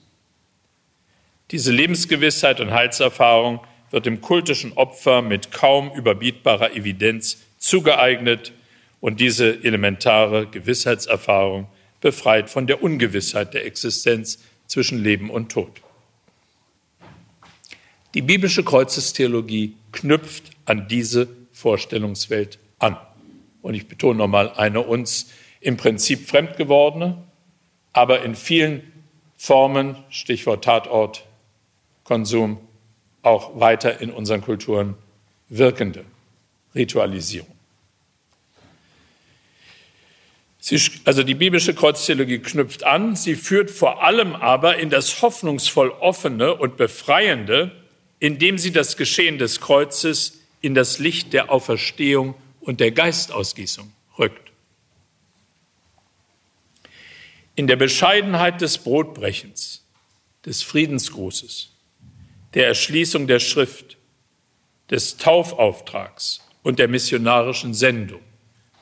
Diese 1.51 1.73
Lebensgewissheit 1.73 2.61
und 2.61 2.71
Heilserfahrung 2.71 3.61
wird 3.91 4.07
dem 4.07 4.21
kultischen 4.21 4.73
Opfer 4.75 5.23
mit 5.23 5.53
kaum 5.53 5.91
überbietbarer 5.93 6.77
Evidenz 6.77 7.43
zugeeignet 7.59 8.53
und 9.01 9.21
diese 9.21 9.65
elementare 9.65 10.47
Gewissheitserfahrung 10.47 11.67
befreit 12.01 12.51
von 12.51 12.67
der 12.67 12.83
Ungewissheit 12.83 13.55
der 13.55 13.65
Existenz 13.65 14.43
zwischen 14.67 15.03
Leben 15.03 15.31
und 15.31 15.51
Tod. 15.51 15.81
Die 18.15 18.23
biblische 18.23 18.63
Kreuzestheologie 18.63 19.75
knüpft 19.93 20.51
an 20.67 20.87
diese 20.89 21.29
Vorstellungswelt 21.53 22.59
an. 22.79 22.97
Und 23.63 23.75
ich 23.75 23.89
betone 23.89 24.19
nochmal, 24.19 24.53
eine 24.57 24.81
uns 24.81 25.31
im 25.61 25.77
Prinzip 25.77 26.29
fremd 26.29 26.57
gewordene, 26.57 27.19
aber 27.93 28.23
in 28.23 28.35
vielen 28.35 28.83
Formen, 29.37 29.97
Stichwort 30.11 30.65
Tatort, 30.65 31.25
Konsum, 32.05 32.59
auch 33.23 33.59
weiter 33.59 34.01
in 34.01 34.11
unseren 34.11 34.43
Kulturen 34.43 34.97
wirkende. 35.49 36.05
Ritualisierung. 36.75 37.49
Sie, 40.59 40.81
also 41.05 41.23
die 41.23 41.35
biblische 41.35 41.75
Kreuztheologie 41.75 42.39
knüpft 42.39 42.85
an, 42.85 43.17
sie 43.17 43.35
führt 43.35 43.71
vor 43.71 44.05
allem 44.05 44.35
aber 44.35 44.77
in 44.79 44.91
das 44.91 45.23
hoffnungsvoll 45.23 45.91
offene 45.91 46.55
und 46.55 46.77
befreiende, 46.77 47.82
indem 48.23 48.57
sie 48.57 48.71
das 48.71 48.97
Geschehen 48.97 49.39
des 49.39 49.61
Kreuzes 49.61 50.43
in 50.61 50.77
das 50.77 51.01
Licht 51.01 51.33
der 51.33 51.51
Auferstehung 51.51 52.37
und 52.61 52.79
der 52.79 52.93
Geistausgießung 52.93 53.93
rückt. 54.17 54.53
In 57.57 57.67
der 57.67 57.75
Bescheidenheit 57.75 58.61
des 58.61 58.79
Brotbrechens, 58.79 59.85
des 60.47 60.63
Friedensgrußes, 60.63 61.73
der 62.55 62.69
Erschließung 62.69 63.27
der 63.27 63.41
Schrift, 63.41 63.97
des 64.89 65.17
Taufauftrags 65.17 66.43
und 66.63 66.79
der 66.79 66.87
missionarischen 66.87 67.75
Sendung, 67.75 68.21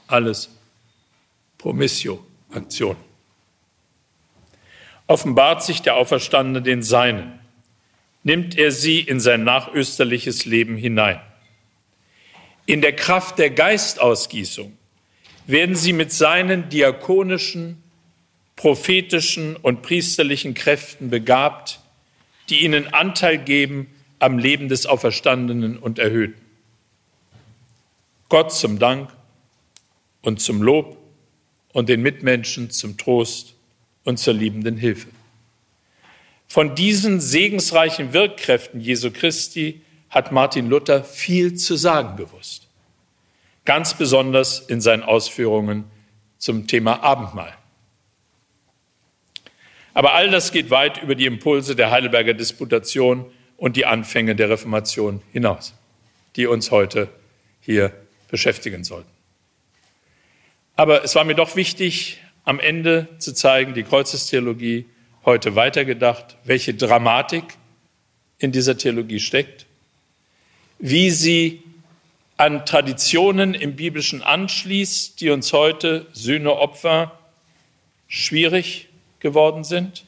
alles 0.07 0.51
Promissio-Aktion. 1.57 2.97
Offenbart 5.07 5.65
sich 5.65 5.81
der 5.81 5.97
Auferstandene 5.97 6.61
den 6.61 6.83
Seinen, 6.83 7.40
nimmt 8.23 8.57
er 8.57 8.71
sie 8.71 9.01
in 9.01 9.21
sein 9.21 9.45
nachösterliches 9.45 10.45
Leben 10.45 10.77
hinein. 10.77 11.21
In 12.67 12.83
der 12.83 12.95
Kraft 12.95 13.39
der 13.39 13.51
Geistausgießung 13.51 14.77
werden 15.47 15.75
sie 15.75 15.93
mit 15.93 16.13
seinen 16.13 16.69
diakonischen, 16.69 17.83
prophetischen 18.57 19.57
und 19.57 19.83
priesterlichen 19.83 20.55
Kräften 20.55 21.11
begabt, 21.11 21.81
die 22.49 22.65
ihnen 22.65 22.93
Anteil 22.93 23.39
geben 23.39 23.89
am 24.19 24.39
Leben 24.39 24.69
des 24.69 24.87
Auferstandenen 24.87 25.79
und 25.79 25.99
Erhöhten. 25.99 26.41
Gott 28.29 28.53
zum 28.53 28.79
Dank 28.79 29.11
und 30.23 30.41
zum 30.41 30.63
Lob 30.63 30.99
und 31.73 31.89
den 31.89 32.03
Mitmenschen 32.03 32.71
zum 32.71 32.97
Trost 32.99 33.55
und 34.05 34.19
zur 34.19 34.35
liebenden 34.35 34.77
Hilfe. 34.77 35.09
Von 36.51 36.75
diesen 36.75 37.21
segensreichen 37.21 38.13
Wirkkräften 38.13 38.81
Jesu 38.81 39.13
Christi 39.13 39.83
hat 40.09 40.33
Martin 40.33 40.69
Luther 40.69 41.05
viel 41.05 41.55
zu 41.55 41.77
sagen 41.77 42.17
gewusst. 42.17 42.67
Ganz 43.65 43.95
besonders 43.95 44.59
in 44.59 44.81
seinen 44.81 45.05
Ausführungen 45.05 45.85
zum 46.39 46.67
Thema 46.67 47.05
Abendmahl. 47.05 47.57
Aber 49.95 50.15
all 50.15 50.29
das 50.29 50.51
geht 50.51 50.71
weit 50.71 51.01
über 51.01 51.15
die 51.15 51.27
Impulse 51.27 51.77
der 51.77 51.93
Heidelberger 51.93 52.35
Disputation 52.35 53.31
und 53.57 53.77
die 53.77 53.87
Anfänge 53.87 54.35
der 54.35 54.51
Reformation 54.51 55.23
hinaus, 55.33 55.73
die 56.35 56.49
uns 56.49 56.73
heute 56.73 57.09
hier 57.61 57.93
beschäftigen 58.27 58.83
sollten. 58.83 59.11
Aber 60.75 61.05
es 61.05 61.15
war 61.15 61.23
mir 61.23 61.37
doch 61.37 61.55
wichtig, 61.55 62.19
am 62.43 62.59
Ende 62.59 63.07
zu 63.19 63.35
zeigen, 63.35 63.73
die 63.73 63.85
Kreuzestheologie 63.85 64.87
heute 65.25 65.55
weitergedacht, 65.57 66.37
welche 66.45 66.75
Dramatik 66.75 67.45
in 68.39 68.53
dieser 68.53 68.77
Theologie 68.77 69.21
steckt, 69.21 69.67
wie 70.79 71.11
sie 71.11 71.63
an 72.37 72.65
Traditionen 72.65 73.53
im 73.53 73.77
Biblischen 73.77 74.23
anschließt, 74.23 75.21
die 75.21 75.29
uns 75.31 75.53
heute 75.53 76.07
Sühneopfer 76.13 77.13
schwierig 78.09 78.89
geworden 79.21 79.63
sind, 79.63 80.05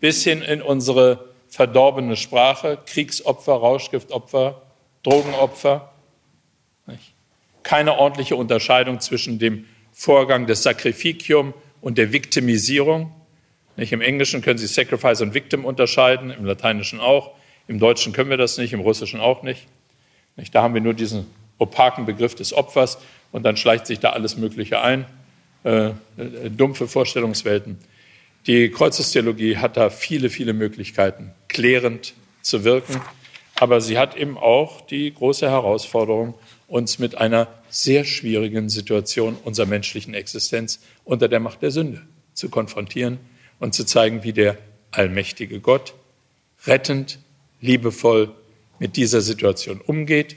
bis 0.00 0.24
hin 0.24 0.42
in 0.42 0.60
unsere 0.60 1.28
verdorbene 1.48 2.16
Sprache, 2.16 2.78
Kriegsopfer, 2.84 3.52
Rauschgiftopfer, 3.52 4.62
Drogenopfer. 5.04 5.92
Keine 7.62 7.96
ordentliche 7.96 8.34
Unterscheidung 8.34 8.98
zwischen 9.00 9.38
dem 9.38 9.66
Vorgang 9.92 10.46
des 10.48 10.64
Sacrificium 10.64 11.54
und 11.80 11.96
der 11.96 12.12
Viktimisierung. 12.12 13.12
Nicht? 13.76 13.92
Im 13.92 14.00
Englischen 14.00 14.42
können 14.42 14.58
Sie 14.58 14.66
Sacrifice 14.66 15.20
und 15.20 15.34
Victim 15.34 15.64
unterscheiden, 15.64 16.30
im 16.30 16.44
Lateinischen 16.44 17.00
auch. 17.00 17.32
Im 17.66 17.78
Deutschen 17.78 18.12
können 18.12 18.30
wir 18.30 18.36
das 18.36 18.58
nicht, 18.58 18.72
im 18.72 18.80
Russischen 18.80 19.20
auch 19.20 19.42
nicht. 19.42 19.66
nicht? 20.36 20.54
Da 20.54 20.62
haben 20.62 20.74
wir 20.74 20.80
nur 20.80 20.94
diesen 20.94 21.26
opaken 21.58 22.06
Begriff 22.06 22.34
des 22.34 22.52
Opfers 22.52 22.98
und 23.32 23.42
dann 23.44 23.56
schleicht 23.56 23.86
sich 23.86 24.00
da 24.00 24.10
alles 24.10 24.36
Mögliche 24.36 24.80
ein. 24.80 25.06
Äh, 25.64 25.86
äh, 25.86 25.92
dumpfe 26.50 26.86
Vorstellungswelten. 26.86 27.78
Die 28.46 28.68
Kreuzestheologie 28.70 29.56
hat 29.56 29.78
da 29.78 29.88
viele, 29.88 30.28
viele 30.28 30.52
Möglichkeiten, 30.52 31.32
klärend 31.48 32.12
zu 32.42 32.64
wirken. 32.64 33.00
Aber 33.56 33.80
sie 33.80 33.96
hat 33.96 34.14
eben 34.16 34.36
auch 34.36 34.82
die 34.82 35.14
große 35.14 35.48
Herausforderung, 35.48 36.34
uns 36.68 36.98
mit 36.98 37.16
einer 37.16 37.48
sehr 37.70 38.04
schwierigen 38.04 38.68
Situation 38.68 39.38
unserer 39.42 39.66
menschlichen 39.66 40.12
Existenz 40.12 40.80
unter 41.04 41.28
der 41.28 41.40
Macht 41.40 41.62
der 41.62 41.70
Sünde 41.70 42.02
zu 42.34 42.50
konfrontieren 42.50 43.18
und 43.58 43.74
zu 43.74 43.84
zeigen, 43.84 44.22
wie 44.24 44.32
der 44.32 44.58
allmächtige 44.90 45.60
Gott 45.60 45.94
rettend, 46.66 47.18
liebevoll 47.60 48.34
mit 48.78 48.96
dieser 48.96 49.20
Situation 49.20 49.80
umgeht. 49.80 50.36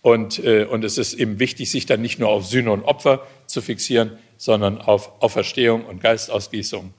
Und, 0.00 0.38
äh, 0.44 0.64
und 0.64 0.84
es 0.84 0.98
ist 0.98 1.14
eben 1.14 1.38
wichtig, 1.38 1.70
sich 1.70 1.86
dann 1.86 2.02
nicht 2.02 2.18
nur 2.18 2.28
auf 2.28 2.46
Sühne 2.46 2.72
und 2.72 2.82
Opfer 2.82 3.26
zu 3.46 3.62
fixieren, 3.62 4.18
sondern 4.36 4.78
auf 4.78 5.22
Auferstehung 5.22 5.84
und 5.84 6.00
Geistausgießung, 6.00 6.92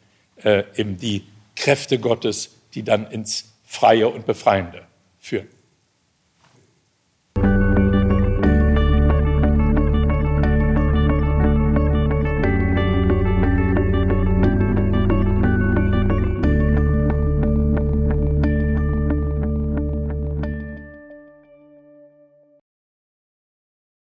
äh, 0.43 0.63
eben 0.75 0.97
die 0.97 1.23
Kräfte 1.55 1.99
Gottes, 1.99 2.51
die 2.73 2.83
dann 2.83 3.09
ins 3.11 3.53
Freie 3.65 4.07
und 4.07 4.25
Befreiende 4.25 4.83
führen. 5.19 5.47